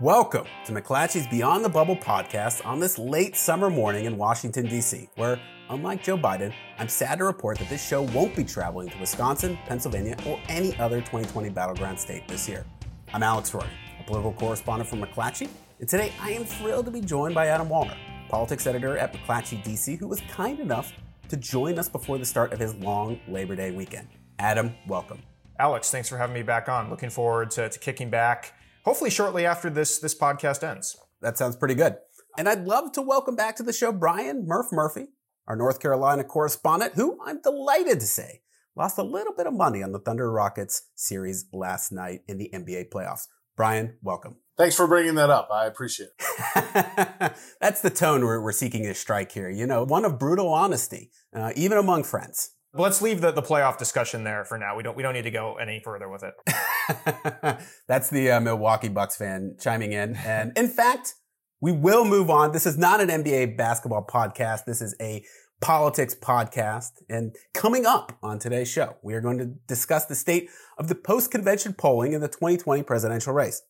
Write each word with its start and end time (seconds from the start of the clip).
Welcome 0.00 0.46
to 0.64 0.72
McClatchy's 0.72 1.26
Beyond 1.26 1.62
the 1.62 1.68
Bubble 1.68 1.94
podcast 1.94 2.64
on 2.64 2.80
this 2.80 2.98
late 2.98 3.36
summer 3.36 3.68
morning 3.68 4.06
in 4.06 4.16
Washington, 4.16 4.64
D.C., 4.64 5.10
where, 5.16 5.38
unlike 5.68 6.02
Joe 6.02 6.16
Biden, 6.16 6.54
I'm 6.78 6.88
sad 6.88 7.18
to 7.18 7.24
report 7.24 7.58
that 7.58 7.68
this 7.68 7.86
show 7.86 8.00
won't 8.00 8.34
be 8.34 8.42
traveling 8.42 8.88
to 8.88 8.98
Wisconsin, 8.98 9.58
Pennsylvania, 9.66 10.16
or 10.26 10.40
any 10.48 10.74
other 10.78 11.00
2020 11.00 11.50
battleground 11.50 12.00
state 12.00 12.26
this 12.26 12.48
year. 12.48 12.64
I'm 13.12 13.22
Alex 13.22 13.50
Roarty, 13.50 13.68
a 14.00 14.04
political 14.04 14.32
correspondent 14.32 14.88
for 14.88 14.96
McClatchy, 14.96 15.50
and 15.80 15.86
today 15.86 16.14
I 16.18 16.30
am 16.30 16.44
thrilled 16.44 16.86
to 16.86 16.90
be 16.90 17.02
joined 17.02 17.34
by 17.34 17.48
Adam 17.48 17.68
Wollner, 17.68 17.98
politics 18.30 18.66
editor 18.66 18.96
at 18.96 19.12
McClatchy 19.12 19.62
DC, 19.62 19.98
who 19.98 20.08
was 20.08 20.22
kind 20.30 20.60
enough 20.60 20.94
to 21.28 21.36
join 21.36 21.78
us 21.78 21.90
before 21.90 22.16
the 22.16 22.24
start 22.24 22.54
of 22.54 22.58
his 22.58 22.74
long 22.76 23.20
Labor 23.28 23.54
Day 23.54 23.70
weekend. 23.70 24.08
Adam, 24.38 24.74
welcome. 24.88 25.20
Alex, 25.58 25.90
thanks 25.90 26.08
for 26.08 26.16
having 26.16 26.32
me 26.32 26.42
back 26.42 26.70
on. 26.70 26.88
Looking 26.88 27.10
forward 27.10 27.50
to, 27.50 27.68
to 27.68 27.78
kicking 27.78 28.08
back 28.08 28.54
hopefully 28.84 29.10
shortly 29.10 29.46
after 29.46 29.70
this 29.70 29.98
this 29.98 30.14
podcast 30.14 30.62
ends. 30.62 30.96
That 31.20 31.38
sounds 31.38 31.56
pretty 31.56 31.74
good. 31.74 31.96
And 32.38 32.48
I'd 32.48 32.64
love 32.64 32.92
to 32.92 33.02
welcome 33.02 33.36
back 33.36 33.56
to 33.56 33.62
the 33.62 33.72
show 33.72 33.92
Brian 33.92 34.46
Murph 34.46 34.72
Murphy, 34.72 35.08
our 35.46 35.56
North 35.56 35.80
Carolina 35.80 36.24
correspondent, 36.24 36.94
who 36.94 37.18
I'm 37.24 37.42
delighted 37.42 38.00
to 38.00 38.06
say 38.06 38.42
lost 38.76 38.98
a 38.98 39.02
little 39.02 39.34
bit 39.34 39.46
of 39.46 39.52
money 39.52 39.82
on 39.82 39.92
the 39.92 39.98
Thunder 39.98 40.30
Rockets 40.30 40.88
series 40.94 41.46
last 41.52 41.92
night 41.92 42.20
in 42.28 42.38
the 42.38 42.50
NBA 42.52 42.90
playoffs. 42.90 43.26
Brian, 43.56 43.98
welcome. 44.02 44.36
Thanks 44.56 44.76
for 44.76 44.86
bringing 44.86 45.16
that 45.16 45.30
up. 45.30 45.50
I 45.52 45.66
appreciate 45.66 46.10
it. 46.18 47.34
That's 47.60 47.82
the 47.82 47.90
tone 47.90 48.24
we're, 48.24 48.40
we're 48.40 48.52
seeking 48.52 48.84
to 48.84 48.94
strike 48.94 49.32
here. 49.32 49.50
You 49.50 49.66
know, 49.66 49.84
one 49.84 50.04
of 50.04 50.18
brutal 50.18 50.48
honesty, 50.48 51.10
uh, 51.34 51.52
even 51.56 51.78
among 51.78 52.04
friends. 52.04 52.50
Let's 52.74 53.02
leave 53.02 53.20
the, 53.20 53.32
the 53.32 53.42
playoff 53.42 53.78
discussion 53.78 54.24
there 54.24 54.44
for 54.44 54.58
now. 54.58 54.76
We 54.76 54.82
don't 54.82 54.96
we 54.96 55.02
don't 55.02 55.14
need 55.14 55.22
to 55.22 55.30
go 55.30 55.56
any 55.56 55.80
further 55.80 56.08
with 56.08 56.22
it. 56.22 57.58
That's 57.88 58.10
the 58.10 58.32
uh, 58.32 58.40
Milwaukee 58.40 58.88
Bucks 58.88 59.16
fan 59.16 59.56
chiming 59.60 59.92
in. 59.92 60.16
And 60.16 60.56
in 60.56 60.68
fact, 60.68 61.14
we 61.60 61.72
will 61.72 62.04
move 62.04 62.30
on. 62.30 62.52
This 62.52 62.66
is 62.66 62.78
not 62.78 63.00
an 63.00 63.08
NBA 63.08 63.56
basketball 63.56 64.06
podcast. 64.06 64.64
This 64.64 64.80
is 64.80 64.94
a 65.00 65.24
politics 65.60 66.14
podcast. 66.14 67.02
And 67.08 67.36
coming 67.52 67.84
up 67.84 68.18
on 68.22 68.38
today's 68.38 68.68
show, 68.68 68.96
we 69.02 69.14
are 69.14 69.20
going 69.20 69.38
to 69.38 69.46
discuss 69.66 70.06
the 70.06 70.14
state 70.14 70.48
of 70.78 70.88
the 70.88 70.94
post-convention 70.94 71.74
polling 71.74 72.14
in 72.14 72.22
the 72.22 72.28
2020 72.28 72.82
presidential 72.82 73.34
race. 73.34 73.62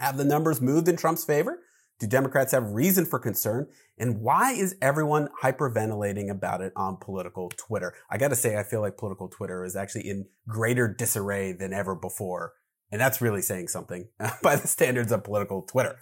Have 0.00 0.16
the 0.16 0.24
numbers 0.24 0.60
moved 0.60 0.88
in 0.88 0.96
Trump's 0.96 1.24
favor? 1.24 1.60
Do 1.98 2.06
Democrats 2.06 2.52
have 2.52 2.70
reason 2.70 3.04
for 3.04 3.18
concern? 3.18 3.66
And 3.98 4.20
why 4.20 4.52
is 4.52 4.76
everyone 4.80 5.28
hyperventilating 5.42 6.30
about 6.30 6.60
it 6.60 6.72
on 6.76 6.96
political 6.96 7.50
Twitter? 7.56 7.94
I 8.08 8.18
got 8.18 8.28
to 8.28 8.36
say, 8.36 8.56
I 8.56 8.62
feel 8.62 8.80
like 8.80 8.96
political 8.96 9.28
Twitter 9.28 9.64
is 9.64 9.74
actually 9.74 10.08
in 10.08 10.26
greater 10.46 10.86
disarray 10.86 11.52
than 11.52 11.72
ever 11.72 11.96
before. 11.96 12.54
And 12.92 13.00
that's 13.00 13.20
really 13.20 13.42
saying 13.42 13.68
something 13.68 14.08
by 14.42 14.56
the 14.56 14.68
standards 14.68 15.10
of 15.10 15.24
political 15.24 15.62
Twitter. 15.62 15.98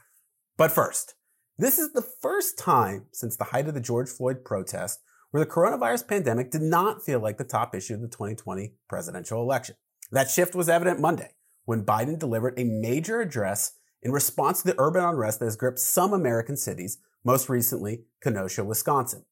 But 0.58 0.70
first, 0.70 1.14
this 1.58 1.78
is 1.78 1.92
the 1.92 2.02
first 2.02 2.58
time 2.58 3.06
since 3.12 3.36
the 3.36 3.44
height 3.44 3.66
of 3.66 3.74
the 3.74 3.80
George 3.80 4.10
Floyd 4.10 4.44
protest 4.44 5.00
where 5.30 5.44
the 5.44 5.50
coronavirus 5.50 6.06
pandemic 6.06 6.50
did 6.50 6.62
not 6.62 7.02
feel 7.02 7.20
like 7.20 7.38
the 7.38 7.44
top 7.44 7.74
issue 7.74 7.94
of 7.94 8.00
the 8.00 8.08
2020 8.08 8.74
presidential 8.88 9.42
election. 9.42 9.76
That 10.10 10.30
shift 10.30 10.54
was 10.54 10.68
evident 10.68 11.00
Monday 11.00 11.30
when 11.64 11.84
Biden 11.84 12.18
delivered 12.18 12.58
a 12.58 12.64
major 12.64 13.20
address 13.20 13.72
in 14.06 14.12
response 14.12 14.62
to 14.62 14.68
the 14.68 14.78
urban 14.78 15.02
unrest 15.02 15.40
that 15.40 15.46
has 15.46 15.56
gripped 15.56 15.80
some 15.80 16.12
American 16.12 16.56
cities, 16.56 16.98
most 17.24 17.48
recently 17.48 18.04
Kenosha, 18.22 18.62
Wisconsin. 18.62 19.24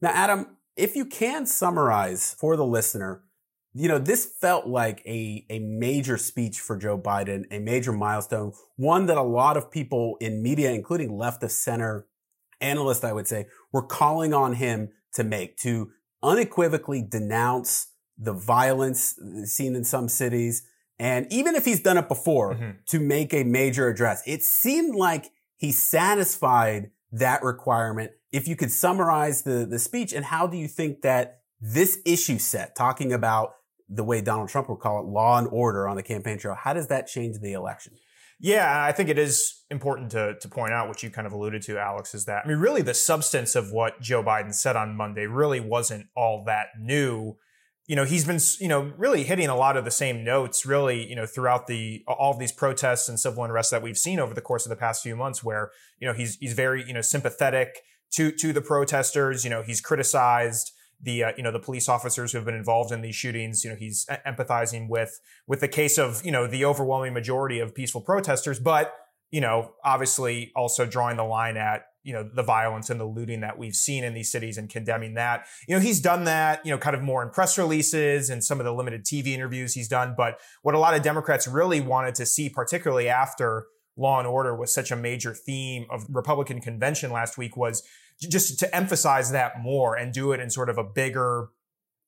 Now, 0.00 0.10
Adam, 0.10 0.58
if 0.76 0.94
you 0.94 1.04
can 1.04 1.44
summarize 1.44 2.36
for 2.38 2.56
the 2.56 2.64
listener, 2.64 3.24
you 3.74 3.88
know, 3.88 3.98
this 3.98 4.24
felt 4.40 4.68
like 4.68 5.02
a, 5.06 5.44
a 5.50 5.58
major 5.58 6.16
speech 6.16 6.60
for 6.60 6.76
Joe 6.76 6.96
Biden, 6.96 7.46
a 7.50 7.58
major 7.58 7.90
milestone, 7.90 8.52
one 8.76 9.06
that 9.06 9.16
a 9.16 9.22
lot 9.22 9.56
of 9.56 9.72
people 9.72 10.16
in 10.20 10.40
media, 10.40 10.70
including 10.70 11.18
left 11.18 11.42
of 11.42 11.50
center 11.50 12.06
analysts, 12.60 13.02
I 13.02 13.12
would 13.12 13.26
say, 13.26 13.46
were 13.72 13.82
calling 13.82 14.32
on 14.32 14.52
him 14.52 14.90
to 15.14 15.24
make, 15.24 15.56
to 15.58 15.90
unequivocally 16.22 17.02
denounce 17.02 17.88
the 18.16 18.32
violence 18.32 19.18
seen 19.46 19.74
in 19.74 19.82
some 19.82 20.08
cities, 20.08 20.62
and 20.98 21.26
even 21.30 21.54
if 21.54 21.64
he's 21.64 21.80
done 21.80 21.98
it 21.98 22.08
before 22.08 22.54
mm-hmm. 22.54 22.70
to 22.88 23.00
make 23.00 23.34
a 23.34 23.44
major 23.44 23.88
address, 23.88 24.22
it 24.26 24.42
seemed 24.42 24.94
like 24.94 25.30
he 25.56 25.72
satisfied 25.72 26.90
that 27.12 27.42
requirement. 27.42 28.12
If 28.30 28.48
you 28.48 28.56
could 28.56 28.70
summarize 28.70 29.42
the, 29.42 29.66
the 29.66 29.78
speech 29.78 30.12
and 30.12 30.24
how 30.24 30.46
do 30.46 30.56
you 30.56 30.68
think 30.68 31.02
that 31.02 31.40
this 31.60 31.98
issue 32.04 32.38
set, 32.38 32.74
talking 32.74 33.12
about 33.12 33.54
the 33.88 34.04
way 34.04 34.20
Donald 34.20 34.48
Trump 34.48 34.68
would 34.68 34.80
call 34.80 35.00
it 35.00 35.06
law 35.06 35.38
and 35.38 35.48
order 35.50 35.86
on 35.86 35.96
the 35.96 36.02
campaign 36.02 36.38
trail, 36.38 36.54
how 36.54 36.72
does 36.72 36.88
that 36.88 37.06
change 37.06 37.38
the 37.40 37.52
election? 37.52 37.94
Yeah, 38.40 38.84
I 38.84 38.90
think 38.90 39.08
it 39.08 39.18
is 39.18 39.62
important 39.70 40.10
to, 40.12 40.34
to 40.40 40.48
point 40.48 40.72
out 40.72 40.88
what 40.88 41.02
you 41.02 41.10
kind 41.10 41.28
of 41.28 41.32
alluded 41.32 41.62
to, 41.62 41.78
Alex, 41.78 42.12
is 42.12 42.24
that, 42.24 42.44
I 42.44 42.48
mean, 42.48 42.58
really 42.58 42.82
the 42.82 42.94
substance 42.94 43.54
of 43.54 43.70
what 43.70 44.00
Joe 44.00 44.22
Biden 44.22 44.52
said 44.52 44.74
on 44.74 44.96
Monday 44.96 45.26
really 45.26 45.60
wasn't 45.60 46.06
all 46.16 46.42
that 46.46 46.68
new 46.76 47.36
you 47.86 47.96
know, 47.96 48.04
he's 48.04 48.24
been, 48.24 48.38
you 48.60 48.68
know, 48.68 48.92
really 48.96 49.24
hitting 49.24 49.48
a 49.48 49.56
lot 49.56 49.76
of 49.76 49.84
the 49.84 49.90
same 49.90 50.22
notes, 50.22 50.64
really, 50.64 51.08
you 51.08 51.16
know, 51.16 51.26
throughout 51.26 51.66
the 51.66 52.04
all 52.06 52.32
of 52.32 52.38
these 52.38 52.52
protests 52.52 53.08
and 53.08 53.18
civil 53.18 53.42
unrest 53.44 53.70
that 53.72 53.82
we've 53.82 53.98
seen 53.98 54.20
over 54.20 54.34
the 54.34 54.40
course 54.40 54.64
of 54.64 54.70
the 54.70 54.76
past 54.76 55.02
few 55.02 55.16
months, 55.16 55.42
where 55.42 55.70
you 55.98 56.06
know 56.06 56.14
he's 56.14 56.36
he's 56.36 56.52
very 56.52 56.86
you 56.86 56.94
know 56.94 57.00
sympathetic 57.00 57.82
to 58.12 58.30
to 58.32 58.52
the 58.52 58.60
protesters. 58.60 59.44
You 59.44 59.50
know, 59.50 59.62
he's 59.62 59.80
criticized 59.80 60.72
the 61.00 61.24
uh, 61.24 61.32
you 61.36 61.42
know 61.42 61.50
the 61.50 61.58
police 61.58 61.88
officers 61.88 62.30
who 62.30 62.38
have 62.38 62.44
been 62.44 62.54
involved 62.54 62.92
in 62.92 63.00
these 63.00 63.16
shootings. 63.16 63.64
You 63.64 63.70
know, 63.70 63.76
he's 63.76 64.06
empathizing 64.26 64.88
with 64.88 65.18
with 65.48 65.60
the 65.60 65.68
case 65.68 65.98
of 65.98 66.24
you 66.24 66.30
know 66.30 66.46
the 66.46 66.64
overwhelming 66.64 67.12
majority 67.12 67.58
of 67.58 67.74
peaceful 67.74 68.00
protesters, 68.00 68.60
but 68.60 68.94
you 69.32 69.40
know, 69.40 69.72
obviously 69.84 70.52
also 70.54 70.86
drawing 70.86 71.16
the 71.16 71.24
line 71.24 71.56
at 71.56 71.86
you 72.02 72.12
know 72.12 72.28
the 72.34 72.42
violence 72.42 72.90
and 72.90 73.00
the 73.00 73.04
looting 73.04 73.40
that 73.40 73.58
we've 73.58 73.76
seen 73.76 74.04
in 74.04 74.14
these 74.14 74.30
cities 74.30 74.58
and 74.58 74.68
condemning 74.68 75.14
that. 75.14 75.46
You 75.68 75.76
know 75.76 75.80
he's 75.80 76.00
done 76.00 76.24
that 76.24 76.64
you 76.64 76.70
know 76.70 76.78
kind 76.78 76.96
of 76.96 77.02
more 77.02 77.22
in 77.22 77.30
press 77.30 77.58
releases 77.58 78.30
and 78.30 78.42
some 78.42 78.60
of 78.60 78.64
the 78.64 78.72
limited 78.72 79.04
tv 79.04 79.28
interviews 79.28 79.74
he's 79.74 79.88
done 79.88 80.14
but 80.16 80.38
what 80.62 80.74
a 80.74 80.78
lot 80.78 80.94
of 80.94 81.02
democrats 81.02 81.46
really 81.46 81.80
wanted 81.80 82.14
to 82.16 82.26
see 82.26 82.48
particularly 82.48 83.08
after 83.08 83.66
law 83.96 84.18
and 84.18 84.26
order 84.26 84.54
was 84.54 84.72
such 84.72 84.90
a 84.90 84.96
major 84.96 85.34
theme 85.34 85.86
of 85.90 86.06
republican 86.08 86.60
convention 86.60 87.10
last 87.10 87.38
week 87.38 87.56
was 87.56 87.82
just 88.20 88.58
to 88.58 88.74
emphasize 88.74 89.32
that 89.32 89.60
more 89.60 89.96
and 89.96 90.12
do 90.12 90.32
it 90.32 90.40
in 90.40 90.50
sort 90.50 90.68
of 90.68 90.78
a 90.78 90.84
bigger 90.84 91.48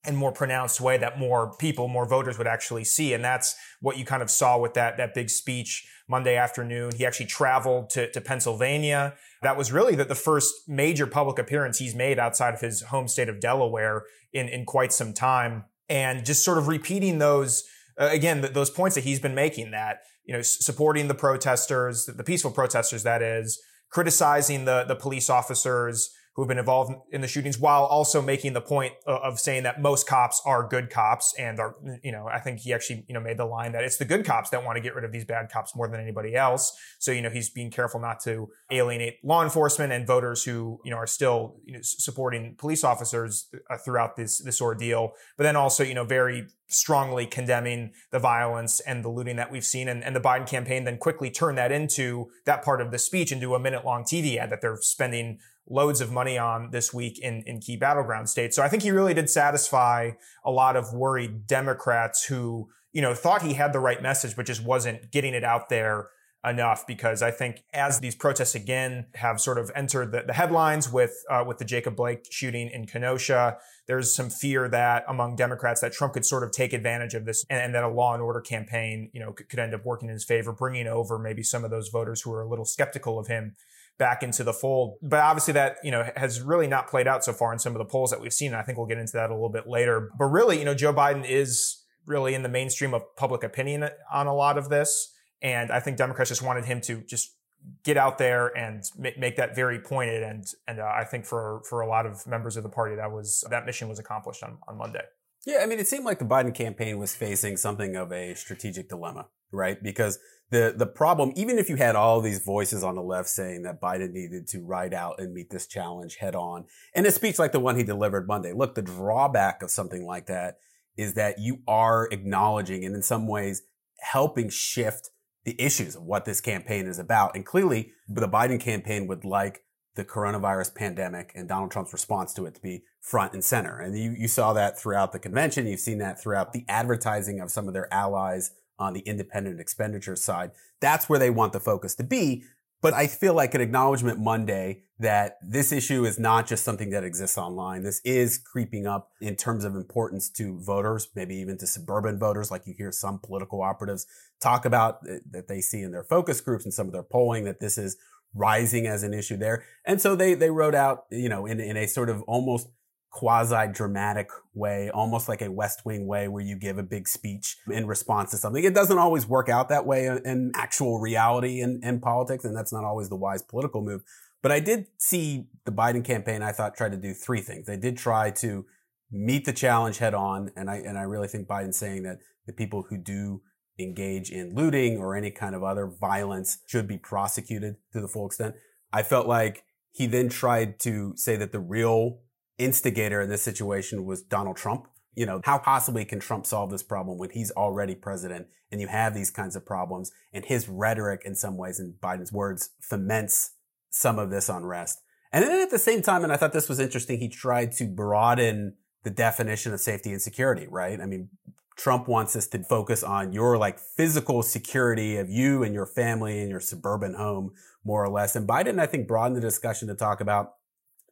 and 0.07 0.17
more 0.17 0.31
pronounced 0.31 0.81
way 0.81 0.97
that 0.97 1.17
more 1.17 1.55
people, 1.57 1.87
more 1.87 2.07
voters 2.07 2.37
would 2.37 2.47
actually 2.47 2.83
see. 2.83 3.13
And 3.13 3.23
that's 3.23 3.55
what 3.81 3.97
you 3.97 4.05
kind 4.05 4.21
of 4.21 4.29
saw 4.29 4.57
with 4.57 4.73
that, 4.73 4.97
that 4.97 5.13
big 5.13 5.29
speech 5.29 5.87
Monday 6.07 6.35
afternoon. 6.35 6.91
He 6.95 7.05
actually 7.05 7.25
traveled 7.25 7.89
to, 7.91 8.11
to 8.11 8.21
Pennsylvania. 8.21 9.15
That 9.41 9.57
was 9.57 9.71
really 9.71 9.95
the, 9.95 10.05
the 10.05 10.15
first 10.15 10.53
major 10.67 11.07
public 11.07 11.39
appearance 11.39 11.79
he's 11.79 11.95
made 11.95 12.19
outside 12.19 12.53
of 12.53 12.61
his 12.61 12.83
home 12.83 13.07
state 13.07 13.29
of 13.29 13.39
Delaware 13.39 14.03
in, 14.33 14.47
in 14.47 14.65
quite 14.65 14.93
some 14.93 15.13
time. 15.13 15.65
And 15.89 16.25
just 16.25 16.43
sort 16.43 16.57
of 16.57 16.67
repeating 16.67 17.19
those, 17.19 17.63
uh, 17.99 18.09
again, 18.11 18.41
th- 18.41 18.53
those 18.53 18.69
points 18.69 18.95
that 18.95 19.03
he's 19.03 19.19
been 19.19 19.35
making 19.35 19.71
that, 19.71 19.99
you 20.25 20.33
know, 20.33 20.41
supporting 20.41 21.07
the 21.07 21.13
protesters, 21.13 22.05
the 22.05 22.23
peaceful 22.23 22.51
protesters, 22.51 23.03
that 23.03 23.21
is, 23.21 23.61
criticizing 23.91 24.65
the, 24.65 24.83
the 24.87 24.95
police 24.95 25.29
officers, 25.29 26.09
who 26.35 26.41
have 26.41 26.49
been 26.49 26.57
involved 26.57 26.93
in 27.11 27.21
the 27.21 27.27
shootings 27.27 27.57
while 27.57 27.85
also 27.85 28.21
making 28.21 28.51
the 28.51 28.61
point 28.61 28.93
of 29.07 29.39
saying 29.39 29.63
that 29.63 29.81
most 29.81 30.05
cops 30.05 30.41
are 30.45 30.67
good 30.67 30.89
cops 30.89 31.33
and 31.39 31.59
are, 31.61 31.75
you 32.03 32.11
know, 32.11 32.27
I 32.27 32.39
think 32.39 32.59
he 32.59 32.73
actually, 32.73 33.05
you 33.07 33.13
know, 33.13 33.21
made 33.21 33.37
the 33.37 33.45
line 33.45 33.71
that 33.71 33.85
it's 33.85 33.95
the 33.97 34.05
good 34.05 34.25
cops 34.25 34.49
that 34.49 34.65
want 34.65 34.75
to 34.75 34.81
get 34.81 34.95
rid 34.95 35.05
of 35.05 35.13
these 35.13 35.23
bad 35.23 35.49
cops 35.49 35.75
more 35.77 35.87
than 35.87 36.01
anybody 36.01 36.35
else. 36.35 36.77
So, 36.99 37.11
you 37.11 37.21
know, 37.21 37.29
he's 37.29 37.49
being 37.49 37.71
careful 37.71 38.01
not 38.01 38.19
to 38.23 38.49
alienate 38.69 39.19
law 39.23 39.43
enforcement 39.43 39.93
and 39.93 40.05
voters 40.05 40.43
who, 40.43 40.81
you 40.83 40.91
know, 40.91 40.97
are 40.97 41.07
still, 41.07 41.55
you 41.63 41.73
know, 41.73 41.79
supporting 41.81 42.55
police 42.57 42.83
officers 42.83 43.47
uh, 43.69 43.77
throughout 43.77 44.17
this, 44.17 44.39
this 44.39 44.59
ordeal. 44.59 45.13
But 45.37 45.45
then 45.45 45.55
also, 45.55 45.85
you 45.85 45.93
know, 45.93 46.03
very 46.03 46.47
strongly 46.67 47.25
condemning 47.25 47.93
the 48.11 48.19
violence 48.19 48.79
and 48.81 49.05
the 49.05 49.09
looting 49.09 49.35
that 49.37 49.51
we've 49.51 49.65
seen. 49.65 49.87
And, 49.87 50.03
and 50.03 50.15
the 50.15 50.19
Biden 50.19 50.47
campaign 50.47 50.83
then 50.83 50.97
quickly 50.97 51.29
turned 51.29 51.57
that 51.57 51.71
into 51.71 52.29
that 52.45 52.63
part 52.63 52.81
of 52.81 52.91
the 52.91 52.97
speech 52.97 53.31
into 53.31 53.55
a 53.55 53.59
minute 53.59 53.85
long 53.85 54.03
TV 54.03 54.37
ad 54.37 54.49
that 54.49 54.61
they're 54.61 54.77
spending 54.81 55.39
loads 55.67 56.01
of 56.01 56.11
money 56.11 56.37
on 56.37 56.71
this 56.71 56.93
week 56.93 57.19
in, 57.19 57.43
in 57.45 57.59
key 57.59 57.75
battleground 57.75 58.29
states. 58.29 58.55
So 58.55 58.63
I 58.63 58.69
think 58.69 58.83
he 58.83 58.91
really 58.91 59.13
did 59.13 59.29
satisfy 59.29 60.11
a 60.43 60.51
lot 60.51 60.75
of 60.75 60.93
worried 60.93 61.47
Democrats 61.47 62.25
who, 62.25 62.69
you 62.93 63.01
know, 63.01 63.13
thought 63.13 63.41
he 63.41 63.53
had 63.53 63.73
the 63.73 63.79
right 63.79 64.01
message, 64.01 64.35
but 64.35 64.45
just 64.45 64.63
wasn't 64.63 65.11
getting 65.11 65.33
it 65.33 65.43
out 65.43 65.69
there 65.69 66.09
enough 66.45 66.85
because 66.85 67.21
I 67.21 67.31
think 67.31 67.63
as 67.73 67.99
these 67.99 68.15
protests 68.15 68.53
again 68.53 69.07
have 69.15 69.41
sort 69.41 69.57
of 69.57 69.71
entered 69.75 70.11
the, 70.11 70.23
the 70.27 70.33
headlines 70.33 70.91
with 70.91 71.11
uh, 71.29 71.43
with 71.45 71.57
the 71.57 71.65
Jacob 71.65 71.95
Blake 71.95 72.27
shooting 72.29 72.69
in 72.69 72.85
Kenosha, 72.85 73.57
there's 73.87 74.15
some 74.15 74.29
fear 74.29 74.69
that 74.69 75.03
among 75.07 75.35
Democrats 75.35 75.81
that 75.81 75.93
Trump 75.93 76.13
could 76.13 76.25
sort 76.25 76.43
of 76.43 76.51
take 76.51 76.73
advantage 76.73 77.15
of 77.15 77.25
this 77.25 77.45
and, 77.49 77.59
and 77.59 77.75
that 77.75 77.83
a 77.83 77.89
law 77.89 78.13
and 78.13 78.21
order 78.21 78.41
campaign, 78.41 79.09
you 79.13 79.19
know, 79.19 79.31
could, 79.31 79.49
could 79.49 79.59
end 79.59 79.73
up 79.73 79.85
working 79.85 80.09
in 80.09 80.13
his 80.13 80.23
favor, 80.23 80.51
bringing 80.51 80.87
over 80.87 81.17
maybe 81.17 81.41
some 81.41 81.63
of 81.63 81.71
those 81.71 81.89
voters 81.89 82.21
who 82.21 82.31
are 82.31 82.41
a 82.41 82.47
little 82.47 82.65
skeptical 82.65 83.17
of 83.17 83.27
him 83.27 83.55
back 83.97 84.23
into 84.23 84.43
the 84.43 84.53
fold. 84.53 84.97
But 85.01 85.19
obviously 85.19 85.53
that, 85.53 85.77
you 85.83 85.91
know, 85.91 86.09
has 86.15 86.41
really 86.41 86.67
not 86.67 86.87
played 86.87 87.07
out 87.07 87.23
so 87.23 87.33
far 87.33 87.53
in 87.53 87.59
some 87.59 87.73
of 87.73 87.79
the 87.79 87.85
polls 87.85 88.11
that 88.11 88.19
we've 88.19 88.33
seen. 88.33 88.51
And 88.51 88.57
I 88.57 88.63
think 88.63 88.77
we'll 88.77 88.87
get 88.87 88.97
into 88.97 89.13
that 89.13 89.29
a 89.29 89.33
little 89.33 89.49
bit 89.49 89.67
later. 89.67 90.09
But 90.17 90.25
really, 90.25 90.59
you 90.59 90.65
know, 90.65 90.75
Joe 90.75 90.93
Biden 90.93 91.27
is 91.27 91.83
really 92.05 92.33
in 92.33 92.43
the 92.43 92.49
mainstream 92.49 92.93
of 92.93 93.03
public 93.15 93.43
opinion 93.43 93.89
on 94.11 94.27
a 94.27 94.33
lot 94.33 94.57
of 94.57 94.69
this. 94.69 95.13
And 95.41 95.71
I 95.71 95.79
think 95.79 95.97
Democrats 95.97 96.29
just 96.29 96.41
wanted 96.41 96.65
him 96.65 96.81
to 96.81 97.01
just 97.01 97.35
get 97.83 97.97
out 97.97 98.17
there 98.17 98.55
and 98.57 98.83
make 98.97 99.37
that 99.37 99.55
very 99.55 99.79
pointed. 99.79 100.23
And 100.23 100.45
and 100.67 100.79
uh, 100.79 100.85
I 100.85 101.03
think 101.03 101.25
for 101.25 101.61
for 101.67 101.81
a 101.81 101.87
lot 101.87 102.05
of 102.05 102.25
members 102.27 102.57
of 102.57 102.63
the 102.63 102.69
party, 102.69 102.95
that 102.95 103.11
was 103.11 103.43
that 103.49 103.65
mission 103.65 103.89
was 103.89 103.99
accomplished 103.99 104.43
on 104.43 104.57
on 104.67 104.77
Monday. 104.77 105.03
Yeah, 105.45 105.59
I 105.61 105.67
mean, 105.67 105.79
it 105.79 105.87
seemed 105.87 106.05
like 106.05 106.17
the 106.17 106.25
Biden 106.25 106.55
campaign 106.55 106.97
was 106.97 107.15
facing 107.15 107.57
something 107.57 107.95
of 107.95 108.11
a 108.11 108.33
strategic 108.33 108.89
dilemma, 108.89 109.27
right? 109.51 109.81
Because 109.81 110.19
the 110.51 110.73
the 110.77 110.85
problem, 110.85 111.31
even 111.35 111.57
if 111.57 111.69
you 111.69 111.75
had 111.75 111.95
all 111.95 112.21
these 112.21 112.39
voices 112.39 112.83
on 112.83 112.95
the 112.95 113.01
left 113.01 113.29
saying 113.29 113.63
that 113.63 113.81
Biden 113.81 114.11
needed 114.11 114.47
to 114.49 114.63
ride 114.63 114.93
out 114.93 115.19
and 115.19 115.33
meet 115.33 115.49
this 115.49 115.67
challenge 115.67 116.17
head 116.17 116.35
on, 116.35 116.65
in 116.93 117.05
a 117.05 117.11
speech 117.11 117.39
like 117.39 117.51
the 117.51 117.59
one 117.59 117.77
he 117.77 117.83
delivered 117.83 118.27
Monday, 118.27 118.53
look, 118.53 118.75
the 118.75 118.81
drawback 118.81 119.63
of 119.63 119.71
something 119.71 120.05
like 120.05 120.27
that 120.27 120.57
is 120.97 121.15
that 121.15 121.39
you 121.39 121.59
are 121.67 122.07
acknowledging 122.11 122.85
and 122.85 122.95
in 122.95 123.01
some 123.01 123.27
ways 123.27 123.63
helping 123.99 124.49
shift 124.49 125.09
the 125.45 125.59
issues 125.61 125.95
of 125.95 126.03
what 126.03 126.25
this 126.25 126.41
campaign 126.41 126.87
is 126.87 126.99
about. 126.99 127.35
And 127.35 127.45
clearly, 127.45 127.91
the 128.07 128.27
Biden 128.27 128.59
campaign 128.59 129.07
would 129.07 129.25
like 129.25 129.61
the 129.95 130.05
coronavirus 130.05 130.75
pandemic 130.75 131.31
and 131.35 131.47
Donald 131.47 131.71
Trump's 131.71 131.93
response 131.93 132.33
to 132.33 132.45
it 132.45 132.55
to 132.55 132.61
be 132.61 132.83
front 133.01 133.33
and 133.33 133.43
center. 133.43 133.79
And 133.79 133.97
you, 133.97 134.11
you 134.11 134.27
saw 134.27 134.53
that 134.53 134.77
throughout 134.77 135.11
the 135.11 135.19
convention. 135.19 135.67
You've 135.67 135.79
seen 135.79 135.99
that 135.99 136.19
throughout 136.19 136.51
the 136.51 136.65
advertising 136.67 137.39
of 137.39 137.51
some 137.51 137.67
of 137.67 137.73
their 137.73 137.91
allies 137.93 138.51
on 138.79 138.93
the 138.93 139.01
independent 139.01 139.59
expenditure 139.59 140.15
side. 140.15 140.51
That's 140.81 141.09
where 141.09 141.19
they 141.19 141.29
want 141.29 141.53
the 141.53 141.59
focus 141.59 141.95
to 141.95 142.03
be. 142.03 142.43
But 142.81 142.93
I 142.93 143.07
feel 143.07 143.33
like 143.33 143.55
an 143.55 143.61
acknowledgement 143.61 144.19
Monday 144.19 144.83
that 144.99 145.37
this 145.41 145.71
issue 145.71 146.05
is 146.05 146.19
not 146.19 146.45
just 146.45 146.63
something 146.63 146.91
that 146.91 147.03
exists 147.03 147.37
online. 147.37 147.83
This 147.83 147.99
is 148.05 148.37
creeping 148.37 148.85
up 148.85 149.09
in 149.19 149.35
terms 149.35 149.65
of 149.65 149.75
importance 149.75 150.29
to 150.31 150.59
voters, 150.59 151.09
maybe 151.15 151.35
even 151.37 151.57
to 151.57 151.67
suburban 151.67 152.19
voters, 152.19 152.51
like 152.51 152.67
you 152.67 152.75
hear 152.77 152.91
some 152.91 153.19
political 153.19 153.61
operatives 153.63 154.05
talk 154.39 154.65
about 154.65 155.03
that 155.03 155.47
they 155.47 155.61
see 155.61 155.81
in 155.81 155.91
their 155.91 156.03
focus 156.03 156.41
groups 156.41 156.63
and 156.63 156.73
some 156.73 156.85
of 156.85 156.93
their 156.93 157.03
polling 157.03 157.45
that 157.45 157.59
this 157.59 157.77
is 157.77 157.97
rising 158.35 158.85
as 158.85 159.01
an 159.01 159.13
issue 159.13 159.37
there. 159.37 159.63
And 159.85 159.99
so 159.99 160.15
they, 160.15 160.33
they 160.33 160.51
wrote 160.51 160.75
out, 160.75 161.05
you 161.09 161.29
know, 161.29 161.45
in, 161.45 161.59
in 161.59 161.77
a 161.77 161.87
sort 161.87 162.09
of 162.09 162.21
almost 162.23 162.67
quasi 163.15 163.71
dramatic 163.71 164.27
way, 164.53 164.89
almost 164.89 165.29
like 165.29 165.41
a 165.41 165.49
West 165.49 165.85
Wing 165.85 166.05
way 166.05 166.27
where 166.27 166.43
you 166.43 166.59
give 166.59 166.77
a 166.77 166.83
big 166.83 167.07
speech 167.07 167.55
in 167.71 167.87
response 167.87 168.31
to 168.31 168.37
something. 168.37 168.61
It 168.61 168.75
doesn't 168.75 168.97
always 168.97 169.25
work 169.25 169.47
out 169.47 169.69
that 169.69 169.85
way 169.85 170.07
in 170.07 170.51
actual 170.53 170.99
reality 170.99 171.61
in, 171.61 171.79
in 171.81 172.01
politics. 172.01 172.43
And 172.43 172.53
that's 172.53 172.73
not 172.73 172.83
always 172.83 173.07
the 173.07 173.15
wise 173.15 173.41
political 173.41 173.81
move. 173.81 174.01
But 174.43 174.51
I 174.51 174.59
did 174.59 174.87
see 174.97 175.47
the 175.63 175.71
Biden 175.71 176.03
campaign, 176.03 176.43
I 176.43 176.51
thought 176.51 176.75
tried 176.75 176.91
to 176.91 176.97
do 176.97 177.13
three 177.13 177.39
things. 177.39 177.67
They 177.67 177.77
did 177.77 177.97
try 177.97 178.31
to 178.31 178.65
meet 179.09 179.45
the 179.45 179.53
challenge 179.53 179.99
head 179.99 180.13
on. 180.13 180.51
And 180.57 180.69
I, 180.69 180.75
and 180.75 180.97
I 180.97 181.03
really 181.03 181.29
think 181.29 181.47
Biden 181.47 181.73
saying 181.73 182.03
that 182.03 182.17
the 182.47 182.53
people 182.53 182.85
who 182.89 182.97
do 182.97 183.43
engage 183.79 184.29
in 184.29 184.53
looting 184.55 184.97
or 184.97 185.15
any 185.15 185.31
kind 185.31 185.55
of 185.55 185.63
other 185.63 185.87
violence 185.87 186.57
should 186.67 186.85
be 186.85 186.97
prosecuted 186.97 187.77
to 187.93 188.01
the 188.01 188.09
full 188.09 188.25
extent. 188.25 188.55
I 188.91 189.03
felt 189.03 189.25
like 189.25 189.63
he 189.93 190.05
then 190.05 190.27
tried 190.27 190.81
to 190.81 191.13
say 191.15 191.37
that 191.37 191.53
the 191.53 191.61
real 191.61 192.19
instigator 192.57 193.21
in 193.21 193.29
this 193.29 193.41
situation 193.41 194.05
was 194.05 194.21
Donald 194.21 194.57
Trump. 194.57 194.87
You 195.13 195.25
know, 195.25 195.41
how 195.43 195.57
possibly 195.57 196.03
can 196.05 196.19
Trump 196.19 196.45
solve 196.45 196.71
this 196.71 196.83
problem 196.83 197.17
when 197.17 197.29
he's 197.29 197.51
already 197.51 197.95
president 197.95 198.47
and 198.71 198.81
you 198.81 198.87
have 198.87 199.13
these 199.13 199.31
kinds 199.31 199.55
of 199.55 199.65
problems 199.65 200.11
and 200.33 200.43
his 200.43 200.67
rhetoric 200.67 201.21
in 201.25 201.35
some 201.35 201.57
ways, 201.57 201.79
in 201.79 201.95
Biden's 202.01 202.33
words, 202.33 202.71
foments 202.81 203.51
some 203.89 204.19
of 204.19 204.29
this 204.29 204.49
unrest. 204.49 205.01
And 205.31 205.43
then 205.43 205.61
at 205.61 205.71
the 205.71 205.79
same 205.79 206.01
time, 206.01 206.23
and 206.23 206.33
I 206.33 206.37
thought 206.37 206.53
this 206.53 206.69
was 206.69 206.79
interesting, 206.79 207.19
he 207.19 207.29
tried 207.29 207.71
to 207.73 207.85
broaden 207.85 208.75
the 209.03 209.09
definition 209.09 209.73
of 209.73 209.79
safety 209.79 210.11
and 210.11 210.21
security, 210.21 210.67
right? 210.69 210.99
I 210.99 211.05
mean, 211.05 211.29
Trump 211.75 212.07
wants 212.07 212.35
us 212.35 212.47
to 212.47 212.63
focus 212.63 213.03
on 213.03 213.33
your 213.33 213.57
like 213.57 213.79
physical 213.79 214.41
security 214.43 215.17
of 215.17 215.29
you 215.29 215.63
and 215.63 215.73
your 215.73 215.85
family 215.85 216.39
and 216.39 216.49
your 216.49 216.59
suburban 216.59 217.15
home, 217.15 217.51
more 217.83 218.03
or 218.03 218.09
less. 218.09 218.35
And 218.35 218.47
Biden, 218.47 218.79
I 218.79 218.85
think, 218.85 219.07
broadened 219.07 219.35
the 219.35 219.41
discussion 219.41 219.87
to 219.89 219.95
talk 219.95 220.21
about 220.21 220.53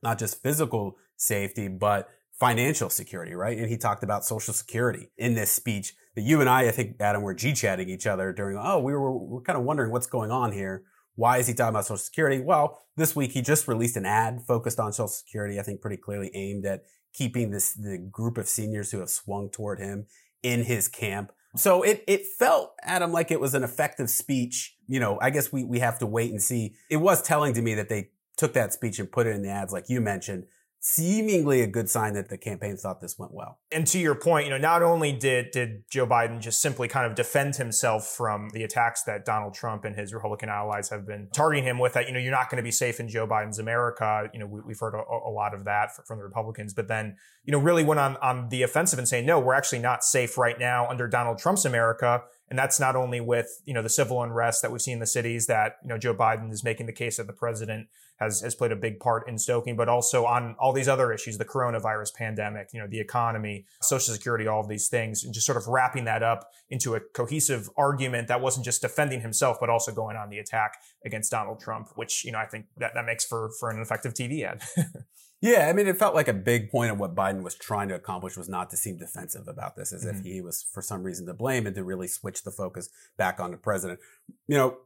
not 0.02 0.20
just 0.20 0.42
physical 0.42 0.98
safety, 1.18 1.68
but 1.68 2.10
financial 2.40 2.90
security, 2.90 3.34
right? 3.34 3.58
And 3.58 3.70
he 3.70 3.78
talked 3.78 4.04
about 4.04 4.26
social 4.26 4.54
security 4.54 5.10
in 5.18 5.36
this 5.36 5.52
speech 5.52 5.94
that 6.16 6.24
you 6.24 6.42
and 6.42 6.50
I, 6.50 6.68
I 6.68 6.72
think, 6.72 6.98
Adam, 7.00 7.22
were 7.22 7.34
G-chatting 7.34 7.90
each 7.90 8.06
other 8.06 8.34
during, 8.34 8.58
oh, 8.62 8.80
we 8.80 8.94
were, 8.94 9.18
we 9.18 9.38
are 9.38 9.42
kind 9.42 9.58
of 9.58 9.64
wondering 9.64 9.92
what's 9.92 10.08
going 10.08 10.32
on 10.32 10.52
here. 10.52 10.84
Why 11.16 11.38
is 11.38 11.48
he 11.48 11.54
talking 11.54 11.70
about 11.70 11.86
social 11.86 11.98
security? 11.98 12.42
Well, 12.42 12.82
this 12.98 13.16
week 13.16 13.32
he 13.32 13.42
just 13.42 13.68
released 13.68 13.98
an 13.98 14.06
ad 14.06 14.42
focused 14.48 14.80
on 14.80 14.92
social 14.94 15.08
security, 15.08 15.60
I 15.60 15.64
think 15.64 15.80
pretty 15.80 15.98
clearly 15.98 16.32
aimed 16.34 16.66
at 16.66 16.84
keeping 17.14 17.52
this, 17.52 17.74
the 17.74 17.98
group 18.12 18.38
of 18.38 18.48
seniors 18.48 18.92
who 18.92 19.00
have 19.00 19.10
swung 19.10 19.50
toward 19.50 19.80
him 19.80 20.08
in 20.42 20.64
his 20.64 20.88
camp. 20.88 21.32
So 21.56 21.84
it, 21.84 22.04
it 22.08 22.26
felt, 22.26 22.74
Adam, 22.82 23.12
like 23.12 23.30
it 23.30 23.40
was 23.40 23.54
an 23.54 23.64
effective 23.64 24.10
speech. 24.10 24.76
You 24.88 25.00
know, 25.00 25.20
I 25.22 25.30
guess 25.30 25.54
we, 25.54 25.64
we 25.64 25.80
have 25.80 26.00
to 26.00 26.08
wait 26.08 26.32
and 26.32 26.42
see. 26.42 26.74
It 26.90 26.98
was 26.98 27.22
telling 27.22 27.54
to 27.54 27.62
me 27.62 27.76
that 27.76 27.90
they 27.90 28.10
took 28.36 28.54
that 28.54 28.74
speech 28.74 28.98
and 28.98 29.12
put 29.12 29.28
it 29.28 29.36
in 29.36 29.44
the 29.44 29.50
ads, 29.50 29.72
like 29.72 29.88
you 29.88 30.02
mentioned, 30.02 30.46
seemingly 30.86 31.62
a 31.62 31.68
good 31.68 31.90
sign 31.90 32.14
that 32.14 32.28
the 32.28 32.38
campaign 32.38 32.76
thought 32.76 33.00
this 33.00 33.18
went 33.18 33.34
well. 33.34 33.58
And 33.72 33.88
to 33.88 33.98
your 33.98 34.16
point, 34.16 34.48
you 34.48 34.52
know, 34.52 34.58
not 34.58 34.84
only 34.84 35.14
did 35.14 35.52
did 35.52 35.86
Joe 35.90 36.06
Biden 36.06 36.42
just 36.42 36.62
simply 36.62 36.90
kind 36.90 37.06
of 37.06 37.16
defend 37.16 37.56
himself 37.56 38.06
from 38.06 38.50
the 38.50 38.64
attacks 38.64 39.02
that 39.04 39.24
Donald 39.24 39.54
Trump 39.54 39.86
and 39.86 39.96
his 39.96 40.14
Republican 40.14 40.50
allies 40.50 40.90
have 40.90 41.08
been 41.08 41.30
targeting 41.34 41.64
him 41.64 41.80
with, 41.80 41.94
that 41.94 42.08
you 42.08 42.14
know, 42.14 42.20
you're 42.20 42.34
not 42.34 42.50
going 42.50 42.58
to 42.58 42.64
be 42.64 42.72
safe 42.72 43.00
in 43.00 43.08
Joe 43.08 43.26
Biden's 43.26 43.60
America. 43.60 44.30
You 44.34 44.42
know, 44.42 44.46
we, 44.46 44.74
have 44.74 44.80
heard 44.82 44.94
a, 44.94 45.02
a, 45.02 45.32
lot 45.32 45.54
of 45.54 45.64
that 45.64 45.92
from 46.06 46.18
the 46.18 46.26
Republicans, 46.26 46.74
but 46.74 46.90
then 46.90 47.16
you 47.46 47.54
know, 47.54 47.60
really 47.60 47.84
went 47.84 48.02
on 48.02 48.18
on 48.18 48.50
the 48.50 48.64
offensive 48.64 49.00
and 49.00 49.08
saying, 49.08 49.26
no, 49.26 49.40
we're 49.40 49.54
actually 49.54 49.80
not 49.80 50.04
safe 50.04 50.38
right 50.38 50.60
now 50.60 50.88
under 50.90 51.08
Donald 51.08 51.38
Trump's 51.38 51.64
America. 51.64 52.24
And 52.50 52.60
that's 52.60 52.80
not 52.80 52.96
only 52.96 53.20
with, 53.20 53.48
you 53.66 53.74
know, 53.74 53.82
the 53.82 53.90
civil 53.90 54.22
unrest 54.22 54.62
that 54.62 54.72
we've 54.72 54.82
seen 54.82 54.96
in 54.96 55.00
the 55.00 55.08
cities 55.08 55.48
that, 55.48 55.78
you 55.82 55.90
know, 55.90 55.98
Joe 55.98 56.14
Biden 56.14 56.52
is 56.52 56.64
making 56.64 56.86
the 56.86 56.94
case 56.94 57.18
that 57.18 57.28
the 57.28 57.34
president 57.34 57.88
has, 58.18 58.42
has 58.42 58.56
played 58.56 58.72
a 58.72 58.76
big 58.76 59.00
part 59.00 59.28
in 59.28 59.38
stoking, 59.38 59.76
but 59.76 59.90
also 59.90 60.26
on 60.26 60.56
all 60.60 60.74
these 60.74 60.88
other 60.88 61.12
issues, 61.12 61.38
the 61.38 61.46
coronavirus 61.46 62.14
pandemic, 62.14 62.70
you 62.74 62.80
know, 62.80 62.88
the 62.88 63.00
economy, 63.00 63.66
social 63.82 64.14
security, 64.14 64.48
all 64.48 64.62
of 64.62 64.68
these 64.68 64.88
things, 64.88 65.24
and 65.24 65.34
just 65.34 65.46
sort 65.46 65.58
of 65.58 65.68
wrapping 65.68 66.06
that 66.06 66.24
up 66.24 66.50
into 66.70 66.96
a 66.96 67.00
cohesive 67.00 67.70
argument 67.78 68.28
that 68.28 68.42
wasn't 68.42 68.66
just 68.66 68.82
defending 68.82 69.22
himself, 69.22 69.58
but 69.60 69.70
also 69.70 69.92
going 69.92 70.16
on 70.16 70.30
the 70.30 70.40
attack 70.40 70.78
against 71.06 71.32
Donald 71.32 71.60
Trump, 71.60 71.90
which, 71.96 72.24
you 72.24 72.32
know, 72.32 72.40
I 72.40 72.46
think 72.46 72.66
that, 72.78 72.94
that 72.94 73.06
makes 73.06 73.26
for, 73.26 73.50
for 73.60 73.70
an 73.70 73.82
effective 73.82 74.14
TV 74.14 74.44
ad. 74.44 74.62
Yeah, 75.44 75.68
I 75.68 75.74
mean, 75.74 75.88
it 75.88 75.98
felt 75.98 76.16
like 76.16 76.30
a 76.30 76.34
big 76.34 76.72
point 76.72 76.90
of 76.90 77.02
what 77.02 77.16
Biden 77.16 77.44
was 77.44 77.54
trying 77.54 77.90
to 77.90 77.96
accomplish 77.96 78.38
was 78.38 78.48
not 78.48 78.70
to 78.70 78.78
seem 78.78 78.98
defensive 78.98 79.50
about 79.50 79.76
this, 79.76 79.92
as 79.92 80.06
mm-hmm. 80.06 80.18
if 80.18 80.24
he 80.24 80.40
was 80.40 80.64
for 80.64 80.82
some 80.82 81.04
reason 81.04 81.26
to 81.26 81.34
blame 81.34 81.68
and 81.68 81.76
to 81.76 81.84
really 81.84 82.08
switch 82.08 82.44
the 82.44 82.50
focus 82.50 82.88
back 83.18 83.42
on 83.42 83.52
the 83.52 83.58
president. 83.58 84.00
You 84.48 84.56
know, 84.56 84.78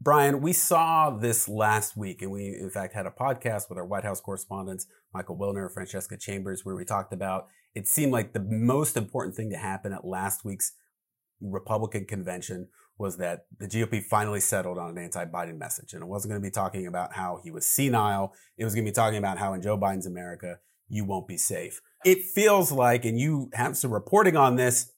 Brian, 0.00 0.40
we 0.40 0.52
saw 0.52 1.10
this 1.10 1.48
last 1.48 1.96
week, 1.96 2.22
and 2.22 2.30
we 2.30 2.56
in 2.60 2.70
fact 2.70 2.94
had 2.94 3.06
a 3.06 3.10
podcast 3.10 3.68
with 3.68 3.78
our 3.78 3.86
White 3.86 4.04
House 4.04 4.20
correspondents, 4.20 4.86
Michael 5.12 5.36
Wilner, 5.36 5.72
Francesca 5.72 6.16
Chambers, 6.16 6.64
where 6.64 6.76
we 6.76 6.84
talked 6.84 7.12
about 7.12 7.46
it 7.74 7.86
seemed 7.86 8.12
like 8.12 8.32
the 8.32 8.40
most 8.40 8.96
important 8.96 9.36
thing 9.36 9.50
to 9.50 9.56
happen 9.56 9.92
at 9.92 10.04
last 10.04 10.44
week's 10.44 10.72
Republican 11.42 12.06
convention 12.06 12.68
was 12.98 13.18
that 13.18 13.44
the 13.58 13.66
GOP 13.66 14.02
finally 14.02 14.40
settled 14.40 14.78
on 14.78 14.90
an 14.90 14.98
anti-Biden 14.98 15.58
message. 15.58 15.92
And 15.92 16.02
it 16.02 16.06
wasn't 16.06 16.30
going 16.30 16.40
to 16.40 16.46
be 16.46 16.50
talking 16.50 16.86
about 16.86 17.12
how 17.14 17.40
he 17.44 17.50
was 17.50 17.66
senile. 17.66 18.32
It 18.56 18.64
was 18.64 18.74
going 18.74 18.86
to 18.86 18.90
be 18.90 18.94
talking 18.94 19.18
about 19.18 19.36
how 19.36 19.52
in 19.52 19.60
Joe 19.60 19.76
Biden's 19.76 20.06
America, 20.06 20.56
you 20.88 21.04
won't 21.04 21.28
be 21.28 21.36
safe. 21.36 21.82
It 22.04 22.22
feels 22.34 22.72
like, 22.72 23.04
and 23.04 23.18
you 23.18 23.50
have 23.52 23.76
some 23.76 23.92
reporting 23.92 24.36
on 24.36 24.56
this, 24.56 24.92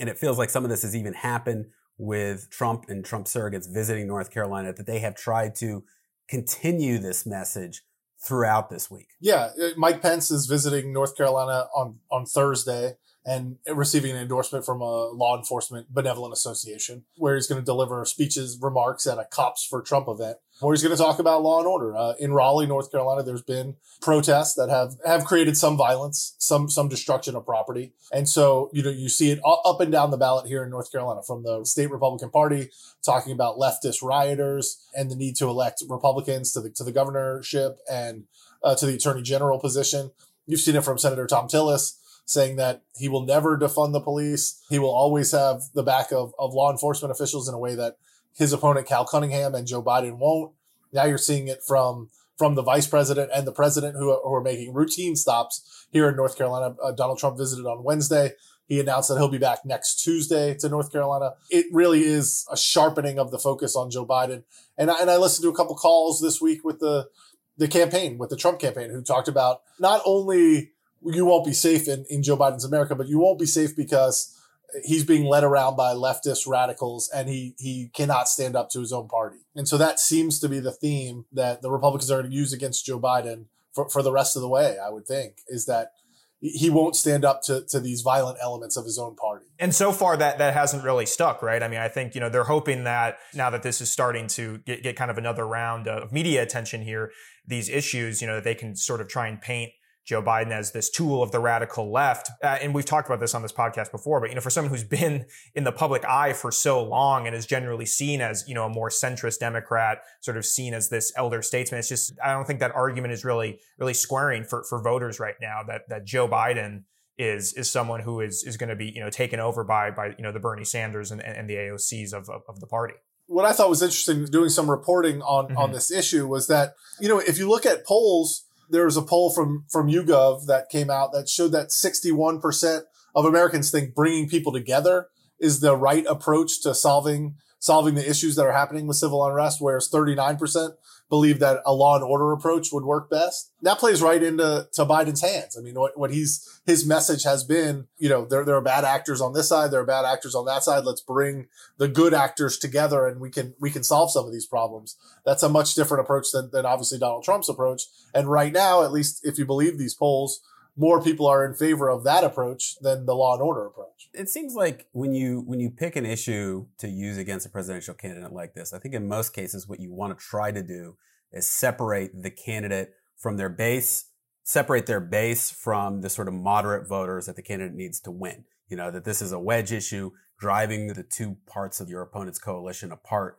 and 0.00 0.08
it 0.08 0.16
feels 0.16 0.38
like 0.38 0.48
some 0.48 0.64
of 0.64 0.70
this 0.70 0.82
has 0.82 0.96
even 0.96 1.12
happened 1.12 1.66
with 1.98 2.50
Trump 2.50 2.86
and 2.88 3.04
Trump 3.04 3.26
surrogates 3.26 3.72
visiting 3.72 4.06
North 4.06 4.30
Carolina, 4.30 4.72
that 4.72 4.86
they 4.86 4.98
have 4.98 5.14
tried 5.14 5.54
to 5.56 5.84
continue 6.28 6.98
this 6.98 7.26
message 7.26 7.82
throughout 8.22 8.70
this 8.70 8.90
week. 8.90 9.08
Yeah, 9.20 9.50
uh, 9.62 9.68
Mike 9.76 10.00
Pence 10.00 10.30
is 10.30 10.46
visiting 10.46 10.92
North 10.92 11.16
Carolina 11.16 11.68
on 11.74 11.98
on 12.10 12.26
Thursday 12.26 12.94
and 13.26 13.56
receiving 13.66 14.10
an 14.10 14.18
endorsement 14.18 14.66
from 14.66 14.80
a 14.80 15.08
law 15.08 15.36
enforcement 15.36 15.86
benevolent 15.92 16.32
association 16.32 17.04
where 17.16 17.34
he's 17.34 17.46
going 17.46 17.60
to 17.60 17.64
deliver 17.64 18.04
speeches, 18.04 18.58
remarks 18.60 19.06
at 19.06 19.18
a 19.18 19.24
Cops 19.24 19.64
for 19.64 19.80
Trump 19.80 20.08
event 20.08 20.36
where 20.60 20.72
he's 20.72 20.82
going 20.82 20.96
to 20.96 21.02
talk 21.02 21.18
about 21.18 21.42
law 21.42 21.58
and 21.58 21.66
order. 21.66 21.96
Uh, 21.96 22.14
in 22.18 22.32
Raleigh, 22.32 22.66
North 22.66 22.90
Carolina, 22.90 23.22
there's 23.22 23.42
been 23.42 23.76
protests 24.00 24.54
that 24.54 24.70
have, 24.70 24.94
have 25.04 25.24
created 25.24 25.56
some 25.56 25.76
violence, 25.76 26.36
some, 26.38 26.70
some 26.70 26.88
destruction 26.88 27.34
of 27.34 27.44
property. 27.44 27.92
And 28.12 28.28
so, 28.28 28.70
you 28.72 28.82
know, 28.82 28.90
you 28.90 29.08
see 29.08 29.30
it 29.30 29.40
up 29.44 29.80
and 29.80 29.90
down 29.90 30.10
the 30.10 30.16
ballot 30.16 30.46
here 30.46 30.62
in 30.62 30.70
North 30.70 30.92
Carolina 30.92 31.22
from 31.26 31.42
the 31.42 31.64
state 31.64 31.90
Republican 31.90 32.30
party 32.30 32.70
talking 33.04 33.32
about 33.32 33.56
leftist 33.56 34.02
rioters 34.02 34.86
and 34.94 35.10
the 35.10 35.16
need 35.16 35.36
to 35.36 35.48
elect 35.48 35.82
Republicans 35.88 36.52
to 36.52 36.60
the, 36.60 36.70
to 36.70 36.84
the 36.84 36.92
governorship 36.92 37.78
and 37.90 38.24
uh, 38.62 38.74
to 38.76 38.86
the 38.86 38.94
attorney 38.94 39.22
general 39.22 39.58
position. 39.58 40.10
You've 40.46 40.60
seen 40.60 40.76
it 40.76 40.84
from 40.84 40.98
Senator 40.98 41.26
Thom 41.26 41.48
Tillis 41.48 41.98
saying 42.26 42.56
that 42.56 42.82
he 42.96 43.08
will 43.08 43.24
never 43.24 43.58
defund 43.58 43.92
the 43.92 44.00
police. 44.00 44.62
He 44.70 44.78
will 44.78 44.94
always 44.94 45.32
have 45.32 45.62
the 45.74 45.82
back 45.82 46.10
of, 46.10 46.32
of 46.38 46.54
law 46.54 46.70
enforcement 46.70 47.12
officials 47.12 47.48
in 47.48 47.54
a 47.54 47.58
way 47.58 47.74
that 47.74 47.96
his 48.36 48.52
opponent, 48.52 48.86
Cal 48.86 49.04
Cunningham 49.04 49.54
and 49.54 49.66
Joe 49.66 49.82
Biden 49.82 50.18
won't. 50.18 50.52
Now 50.92 51.04
you're 51.04 51.18
seeing 51.18 51.48
it 51.48 51.62
from, 51.66 52.10
from 52.36 52.54
the 52.54 52.62
vice 52.62 52.86
president 52.86 53.30
and 53.34 53.46
the 53.46 53.52
president 53.52 53.96
who, 53.96 54.18
who 54.22 54.34
are 54.34 54.42
making 54.42 54.74
routine 54.74 55.16
stops 55.16 55.86
here 55.90 56.08
in 56.08 56.16
North 56.16 56.36
Carolina. 56.36 56.76
Uh, 56.82 56.92
Donald 56.92 57.18
Trump 57.18 57.38
visited 57.38 57.66
on 57.66 57.84
Wednesday. 57.84 58.32
He 58.66 58.80
announced 58.80 59.08
that 59.08 59.16
he'll 59.16 59.28
be 59.28 59.38
back 59.38 59.64
next 59.64 60.02
Tuesday 60.02 60.54
to 60.54 60.68
North 60.68 60.90
Carolina. 60.90 61.34
It 61.50 61.66
really 61.70 62.02
is 62.02 62.46
a 62.50 62.56
sharpening 62.56 63.18
of 63.18 63.30
the 63.30 63.38
focus 63.38 63.76
on 63.76 63.90
Joe 63.90 64.06
Biden. 64.06 64.44
And 64.78 64.90
I, 64.90 65.00
and 65.00 65.10
I 65.10 65.16
listened 65.16 65.44
to 65.44 65.50
a 65.50 65.54
couple 65.54 65.76
calls 65.76 66.20
this 66.20 66.40
week 66.40 66.64
with 66.64 66.80
the 66.80 67.08
the 67.56 67.68
campaign, 67.68 68.18
with 68.18 68.30
the 68.30 68.36
Trump 68.36 68.58
campaign, 68.58 68.90
who 68.90 69.00
talked 69.00 69.28
about 69.28 69.62
not 69.78 70.02
only 70.04 70.72
you 71.04 71.24
won't 71.24 71.46
be 71.46 71.52
safe 71.52 71.86
in, 71.86 72.04
in 72.10 72.22
Joe 72.22 72.36
Biden's 72.36 72.64
America, 72.64 72.94
but 72.94 73.06
you 73.06 73.18
won't 73.18 73.38
be 73.38 73.46
safe 73.46 73.76
because 73.76 74.33
he's 74.82 75.04
being 75.04 75.24
led 75.24 75.44
around 75.44 75.76
by 75.76 75.94
leftist 75.94 76.46
radicals 76.46 77.08
and 77.14 77.28
he 77.28 77.54
he 77.58 77.90
cannot 77.94 78.28
stand 78.28 78.56
up 78.56 78.70
to 78.70 78.80
his 78.80 78.92
own 78.92 79.08
party. 79.08 79.38
And 79.54 79.68
so 79.68 79.78
that 79.78 80.00
seems 80.00 80.40
to 80.40 80.48
be 80.48 80.60
the 80.60 80.72
theme 80.72 81.26
that 81.32 81.62
the 81.62 81.70
Republicans 81.70 82.10
are 82.10 82.20
going 82.20 82.30
to 82.30 82.36
use 82.36 82.52
against 82.52 82.84
Joe 82.84 82.98
Biden 82.98 83.46
for, 83.72 83.88
for 83.88 84.02
the 84.02 84.12
rest 84.12 84.36
of 84.36 84.42
the 84.42 84.48
way, 84.48 84.76
I 84.78 84.90
would 84.90 85.06
think, 85.06 85.38
is 85.48 85.66
that 85.66 85.92
he 86.40 86.68
won't 86.68 86.94
stand 86.94 87.24
up 87.24 87.40
to, 87.42 87.64
to 87.68 87.80
these 87.80 88.02
violent 88.02 88.38
elements 88.42 88.76
of 88.76 88.84
his 88.84 88.98
own 88.98 89.16
party. 89.16 89.46
And 89.58 89.74
so 89.74 89.92
far 89.92 90.16
that 90.16 90.38
that 90.38 90.52
hasn't 90.52 90.84
really 90.84 91.06
stuck, 91.06 91.42
right? 91.42 91.62
I 91.62 91.68
mean, 91.68 91.80
I 91.80 91.88
think, 91.88 92.14
you 92.14 92.20
know, 92.20 92.28
they're 92.28 92.44
hoping 92.44 92.84
that 92.84 93.16
now 93.34 93.48
that 93.50 93.62
this 93.62 93.80
is 93.80 93.90
starting 93.90 94.26
to 94.28 94.58
get, 94.58 94.82
get 94.82 94.94
kind 94.96 95.10
of 95.10 95.16
another 95.16 95.46
round 95.46 95.88
of 95.88 96.12
media 96.12 96.42
attention 96.42 96.82
here, 96.82 97.12
these 97.46 97.70
issues, 97.70 98.20
you 98.20 98.26
know, 98.26 98.34
that 98.36 98.44
they 98.44 98.54
can 98.54 98.76
sort 98.76 99.00
of 99.00 99.08
try 99.08 99.26
and 99.26 99.40
paint 99.40 99.72
Joe 100.04 100.22
Biden 100.22 100.50
as 100.50 100.72
this 100.72 100.90
tool 100.90 101.22
of 101.22 101.32
the 101.32 101.40
radical 101.40 101.90
left. 101.90 102.30
Uh, 102.42 102.58
and 102.60 102.74
we've 102.74 102.84
talked 102.84 103.08
about 103.08 103.20
this 103.20 103.34
on 103.34 103.42
this 103.42 103.52
podcast 103.52 103.90
before, 103.90 104.20
but 104.20 104.28
you 104.28 104.34
know, 104.34 104.40
for 104.40 104.50
someone 104.50 104.70
who's 104.70 104.84
been 104.84 105.24
in 105.54 105.64
the 105.64 105.72
public 105.72 106.04
eye 106.04 106.32
for 106.32 106.52
so 106.52 106.82
long 106.82 107.26
and 107.26 107.34
is 107.34 107.46
generally 107.46 107.86
seen 107.86 108.20
as, 108.20 108.44
you 108.46 108.54
know, 108.54 108.64
a 108.64 108.68
more 108.68 108.90
centrist 108.90 109.38
Democrat, 109.38 109.98
sort 110.20 110.36
of 110.36 110.44
seen 110.44 110.74
as 110.74 110.90
this 110.90 111.12
elder 111.16 111.40
statesman, 111.40 111.78
it's 111.78 111.88
just, 111.88 112.12
I 112.22 112.32
don't 112.32 112.46
think 112.46 112.60
that 112.60 112.74
argument 112.74 113.14
is 113.14 113.24
really, 113.24 113.60
really 113.78 113.94
squaring 113.94 114.44
for, 114.44 114.64
for 114.64 114.82
voters 114.82 115.18
right 115.18 115.36
now 115.40 115.62
that, 115.66 115.88
that 115.88 116.04
Joe 116.04 116.28
Biden 116.28 116.84
is, 117.16 117.54
is 117.54 117.70
someone 117.70 118.00
who 118.00 118.20
is, 118.20 118.44
is 118.44 118.56
going 118.56 118.70
to 118.70 118.76
be, 118.76 118.90
you 118.94 119.00
know, 119.00 119.10
taken 119.10 119.40
over 119.40 119.64
by, 119.64 119.90
by, 119.90 120.08
you 120.08 120.22
know, 120.22 120.32
the 120.32 120.40
Bernie 120.40 120.64
Sanders 120.64 121.12
and, 121.12 121.22
and 121.22 121.48
the 121.48 121.54
AOCs 121.54 122.12
of, 122.12 122.28
of, 122.28 122.42
of 122.48 122.60
the 122.60 122.66
party 122.66 122.94
what 123.26 123.44
I 123.46 123.52
thought 123.52 123.70
was 123.70 123.82
interesting 123.82 124.26
doing 124.26 124.50
some 124.50 124.70
reporting 124.70 125.22
on 125.22 125.46
mm-hmm. 125.46 125.56
on 125.56 125.72
this 125.72 125.90
issue 125.90 126.26
was 126.26 126.46
that 126.48 126.74
you 127.00 127.08
know 127.08 127.18
if 127.18 127.38
you 127.38 127.48
look 127.48 127.64
at 127.64 127.86
polls 127.86 128.43
there 128.70 128.84
was 128.84 128.96
a 128.96 129.02
poll 129.02 129.30
from 129.30 129.64
from 129.70 129.88
YouGov 129.88 130.46
that 130.46 130.68
came 130.70 130.90
out 130.90 131.12
that 131.12 131.28
showed 131.28 131.52
that 131.52 131.68
61% 131.68 132.82
of 133.14 133.24
Americans 133.24 133.70
think 133.70 133.94
bringing 133.94 134.28
people 134.28 134.52
together 134.52 135.08
is 135.38 135.60
the 135.60 135.76
right 135.76 136.04
approach 136.06 136.62
to 136.62 136.74
solving 136.74 137.36
solving 137.58 137.94
the 137.94 138.08
issues 138.08 138.36
that 138.36 138.44
are 138.44 138.52
happening 138.52 138.86
with 138.86 138.96
civil 138.96 139.24
unrest, 139.24 139.58
whereas 139.58 139.90
39% 139.90 140.72
believe 141.14 141.38
that 141.38 141.62
a 141.64 141.72
law 141.72 141.94
and 141.94 142.02
order 142.02 142.32
approach 142.32 142.72
would 142.72 142.82
work 142.82 143.08
best. 143.08 143.52
That 143.62 143.78
plays 143.78 144.02
right 144.02 144.20
into 144.20 144.66
to 144.72 144.84
Biden's 144.84 145.20
hands. 145.20 145.56
I 145.56 145.62
mean, 145.62 145.78
what, 145.78 145.96
what 145.96 146.10
he's 146.10 146.60
his 146.66 146.84
message 146.84 147.22
has 147.22 147.44
been, 147.44 147.86
you 147.98 148.08
know, 148.08 148.24
there 148.24 148.44
there 148.44 148.56
are 148.56 148.60
bad 148.60 148.84
actors 148.84 149.20
on 149.20 149.32
this 149.32 149.48
side, 149.48 149.70
there 149.70 149.80
are 149.80 149.86
bad 149.86 150.04
actors 150.04 150.34
on 150.34 150.44
that 150.46 150.64
side. 150.64 150.84
Let's 150.84 151.00
bring 151.00 151.46
the 151.78 151.86
good 151.86 152.14
actors 152.14 152.58
together 152.58 153.06
and 153.06 153.20
we 153.20 153.30
can 153.30 153.54
we 153.60 153.70
can 153.70 153.84
solve 153.84 154.10
some 154.10 154.26
of 154.26 154.32
these 154.32 154.46
problems. 154.46 154.96
That's 155.24 155.44
a 155.44 155.48
much 155.48 155.76
different 155.76 156.02
approach 156.02 156.26
than, 156.32 156.50
than 156.50 156.66
obviously 156.66 156.98
Donald 156.98 157.22
Trump's 157.22 157.48
approach. 157.48 157.82
And 158.12 158.28
right 158.28 158.52
now, 158.52 158.82
at 158.82 158.90
least 158.90 159.24
if 159.24 159.38
you 159.38 159.46
believe 159.46 159.78
these 159.78 159.94
polls, 159.94 160.40
more 160.76 161.02
people 161.02 161.26
are 161.26 161.44
in 161.46 161.54
favor 161.54 161.88
of 161.88 162.04
that 162.04 162.24
approach 162.24 162.76
than 162.80 163.06
the 163.06 163.14
law 163.14 163.34
and 163.34 163.42
order 163.42 163.66
approach. 163.66 164.08
It 164.12 164.28
seems 164.28 164.54
like 164.54 164.88
when 164.92 165.14
you 165.14 165.42
when 165.46 165.60
you 165.60 165.70
pick 165.70 165.96
an 165.96 166.06
issue 166.06 166.66
to 166.78 166.88
use 166.88 167.16
against 167.16 167.46
a 167.46 167.50
presidential 167.50 167.94
candidate 167.94 168.32
like 168.32 168.54
this, 168.54 168.72
I 168.72 168.78
think 168.78 168.94
in 168.94 169.08
most 169.08 169.32
cases 169.32 169.68
what 169.68 169.80
you 169.80 169.92
want 169.92 170.18
to 170.18 170.24
try 170.24 170.50
to 170.50 170.62
do 170.62 170.96
is 171.32 171.46
separate 171.46 172.22
the 172.22 172.30
candidate 172.30 172.94
from 173.16 173.36
their 173.36 173.48
base, 173.48 174.06
separate 174.42 174.86
their 174.86 175.00
base 175.00 175.50
from 175.50 176.00
the 176.00 176.10
sort 176.10 176.28
of 176.28 176.34
moderate 176.34 176.88
voters 176.88 177.26
that 177.26 177.36
the 177.36 177.42
candidate 177.42 177.76
needs 177.76 178.00
to 178.00 178.10
win. 178.10 178.44
You 178.68 178.76
know, 178.76 178.90
that 178.90 179.04
this 179.04 179.22
is 179.22 179.32
a 179.32 179.38
wedge 179.38 179.72
issue 179.72 180.10
driving 180.38 180.88
the 180.88 181.04
two 181.04 181.36
parts 181.46 181.80
of 181.80 181.88
your 181.88 182.02
opponent's 182.02 182.38
coalition 182.40 182.90
apart. 182.90 183.38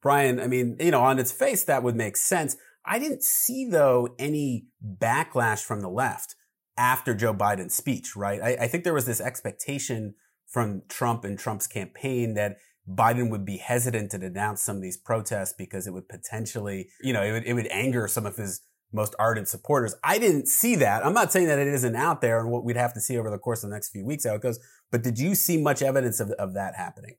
Brian, 0.00 0.38
I 0.38 0.46
mean, 0.46 0.76
you 0.78 0.92
know, 0.92 1.02
on 1.02 1.18
its 1.18 1.32
face 1.32 1.64
that 1.64 1.82
would 1.82 1.96
make 1.96 2.16
sense. 2.16 2.56
I 2.84 3.00
didn't 3.00 3.24
see 3.24 3.68
though 3.68 4.14
any 4.18 4.66
backlash 4.82 5.64
from 5.64 5.80
the 5.80 5.90
left 5.90 6.36
after 6.78 7.12
Joe 7.14 7.34
Biden's 7.34 7.74
speech, 7.74 8.16
right? 8.16 8.40
I, 8.40 8.56
I 8.60 8.68
think 8.68 8.84
there 8.84 8.94
was 8.94 9.04
this 9.04 9.20
expectation 9.20 10.14
from 10.46 10.82
Trump 10.88 11.24
and 11.24 11.38
Trump's 11.38 11.66
campaign 11.66 12.34
that 12.34 12.56
Biden 12.88 13.30
would 13.30 13.44
be 13.44 13.58
hesitant 13.58 14.10
to 14.12 14.18
denounce 14.18 14.62
some 14.62 14.76
of 14.76 14.82
these 14.82 14.96
protests 14.96 15.52
because 15.52 15.86
it 15.86 15.92
would 15.92 16.08
potentially, 16.08 16.88
you 17.02 17.12
know, 17.12 17.22
it 17.22 17.32
would, 17.32 17.44
it 17.44 17.52
would 17.52 17.68
anger 17.70 18.08
some 18.08 18.24
of 18.24 18.36
his 18.36 18.62
most 18.92 19.14
ardent 19.18 19.48
supporters. 19.48 19.94
I 20.02 20.18
didn't 20.18 20.48
see 20.48 20.76
that. 20.76 21.04
I'm 21.04 21.12
not 21.12 21.30
saying 21.30 21.48
that 21.48 21.58
it 21.58 21.68
isn't 21.68 21.94
out 21.94 22.22
there 22.22 22.40
and 22.40 22.50
what 22.50 22.64
we'd 22.64 22.76
have 22.76 22.94
to 22.94 23.00
see 23.00 23.18
over 23.18 23.28
the 23.28 23.38
course 23.38 23.62
of 23.62 23.68
the 23.68 23.76
next 23.76 23.90
few 23.90 24.06
weeks 24.06 24.24
how 24.24 24.36
it 24.36 24.40
goes, 24.40 24.58
but 24.90 25.02
did 25.02 25.18
you 25.18 25.34
see 25.34 25.60
much 25.60 25.82
evidence 25.82 26.20
of, 26.20 26.30
of 26.32 26.54
that 26.54 26.76
happening? 26.76 27.16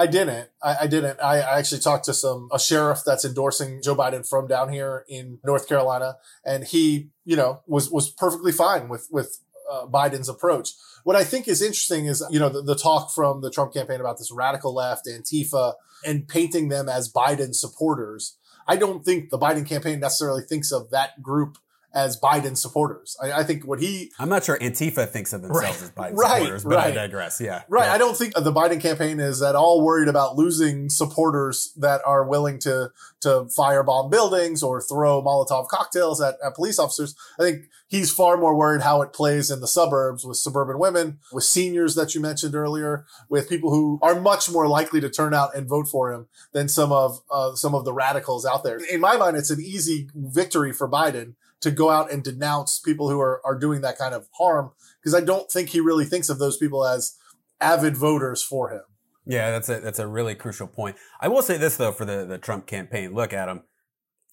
I 0.00 0.06
didn't. 0.06 0.48
I, 0.62 0.76
I 0.80 0.86
didn't. 0.86 1.20
I, 1.20 1.40
I, 1.40 1.58
actually 1.58 1.82
talked 1.82 2.06
to 2.06 2.14
some 2.14 2.48
a 2.50 2.58
sheriff 2.58 3.00
that's 3.04 3.22
endorsing 3.22 3.82
Joe 3.82 3.94
Biden 3.94 4.26
from 4.26 4.48
down 4.48 4.72
here 4.72 5.04
in 5.10 5.40
North 5.44 5.68
Carolina, 5.68 6.16
and 6.42 6.64
he, 6.64 7.10
you 7.26 7.36
know, 7.36 7.60
was 7.66 7.90
was 7.90 8.08
perfectly 8.08 8.50
fine 8.50 8.88
with 8.88 9.08
with 9.10 9.40
uh, 9.70 9.84
Biden's 9.84 10.30
approach. 10.30 10.70
What 11.04 11.16
I 11.16 11.24
think 11.24 11.48
is 11.48 11.60
interesting 11.60 12.06
is, 12.06 12.24
you 12.30 12.40
know, 12.40 12.48
the, 12.48 12.62
the 12.62 12.74
talk 12.74 13.12
from 13.12 13.42
the 13.42 13.50
Trump 13.50 13.74
campaign 13.74 14.00
about 14.00 14.16
this 14.16 14.32
radical 14.32 14.74
left, 14.74 15.06
Antifa, 15.06 15.74
and 16.02 16.26
painting 16.26 16.70
them 16.70 16.88
as 16.88 17.12
Biden 17.12 17.54
supporters. 17.54 18.38
I 18.66 18.76
don't 18.76 19.04
think 19.04 19.28
the 19.28 19.38
Biden 19.38 19.68
campaign 19.68 20.00
necessarily 20.00 20.42
thinks 20.42 20.72
of 20.72 20.88
that 20.92 21.20
group 21.20 21.58
as 21.92 22.18
Biden 22.18 22.56
supporters. 22.56 23.16
I, 23.22 23.32
I, 23.32 23.44
think 23.44 23.66
what 23.66 23.80
he 23.80 24.12
I'm 24.18 24.28
not 24.28 24.44
sure 24.44 24.58
Antifa 24.58 25.08
thinks 25.08 25.32
of 25.32 25.42
themselves 25.42 25.64
right, 25.64 25.82
as 25.82 25.90
Biden 25.90 26.16
right, 26.16 26.38
supporters, 26.38 26.64
but 26.64 26.74
right. 26.76 26.86
I 26.86 26.90
digress. 26.90 27.40
Yeah. 27.40 27.62
Right. 27.68 27.86
Yeah. 27.86 27.94
I 27.94 27.98
don't 27.98 28.16
think 28.16 28.34
the 28.34 28.52
Biden 28.52 28.80
campaign 28.80 29.18
is 29.18 29.42
at 29.42 29.56
all 29.56 29.82
worried 29.82 30.08
about 30.08 30.36
losing 30.36 30.88
supporters 30.88 31.72
that 31.76 32.00
are 32.06 32.24
willing 32.24 32.58
to 32.60 32.92
to 33.22 33.28
firebomb 33.56 34.10
buildings 34.10 34.62
or 34.62 34.80
throw 34.80 35.22
Molotov 35.22 35.68
cocktails 35.68 36.20
at, 36.20 36.36
at 36.44 36.54
police 36.54 36.78
officers. 36.78 37.14
I 37.38 37.42
think 37.42 37.64
he's 37.88 38.12
far 38.12 38.36
more 38.36 38.56
worried 38.56 38.82
how 38.82 39.02
it 39.02 39.12
plays 39.12 39.50
in 39.50 39.60
the 39.60 39.66
suburbs 39.66 40.24
with 40.24 40.36
suburban 40.36 40.78
women, 40.78 41.18
with 41.32 41.44
seniors 41.44 41.96
that 41.96 42.14
you 42.14 42.20
mentioned 42.20 42.54
earlier, 42.54 43.04
with 43.28 43.48
people 43.48 43.70
who 43.70 43.98
are 44.00 44.18
much 44.18 44.48
more 44.48 44.68
likely 44.68 45.00
to 45.00 45.10
turn 45.10 45.34
out 45.34 45.56
and 45.56 45.68
vote 45.68 45.88
for 45.88 46.12
him 46.12 46.28
than 46.52 46.68
some 46.68 46.92
of 46.92 47.20
uh, 47.30 47.54
some 47.56 47.74
of 47.74 47.84
the 47.84 47.92
radicals 47.92 48.46
out 48.46 48.62
there. 48.62 48.78
In 48.90 49.00
my 49.00 49.16
mind, 49.16 49.36
it's 49.36 49.50
an 49.50 49.60
easy 49.60 50.08
victory 50.14 50.72
for 50.72 50.88
Biden 50.88 51.34
to 51.60 51.70
go 51.70 51.90
out 51.90 52.10
and 52.10 52.24
denounce 52.24 52.78
people 52.78 53.10
who 53.10 53.20
are, 53.20 53.40
are 53.44 53.58
doing 53.58 53.80
that 53.82 53.98
kind 53.98 54.14
of 54.14 54.28
harm 54.38 54.72
because 55.00 55.14
I 55.14 55.20
don't 55.20 55.50
think 55.50 55.70
he 55.70 55.80
really 55.80 56.04
thinks 56.04 56.28
of 56.28 56.38
those 56.38 56.56
people 56.56 56.86
as 56.86 57.16
avid 57.60 57.96
voters 57.96 58.42
for 58.42 58.70
him. 58.70 58.82
Yeah, 59.26 59.50
that's 59.50 59.68
a 59.68 59.80
that's 59.80 59.98
a 59.98 60.06
really 60.06 60.34
crucial 60.34 60.66
point. 60.66 60.96
I 61.20 61.28
will 61.28 61.42
say 61.42 61.56
this 61.56 61.76
though 61.76 61.92
for 61.92 62.04
the 62.04 62.24
the 62.24 62.38
Trump 62.38 62.66
campaign. 62.66 63.14
Look, 63.14 63.32
Adam, 63.32 63.62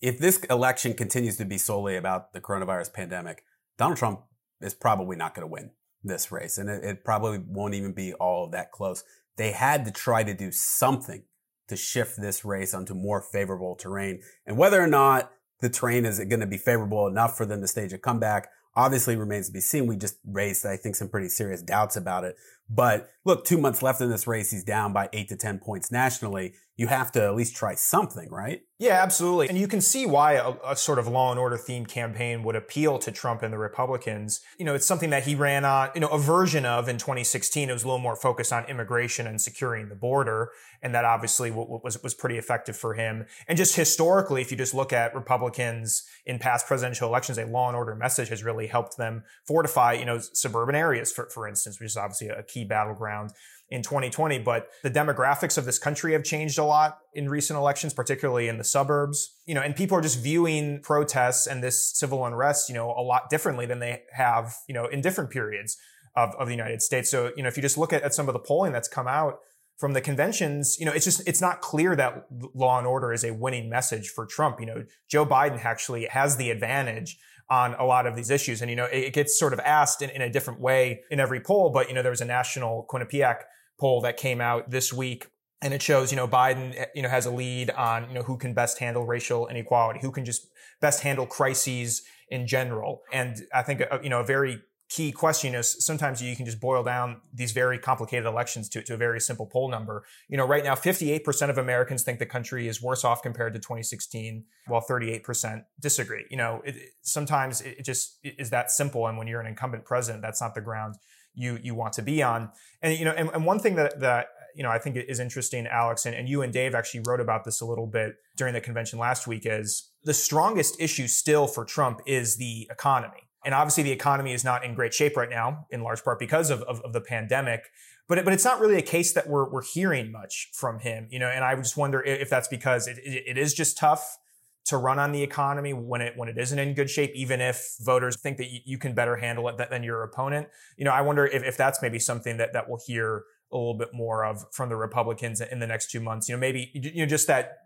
if 0.01 0.17
this 0.17 0.37
election 0.45 0.93
continues 0.93 1.37
to 1.37 1.45
be 1.45 1.57
solely 1.57 1.95
about 1.97 2.33
the 2.33 2.41
coronavirus 2.41 2.93
pandemic, 2.93 3.43
Donald 3.77 3.97
Trump 3.97 4.21
is 4.61 4.73
probably 4.73 5.15
not 5.15 5.35
going 5.35 5.47
to 5.47 5.51
win 5.51 5.71
this 6.03 6.31
race, 6.31 6.57
and 6.57 6.69
it, 6.69 6.83
it 6.83 7.03
probably 7.03 7.39
won't 7.45 7.73
even 7.73 7.91
be 7.91 8.13
all 8.13 8.49
that 8.49 8.71
close. 8.71 9.03
They 9.35 9.51
had 9.51 9.85
to 9.85 9.91
try 9.91 10.23
to 10.23 10.33
do 10.33 10.51
something 10.51 11.23
to 11.67 11.75
shift 11.75 12.19
this 12.19 12.45
race 12.45 12.73
onto 12.73 12.93
more 12.93 13.21
favorable 13.21 13.75
terrain, 13.75 14.21
and 14.45 14.57
whether 14.57 14.81
or 14.81 14.87
not 14.87 15.31
the 15.59 15.69
terrain 15.69 16.05
is 16.05 16.19
going 16.19 16.39
to 16.39 16.47
be 16.47 16.57
favorable 16.57 17.07
enough 17.07 17.37
for 17.37 17.45
them 17.45 17.61
to 17.61 17.67
stage 17.67 17.93
a 17.93 17.97
comeback 17.97 18.49
obviously 18.77 19.15
remains 19.15 19.47
to 19.47 19.51
be 19.51 19.59
seen. 19.59 19.87
We 19.87 19.97
just 19.97 20.17
raised, 20.23 20.65
I 20.65 20.77
think, 20.77 20.95
some 20.95 21.09
pretty 21.09 21.29
serious 21.29 21.63
doubts 21.63 21.97
about 21.97 22.23
it. 22.23 22.37
But 22.69 23.09
look, 23.27 23.45
two 23.45 23.57
months 23.57 23.83
left 23.83 24.01
in 24.01 24.09
this 24.09 24.25
race. 24.25 24.51
He's 24.51 24.63
down 24.63 24.93
by 24.93 25.09
eight 25.13 25.29
to 25.29 25.35
10 25.35 25.59
points 25.59 25.91
nationally. 25.91 26.53
You 26.77 26.87
have 26.87 27.11
to 27.13 27.23
at 27.23 27.35
least 27.35 27.55
try 27.55 27.75
something, 27.75 28.29
right? 28.29 28.61
Yeah, 28.79 29.01
absolutely. 29.01 29.49
And 29.49 29.57
you 29.57 29.67
can 29.67 29.81
see 29.81 30.05
why 30.05 30.33
a, 30.33 30.53
a, 30.63 30.75
sort 30.75 30.99
of 30.99 31.07
law 31.07 31.31
and 31.31 31.39
order 31.39 31.57
themed 31.57 31.87
campaign 31.87 32.43
would 32.43 32.55
appeal 32.55 32.99
to 32.99 33.11
Trump 33.11 33.41
and 33.41 33.51
the 33.51 33.57
Republicans. 33.57 34.41
You 34.59 34.65
know, 34.65 34.75
it's 34.75 34.85
something 34.85 35.09
that 35.09 35.23
he 35.23 35.33
ran 35.33 35.65
on, 35.65 35.89
you 35.95 36.01
know, 36.01 36.09
a 36.09 36.19
version 36.19 36.63
of 36.63 36.87
in 36.87 36.99
2016. 36.99 37.69
It 37.69 37.73
was 37.73 37.83
a 37.83 37.87
little 37.87 37.99
more 37.99 38.15
focused 38.15 38.53
on 38.53 38.65
immigration 38.65 39.25
and 39.25 39.41
securing 39.41 39.89
the 39.89 39.95
border. 39.95 40.51
And 40.83 40.93
that 40.93 41.05
obviously 41.05 41.49
was, 41.49 42.01
was 42.03 42.13
pretty 42.13 42.37
effective 42.37 42.77
for 42.77 42.93
him. 42.93 43.25
And 43.47 43.57
just 43.57 43.75
historically, 43.75 44.41
if 44.41 44.51
you 44.51 44.57
just 44.57 44.75
look 44.75 44.93
at 44.93 45.15
Republicans 45.15 46.03
in 46.27 46.37
past 46.37 46.67
presidential 46.67 47.09
elections, 47.09 47.39
a 47.39 47.47
law 47.47 47.67
and 47.67 47.75
order 47.75 47.95
message 47.95 48.29
has 48.29 48.43
really 48.43 48.67
helped 48.67 48.97
them 48.97 49.23
fortify, 49.47 49.93
you 49.93 50.05
know, 50.05 50.19
suburban 50.19 50.75
areas, 50.75 51.11
for, 51.11 51.27
for 51.29 51.47
instance, 51.47 51.79
which 51.79 51.87
is 51.87 51.97
obviously 51.97 52.27
a 52.27 52.43
key 52.43 52.56
battleground 52.63 53.31
in 53.69 53.81
2020. 53.81 54.39
But 54.39 54.69
the 54.83 54.91
demographics 54.91 55.57
of 55.57 55.65
this 55.65 55.79
country 55.79 56.13
have 56.13 56.23
changed 56.23 56.57
a 56.57 56.63
lot 56.63 56.99
in 57.13 57.29
recent 57.29 57.57
elections, 57.57 57.93
particularly 57.93 58.47
in 58.47 58.57
the 58.57 58.63
suburbs. 58.63 59.35
You 59.45 59.55
know, 59.55 59.61
and 59.61 59.75
people 59.75 59.97
are 59.97 60.01
just 60.01 60.21
viewing 60.21 60.81
protests 60.81 61.47
and 61.47 61.63
this 61.63 61.97
civil 61.97 62.25
unrest, 62.25 62.69
you 62.69 62.75
know, 62.75 62.91
a 62.91 63.01
lot 63.01 63.29
differently 63.29 63.65
than 63.65 63.79
they 63.79 64.03
have, 64.13 64.55
you 64.67 64.73
know, 64.73 64.85
in 64.85 65.01
different 65.01 65.29
periods 65.29 65.77
of, 66.15 66.33
of 66.35 66.47
the 66.47 66.53
United 66.53 66.81
States. 66.81 67.09
So, 67.09 67.31
you 67.35 67.43
know, 67.43 67.49
if 67.49 67.57
you 67.57 67.61
just 67.61 67.77
look 67.77 67.93
at, 67.93 68.03
at 68.03 68.13
some 68.13 68.27
of 68.27 68.33
the 68.33 68.39
polling 68.39 68.71
that's 68.71 68.87
come 68.87 69.07
out, 69.07 69.39
from 69.77 69.93
the 69.93 70.01
conventions, 70.01 70.77
you 70.79 70.85
know, 70.85 70.91
it's 70.91 71.05
just, 71.05 71.27
it's 71.27 71.39
not 71.39 71.61
clear 71.61 71.95
that 71.95 72.25
law 72.55 72.79
and 72.79 72.87
order 72.87 73.13
is 73.13 73.23
a 73.23 73.31
winning 73.31 73.69
message 73.69 74.09
for 74.09 74.25
Trump. 74.25 74.59
You 74.59 74.65
know, 74.65 74.83
Joe 75.07 75.25
Biden 75.25 75.63
actually 75.63 76.05
has 76.05 76.37
the 76.37 76.49
advantage 76.49 77.19
on 77.49 77.73
a 77.75 77.85
lot 77.85 78.05
of 78.05 78.15
these 78.15 78.29
issues. 78.29 78.61
And, 78.61 78.69
you 78.69 78.75
know, 78.75 78.85
it, 78.85 79.13
gets 79.13 79.39
sort 79.39 79.53
of 79.53 79.59
asked 79.59 80.01
in, 80.01 80.09
in 80.09 80.21
a 80.21 80.29
different 80.29 80.59
way 80.59 81.01
in 81.09 81.19
every 81.19 81.39
poll, 81.39 81.69
but, 81.69 81.87
you 81.87 81.95
know, 81.95 82.01
there 82.01 82.11
was 82.11 82.21
a 82.21 82.25
national 82.25 82.85
Quinnipiac 82.89 83.43
poll 83.79 84.01
that 84.01 84.17
came 84.17 84.41
out 84.41 84.69
this 84.69 84.91
week 84.91 85.27
and 85.61 85.73
it 85.73 85.81
shows, 85.81 86.11
you 86.11 86.17
know, 86.17 86.27
Biden, 86.27 86.85
you 86.93 87.01
know, 87.01 87.09
has 87.09 87.25
a 87.25 87.31
lead 87.31 87.71
on, 87.71 88.07
you 88.09 88.13
know, 88.13 88.21
who 88.21 88.37
can 88.37 88.53
best 88.53 88.79
handle 88.79 89.05
racial 89.05 89.47
inequality, 89.47 89.99
who 90.01 90.11
can 90.11 90.23
just 90.23 90.47
best 90.81 91.01
handle 91.01 91.25
crises 91.25 92.03
in 92.29 92.45
general. 92.45 93.01
And 93.11 93.37
I 93.53 93.63
think, 93.63 93.81
uh, 93.89 93.99
you 94.03 94.09
know, 94.09 94.19
a 94.19 94.25
very 94.25 94.61
key 94.89 95.11
question 95.11 95.53
is 95.53 95.83
sometimes 95.85 96.21
you 96.21 96.35
can 96.35 96.45
just 96.45 96.61
boil 96.61 96.81
down 96.83 97.19
these 97.33 97.51
very 97.51 97.77
complicated 97.77 98.25
elections 98.25 98.69
to, 98.69 98.81
to 98.81 98.93
a 98.93 98.97
very 98.97 99.19
simple 99.19 99.45
poll 99.45 99.69
number. 99.69 100.05
You 100.29 100.37
know, 100.37 100.45
right 100.45 100.63
now, 100.63 100.75
58% 100.75 101.49
of 101.49 101.57
Americans 101.57 102.03
think 102.03 102.19
the 102.19 102.25
country 102.25 102.67
is 102.67 102.81
worse 102.81 103.03
off 103.03 103.21
compared 103.21 103.53
to 103.53 103.59
2016, 103.59 104.45
while 104.67 104.81
38% 104.81 105.63
disagree. 105.79 106.25
You 106.29 106.37
know, 106.37 106.61
it, 106.63 106.75
sometimes 107.01 107.61
it 107.61 107.83
just 107.83 108.17
is 108.23 108.49
that 108.51 108.71
simple. 108.71 109.07
And 109.07 109.17
when 109.17 109.27
you're 109.27 109.41
an 109.41 109.47
incumbent 109.47 109.83
president, 109.83 110.21
that's 110.21 110.41
not 110.41 110.55
the 110.55 110.61
ground 110.61 110.95
you, 111.33 111.59
you 111.61 111.75
want 111.75 111.93
to 111.93 112.01
be 112.01 112.23
on. 112.23 112.49
And, 112.81 112.97
you 112.97 113.03
know, 113.03 113.11
and, 113.11 113.29
and 113.33 113.45
one 113.45 113.59
thing 113.59 113.75
that, 113.75 113.99
that, 113.99 114.27
you 114.55 114.63
know, 114.63 114.71
I 114.71 114.79
think 114.79 114.95
is 114.95 115.19
interesting, 115.19 115.67
Alex, 115.67 116.05
and, 116.05 116.15
and 116.15 116.29
you 116.29 116.41
and 116.41 116.51
Dave 116.51 116.73
actually 116.73 117.01
wrote 117.05 117.19
about 117.19 117.43
this 117.43 117.61
a 117.61 117.65
little 117.65 117.85
bit 117.85 118.15
during 118.37 118.53
the 118.53 118.61
convention 118.61 118.97
last 118.97 119.27
week 119.27 119.43
is 119.45 119.91
the 120.03 120.13
strongest 120.13 120.79
issue 120.79 121.07
still 121.07 121.45
for 121.45 121.65
Trump 121.65 122.01
is 122.07 122.37
the 122.37 122.67
economy 122.71 123.26
and 123.47 123.55
obviously, 123.55 123.83
the 123.83 123.93
economy 123.93 124.33
is 124.33 124.43
not 124.43 124.65
in 124.65 124.75
great 124.75 124.93
shape 124.93 125.15
right 125.15 125.29
now, 125.29 125.67
in 125.69 125.81
large 125.81 126.03
part 126.03 126.19
because 126.19 126.49
of, 126.49 126.63
of, 126.63 126.81
of 126.81 126.91
the 126.91 126.99
pandemic. 126.99 127.61
But, 128.09 128.25
but 128.25 128.33
it's 128.33 128.43
not 128.43 128.59
really 128.59 128.75
a 128.75 128.81
case 128.81 129.13
that 129.13 129.29
we're, 129.29 129.49
we're 129.49 129.63
hearing 129.63 130.11
much 130.11 130.49
from 130.53 130.79
him, 130.79 131.07
you 131.09 131.17
know. 131.17 131.29
And 131.29 131.45
I 131.45 131.55
just 131.55 131.77
wonder 131.77 132.03
if 132.03 132.29
that's 132.29 132.49
because 132.49 132.89
it, 132.89 132.97
it, 132.97 133.23
it 133.25 133.37
is 133.37 133.53
just 133.53 133.77
tough 133.77 134.17
to 134.65 134.75
run 134.75 134.99
on 134.99 135.13
the 135.13 135.23
economy 135.23 135.71
when 135.71 136.01
it 136.01 136.17
when 136.17 136.27
it 136.27 136.37
isn't 136.37 136.59
in 136.59 136.73
good 136.73 136.89
shape, 136.89 137.13
even 137.15 137.39
if 137.39 137.77
voters 137.79 138.19
think 138.19 138.35
that 138.35 138.51
you, 138.51 138.59
you 138.65 138.77
can 138.77 138.93
better 138.93 139.15
handle 139.15 139.47
it 139.47 139.55
than 139.69 139.81
your 139.81 140.03
opponent. 140.03 140.49
You 140.75 140.83
know, 140.83 140.91
I 140.91 140.99
wonder 140.99 141.25
if, 141.25 141.41
if 141.41 141.55
that's 141.55 141.81
maybe 141.81 141.99
something 141.99 142.35
that 142.35 142.51
that 142.51 142.67
we'll 142.67 142.81
hear 142.85 143.23
a 143.53 143.55
little 143.55 143.77
bit 143.77 143.93
more 143.93 144.25
of 144.25 144.43
from 144.51 144.67
the 144.67 144.75
Republicans 144.75 145.39
in 145.39 145.59
the 145.59 145.67
next 145.67 145.89
two 145.89 146.01
months. 146.01 146.27
You 146.27 146.35
know, 146.35 146.41
maybe 146.41 146.69
you 146.73 147.05
know 147.05 147.05
just 147.05 147.27
that 147.27 147.59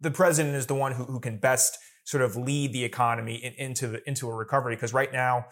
the 0.00 0.12
president 0.12 0.54
is 0.54 0.66
the 0.66 0.76
one 0.76 0.92
who, 0.92 1.06
who 1.06 1.18
can 1.18 1.38
best 1.38 1.76
sort 2.08 2.22
of 2.22 2.36
lead 2.36 2.72
the 2.72 2.84
economy 2.84 3.34
in, 3.34 3.52
into 3.58 3.86
the, 3.86 4.08
into 4.08 4.30
a 4.30 4.34
recovery 4.34 4.74
because 4.74 4.94
right 4.94 5.12
now 5.12 5.44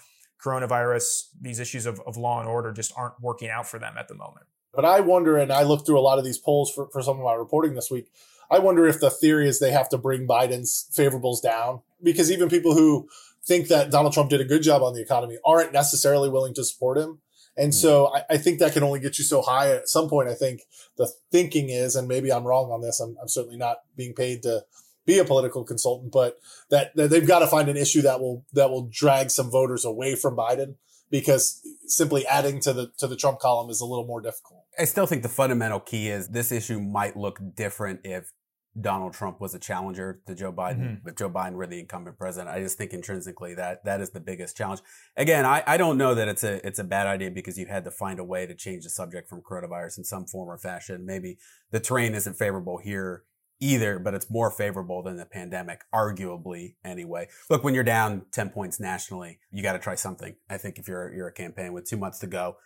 coronavirus 0.43 1.25
these 1.39 1.61
issues 1.61 1.85
of, 1.85 2.01
of 2.07 2.17
law 2.17 2.41
and 2.41 2.49
order 2.49 2.73
just 2.73 2.95
aren't 2.97 3.21
working 3.21 3.51
out 3.51 3.69
for 3.69 3.79
them 3.79 3.95
at 3.99 4.09
the 4.09 4.15
moment 4.15 4.47
but 4.73 4.83
i 4.83 4.99
wonder 4.99 5.37
and 5.37 5.53
i 5.53 5.63
looked 5.63 5.85
through 5.85 5.99
a 5.99 6.01
lot 6.01 6.19
of 6.19 6.25
these 6.25 6.39
polls 6.39 6.73
for, 6.73 6.89
for 6.91 7.03
some 7.03 7.19
of 7.19 7.25
my 7.25 7.35
reporting 7.35 7.75
this 7.75 7.91
week 7.91 8.11
i 8.51 8.59
wonder 8.59 8.87
if 8.87 8.99
the 9.01 9.11
theory 9.11 9.47
is 9.47 9.61
they 9.61 9.71
have 9.71 9.89
to 9.89 9.99
bring 9.99 10.27
biden's 10.27 10.91
favorables 10.97 11.43
down 11.43 11.83
because 12.03 12.33
even 12.33 12.49
people 12.49 12.73
who 12.73 13.07
think 13.45 13.69
that 13.69 13.91
donald 13.91 14.15
trump 14.15 14.31
did 14.31 14.41
a 14.41 14.45
good 14.45 14.63
job 14.63 14.83
on 14.83 14.95
the 14.95 15.03
economy 15.03 15.37
aren't 15.45 15.75
necessarily 15.75 16.31
willing 16.31 16.55
to 16.55 16.65
support 16.65 16.97
him 16.97 17.19
and 17.55 17.75
hmm. 17.75 17.77
so 17.77 18.15
I, 18.15 18.23
I, 18.31 18.37
think 18.39 18.61
that 18.61 18.73
can 18.73 18.83
only 18.83 19.01
get 19.01 19.17
you 19.17 19.25
so 19.25 19.41
high. 19.41 19.71
At 19.71 19.89
some 19.89 20.11
point, 20.11 20.29
I 20.29 20.35
think 20.35 20.61
the 20.99 21.11
thinking 21.33 21.71
is, 21.71 21.97
and 21.97 22.07
maybe 22.07 22.31
I'm 22.31 22.45
wrong 22.45 22.71
on 22.71 22.83
this. 22.83 23.01
I'm, 23.01 23.17
I'm 23.19 23.29
certainly 23.29 23.57
not 23.57 23.79
being 23.97 24.13
paid 24.13 24.43
to 24.43 24.63
be 25.07 25.19
a 25.19 25.25
political 25.25 25.65
consultant, 25.65 26.13
but 26.13 26.39
that, 26.71 26.95
that 26.97 27.11
they've 27.11 27.27
got 27.27 27.39
to 27.39 27.47
find 27.47 27.69
an 27.69 27.77
issue 27.77 28.03
that 28.03 28.21
will 28.21 28.45
that 28.53 28.71
will 28.71 28.89
drag 28.91 29.31
some 29.31 29.51
voters 29.51 29.85
away 29.85 30.17
from 30.17 30.37
Biden 30.37 30.75
because 31.11 31.63
simply 31.87 32.27
adding 32.27 32.61
to 32.61 32.73
the 32.73 32.91
to 32.99 33.07
the 33.07 33.17
Trump 33.17 33.39
column 33.39 33.71
is 33.71 33.81
a 33.81 33.87
little 33.87 34.07
more 34.07 34.21
difficult. 34.21 34.65
I 34.79 34.85
still 34.85 35.07
think 35.07 35.23
the 35.23 35.29
fundamental 35.29 35.81
key 35.81 36.09
is 36.09 36.29
this 36.29 36.53
issue 36.53 36.81
might 36.81 37.17
look 37.17 37.39
different 37.55 38.01
if 38.05 38.33
Donald 38.79 39.15
Trump 39.15 39.41
was 39.41 39.55
a 39.55 39.59
challenger 39.59 40.21
to 40.27 40.35
Joe 40.35 40.53
Biden, 40.53 40.81
mm-hmm. 40.81 40.95
but 41.05 41.17
Joe 41.17 41.31
Biden 41.31 41.53
were 41.53 41.67
the 41.67 41.81
incumbent 41.81 42.19
president. 42.19 42.55
I 42.55 42.61
just 42.61 42.77
think 42.77 42.93
intrinsically 42.93 43.55
that 43.55 43.85
that 43.85 44.01
is 44.01 44.11
the 44.11 44.21
biggest 44.21 44.57
challenge. 44.57 44.81
Again, 45.17 45.47
I, 45.47 45.63
I 45.67 45.77
don't 45.77 45.97
know 45.97 46.15
that 46.15 46.29
it's 46.29 46.45
a 46.45 46.67
it's 46.67 46.79
a 46.79 46.85
bad 46.85 47.07
idea 47.07 47.31
because 47.31 47.59
you 47.59 47.67
had 47.67 47.85
to 47.85 47.91
find 47.91 48.19
a 48.19 48.25
way 48.25 48.45
to 48.47 48.55
change 48.55 48.85
the 48.85 48.91
subject 48.91 49.29
from 49.29 49.41
coronavirus 49.41 49.99
in 49.99 50.05
some 50.05 50.27
form 50.27 50.51
or 50.51 50.59
fashion. 50.59 51.07
Maybe 51.07 51.39
the 51.71 51.81
terrain 51.81 52.15
isn't 52.15 52.35
favorable 52.35 52.79
here 52.79 53.23
either, 53.61 53.99
but 53.99 54.15
it's 54.15 54.31
more 54.31 54.51
favorable 54.51 55.03
than 55.03 55.17
the 55.17 55.25
pandemic, 55.25 55.83
arguably 55.95 56.75
anyway. 56.85 57.29
Look, 57.49 57.65
when 57.65 57.75
you're 57.75 57.85
down 57.85 58.27
10 58.33 58.51
points 58.51 58.79
nationally, 58.79 59.39
you 59.51 59.63
got 59.63 59.73
to 59.73 59.79
try 59.79 59.95
something. 59.95 60.37
I 60.49 60.59
think 60.59 60.79
if 60.79 60.89
you're, 60.89 61.13
you're 61.15 61.29
a 61.29 61.33
campaign 61.33 61.73
with 61.73 61.89
two 61.89 61.97
months 61.97 62.19
to 62.21 62.27
go. 62.27 62.57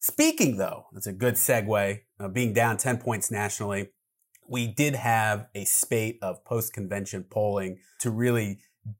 Speaking 0.00 0.56
though, 0.56 0.86
that's 0.92 1.06
a 1.06 1.12
good 1.12 1.34
segue, 1.34 2.00
uh, 2.18 2.28
being 2.28 2.52
down 2.52 2.76
10 2.76 2.98
points 2.98 3.30
nationally. 3.30 3.90
We 4.48 4.66
did 4.66 4.96
have 4.96 5.46
a 5.54 5.64
spate 5.64 6.18
of 6.20 6.44
post 6.44 6.72
convention 6.72 7.24
polling 7.30 7.78
to 8.00 8.10
really 8.10 8.58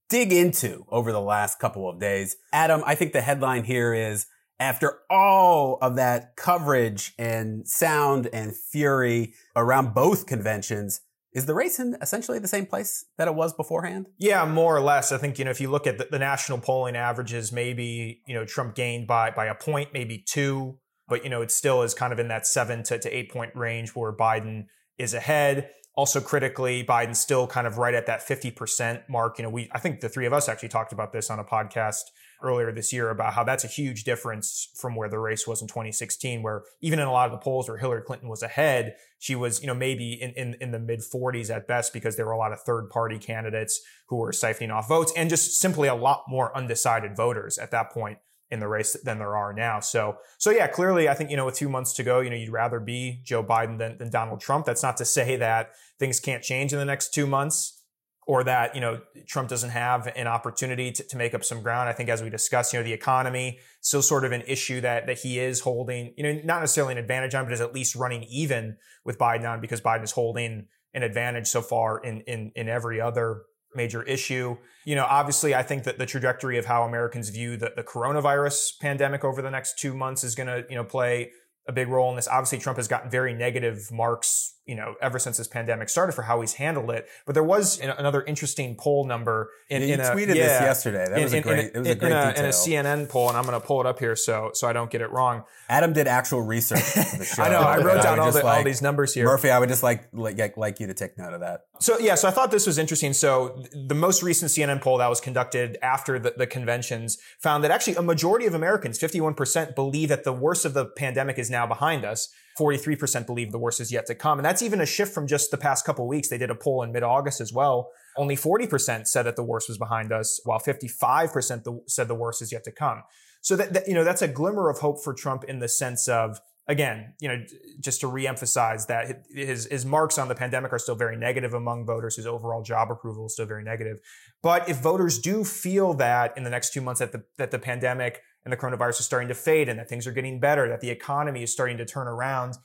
dig 0.08 0.32
into 0.32 0.86
over 0.88 1.10
the 1.10 1.20
last 1.20 1.58
couple 1.58 1.88
of 1.88 1.98
days. 1.98 2.36
Adam, 2.52 2.82
I 2.86 2.94
think 2.94 3.12
the 3.12 3.20
headline 3.20 3.64
here 3.64 3.92
is 3.92 4.26
after 4.62 5.00
all 5.10 5.76
of 5.82 5.96
that 5.96 6.36
coverage 6.36 7.14
and 7.18 7.66
sound 7.66 8.28
and 8.32 8.54
fury 8.54 9.34
around 9.56 9.92
both 9.92 10.26
conventions, 10.26 11.00
is 11.32 11.46
the 11.46 11.54
race 11.54 11.80
in 11.80 11.96
essentially 12.00 12.38
the 12.38 12.46
same 12.46 12.66
place 12.66 13.06
that 13.18 13.26
it 13.26 13.34
was 13.34 13.52
beforehand? 13.52 14.06
Yeah, 14.18 14.44
more 14.44 14.76
or 14.76 14.80
less. 14.80 15.10
I 15.10 15.18
think, 15.18 15.38
you 15.38 15.44
know, 15.44 15.50
if 15.50 15.60
you 15.60 15.68
look 15.68 15.88
at 15.88 15.98
the, 15.98 16.06
the 16.10 16.18
national 16.18 16.58
polling 16.58 16.94
averages, 16.94 17.50
maybe, 17.50 18.22
you 18.26 18.34
know, 18.34 18.44
Trump 18.44 18.76
gained 18.76 19.08
by, 19.08 19.32
by 19.32 19.46
a 19.46 19.54
point, 19.54 19.88
maybe 19.92 20.18
two, 20.24 20.78
but, 21.08 21.24
you 21.24 21.30
know, 21.30 21.42
it 21.42 21.50
still 21.50 21.82
is 21.82 21.92
kind 21.92 22.12
of 22.12 22.20
in 22.20 22.28
that 22.28 22.46
seven 22.46 22.84
to, 22.84 22.98
to 23.00 23.10
eight 23.10 23.32
point 23.32 23.56
range 23.56 23.90
where 23.96 24.12
Biden 24.12 24.66
is 24.96 25.12
ahead. 25.12 25.70
Also 25.96 26.20
critically, 26.20 26.84
Biden's 26.84 27.18
still 27.18 27.48
kind 27.48 27.66
of 27.66 27.78
right 27.78 27.94
at 27.94 28.06
that 28.06 28.26
50% 28.26 29.08
mark. 29.08 29.38
You 29.38 29.42
know, 29.42 29.50
we, 29.50 29.68
I 29.72 29.80
think 29.80 30.00
the 30.00 30.08
three 30.08 30.26
of 30.26 30.32
us 30.32 30.48
actually 30.48 30.68
talked 30.68 30.92
about 30.92 31.12
this 31.12 31.30
on 31.30 31.40
a 31.40 31.44
podcast 31.44 32.02
earlier 32.42 32.72
this 32.72 32.92
year 32.92 33.10
about 33.10 33.34
how 33.34 33.44
that's 33.44 33.64
a 33.64 33.68
huge 33.68 34.04
difference 34.04 34.68
from 34.74 34.94
where 34.94 35.08
the 35.08 35.18
race 35.18 35.46
was 35.46 35.62
in 35.62 35.68
2016, 35.68 36.42
where 36.42 36.62
even 36.80 36.98
in 36.98 37.06
a 37.06 37.12
lot 37.12 37.26
of 37.26 37.32
the 37.32 37.38
polls 37.38 37.68
where 37.68 37.78
Hillary 37.78 38.02
Clinton 38.02 38.28
was 38.28 38.42
ahead, 38.42 38.96
she 39.18 39.34
was, 39.34 39.60
you 39.60 39.66
know, 39.66 39.74
maybe 39.74 40.12
in, 40.12 40.32
in, 40.32 40.56
in 40.60 40.70
the 40.70 40.78
mid 40.78 41.00
40s 41.00 41.54
at 41.54 41.66
best 41.66 41.92
because 41.92 42.16
there 42.16 42.26
were 42.26 42.32
a 42.32 42.38
lot 42.38 42.52
of 42.52 42.60
third 42.60 42.90
party 42.90 43.18
candidates 43.18 43.80
who 44.08 44.16
were 44.16 44.32
siphoning 44.32 44.72
off 44.72 44.88
votes 44.88 45.12
and 45.16 45.30
just 45.30 45.60
simply 45.60 45.88
a 45.88 45.94
lot 45.94 46.24
more 46.28 46.56
undecided 46.56 47.16
voters 47.16 47.58
at 47.58 47.70
that 47.70 47.90
point 47.90 48.18
in 48.50 48.60
the 48.60 48.68
race 48.68 48.94
than 49.02 49.18
there 49.18 49.34
are 49.34 49.54
now. 49.54 49.80
So, 49.80 50.18
so 50.36 50.50
yeah, 50.50 50.66
clearly, 50.66 51.08
I 51.08 51.14
think, 51.14 51.30
you 51.30 51.38
know, 51.38 51.46
with 51.46 51.54
two 51.54 51.70
months 51.70 51.94
to 51.94 52.02
go, 52.02 52.20
you 52.20 52.28
know, 52.28 52.36
you'd 52.36 52.50
rather 52.50 52.80
be 52.80 53.22
Joe 53.24 53.42
Biden 53.42 53.78
than, 53.78 53.96
than 53.96 54.10
Donald 54.10 54.40
Trump. 54.40 54.66
That's 54.66 54.82
not 54.82 54.98
to 54.98 55.06
say 55.06 55.36
that 55.36 55.70
things 55.98 56.20
can't 56.20 56.42
change 56.42 56.72
in 56.72 56.78
the 56.78 56.84
next 56.84 57.14
two 57.14 57.26
months 57.26 57.81
or 58.26 58.44
that 58.44 58.74
you 58.74 58.80
know 58.80 59.00
Trump 59.26 59.48
doesn't 59.48 59.70
have 59.70 60.06
an 60.14 60.26
opportunity 60.26 60.92
to, 60.92 61.02
to, 61.02 61.16
make 61.16 61.34
up 61.34 61.44
some 61.44 61.62
ground. 61.62 61.88
I 61.88 61.92
think 61.92 62.08
as 62.08 62.22
we 62.22 62.30
discussed, 62.30 62.72
you 62.72 62.78
know, 62.78 62.84
the 62.84 62.92
economy 62.92 63.58
still 63.80 64.02
sort 64.02 64.24
of 64.24 64.32
an 64.32 64.42
issue 64.46 64.80
that 64.80 65.06
that 65.06 65.18
he 65.18 65.38
is 65.38 65.60
holding, 65.60 66.14
you 66.16 66.22
know, 66.22 66.40
not 66.44 66.60
necessarily 66.60 66.92
an 66.92 66.98
advantage 66.98 67.34
on, 67.34 67.44
but 67.44 67.52
is 67.52 67.60
at 67.60 67.74
least 67.74 67.94
running 67.96 68.24
even 68.24 68.76
with 69.04 69.18
Biden 69.18 69.48
on 69.48 69.60
because 69.60 69.80
Biden 69.80 70.04
is 70.04 70.12
holding 70.12 70.66
an 70.94 71.02
advantage 71.02 71.48
so 71.48 71.62
far 71.62 71.98
in 71.98 72.20
in 72.22 72.52
in 72.54 72.68
every 72.68 73.00
other 73.00 73.42
major 73.74 74.02
issue. 74.02 74.56
You 74.84 74.96
know, 74.96 75.06
obviously, 75.08 75.54
I 75.54 75.62
think 75.62 75.84
that 75.84 75.98
the 75.98 76.06
trajectory 76.06 76.58
of 76.58 76.66
how 76.66 76.84
Americans 76.84 77.28
view 77.30 77.56
the, 77.56 77.72
the 77.74 77.82
coronavirus 77.82 78.80
pandemic 78.80 79.24
over 79.24 79.42
the 79.42 79.50
next 79.50 79.78
two 79.78 79.94
months 79.94 80.24
is 80.24 80.34
going 80.34 80.48
to, 80.48 80.64
you 80.68 80.76
know, 80.76 80.84
play 80.84 81.30
a 81.66 81.72
big 81.72 81.88
role 81.88 82.10
in 82.10 82.16
this. 82.16 82.28
Obviously, 82.28 82.58
Trump 82.58 82.76
has 82.76 82.88
gotten 82.88 83.10
very 83.10 83.34
negative 83.34 83.88
marks, 83.90 84.51
you 84.66 84.76
know, 84.76 84.94
ever 85.02 85.18
since 85.18 85.38
this 85.38 85.48
pandemic 85.48 85.88
started 85.88 86.12
for 86.12 86.22
how 86.22 86.40
he's 86.40 86.54
handled 86.54 86.90
it. 86.90 87.08
But 87.26 87.34
there 87.34 87.42
was 87.42 87.80
another 87.80 88.22
interesting 88.22 88.76
poll 88.76 89.04
number 89.04 89.50
in, 89.68 89.82
yeah, 89.82 89.94
in 89.94 90.00
a, 90.00 90.04
tweeted 90.04 90.34
yeah, 90.34 90.34
this 90.34 90.60
yesterday. 90.60 91.06
That 91.08 91.18
in, 91.18 91.24
was 91.24 91.32
a 91.32 91.40
great, 91.40 91.58
in, 91.58 91.76
it 91.76 91.78
was 91.80 91.88
a 91.88 91.94
great 91.96 92.12
in 92.12 92.16
a, 92.16 92.30
in 92.30 92.44
a, 92.44 92.48
CNN 92.48 93.08
poll, 93.08 93.28
and 93.28 93.36
I'm 93.36 93.44
going 93.44 93.60
to 93.60 93.66
pull 93.66 93.80
it 93.80 93.86
up 93.86 93.98
here 93.98 94.14
so 94.14 94.50
so 94.54 94.68
I 94.68 94.72
don't 94.72 94.90
get 94.90 95.00
it 95.00 95.10
wrong. 95.10 95.44
Adam 95.68 95.92
did 95.92 96.06
actual 96.06 96.42
research 96.42 96.80
for 96.80 97.18
the 97.18 97.24
show. 97.36 97.42
I 97.42 97.48
know. 97.50 97.60
I 97.60 97.78
wrote 97.78 98.02
down 98.02 98.20
all, 98.20 98.30
the, 98.30 98.42
like, 98.42 98.58
all 98.58 98.64
these 98.64 98.82
numbers 98.82 99.14
here. 99.14 99.24
Murphy, 99.24 99.50
I 99.50 99.58
would 99.58 99.68
just 99.68 99.82
like, 99.82 100.08
like 100.12 100.56
like 100.56 100.80
you 100.80 100.86
to 100.86 100.94
take 100.94 101.18
note 101.18 101.34
of 101.34 101.40
that. 101.40 101.66
So 101.80 101.98
yeah, 101.98 102.14
so 102.14 102.28
I 102.28 102.30
thought 102.30 102.52
this 102.52 102.66
was 102.66 102.78
interesting. 102.78 103.12
So 103.12 103.64
the 103.74 103.94
most 103.94 104.22
recent 104.22 104.50
CNN 104.52 104.80
poll 104.80 104.98
that 104.98 105.08
was 105.08 105.20
conducted 105.20 105.78
after 105.82 106.18
the, 106.18 106.34
the 106.36 106.46
conventions 106.46 107.18
found 107.40 107.64
that 107.64 107.72
actually 107.72 107.96
a 107.96 108.02
majority 108.02 108.46
of 108.46 108.54
Americans, 108.54 108.98
51%, 108.98 109.74
believe 109.74 110.08
that 110.08 110.22
the 110.24 110.32
worst 110.32 110.64
of 110.64 110.74
the 110.74 110.86
pandemic 110.86 111.38
is 111.38 111.50
now 111.50 111.66
behind 111.66 112.04
us. 112.04 112.28
43% 112.58 113.26
believe 113.26 113.50
the 113.50 113.58
worst 113.58 113.80
is 113.80 113.90
yet 113.90 114.06
to 114.06 114.14
come. 114.14 114.38
And 114.38 114.44
that's 114.44 114.62
even 114.62 114.80
a 114.80 114.86
shift 114.86 115.14
from 115.14 115.26
just 115.26 115.50
the 115.50 115.56
past 115.56 115.84
couple 115.84 116.06
weeks. 116.06 116.28
They 116.28 116.38
did 116.38 116.50
a 116.50 116.54
poll 116.54 116.82
in 116.82 116.92
mid-August 116.92 117.40
as 117.40 117.52
well. 117.52 117.90
Only 118.16 118.36
40% 118.36 119.06
said 119.06 119.22
that 119.22 119.36
the 119.36 119.44
worst 119.44 119.68
was 119.68 119.78
behind 119.78 120.12
us, 120.12 120.40
while 120.44 120.58
55% 120.58 121.80
said 121.86 122.08
the 122.08 122.14
worst 122.14 122.42
is 122.42 122.52
yet 122.52 122.64
to 122.64 122.72
come. 122.72 123.02
So 123.40 123.56
that, 123.56 123.72
that, 123.72 123.88
you 123.88 123.94
know, 123.94 124.04
that's 124.04 124.22
a 124.22 124.28
glimmer 124.28 124.68
of 124.68 124.78
hope 124.78 125.02
for 125.02 125.14
Trump 125.14 125.44
in 125.44 125.58
the 125.58 125.68
sense 125.68 126.08
of, 126.08 126.40
again, 126.68 127.14
you 127.20 127.28
know, 127.28 127.44
just 127.80 128.00
to 128.02 128.06
reemphasize 128.06 128.86
that 128.86 129.24
his, 129.30 129.66
his 129.66 129.84
marks 129.84 130.18
on 130.18 130.28
the 130.28 130.34
pandemic 130.34 130.72
are 130.72 130.78
still 130.78 130.94
very 130.94 131.16
negative 131.16 131.54
among 131.54 131.84
voters. 131.84 132.16
His 132.16 132.26
overall 132.26 132.62
job 132.62 132.90
approval 132.90 133.26
is 133.26 133.32
still 133.32 133.46
very 133.46 133.64
negative. 133.64 133.98
But 134.42 134.68
if 134.68 134.80
voters 134.80 135.18
do 135.18 135.42
feel 135.42 135.94
that 135.94 136.36
in 136.36 136.44
the 136.44 136.50
next 136.50 136.72
two 136.72 136.80
months 136.80 137.00
that 137.00 137.12
the, 137.12 137.24
that 137.38 137.50
the 137.50 137.58
pandemic 137.58 138.20
and 138.44 138.52
the 138.52 138.56
coronavirus 138.56 139.00
is 139.00 139.06
starting 139.06 139.28
to 139.28 139.34
fade 139.34 139.68
and 139.68 139.78
that 139.78 139.88
things 139.88 140.06
are 140.06 140.12
getting 140.12 140.40
better, 140.40 140.68
that 140.68 140.80
the 140.80 140.90
economy 140.90 141.42
is 141.42 141.52
starting 141.52 141.78
to 141.78 141.84
turn 141.84 142.08
around, 142.08 142.58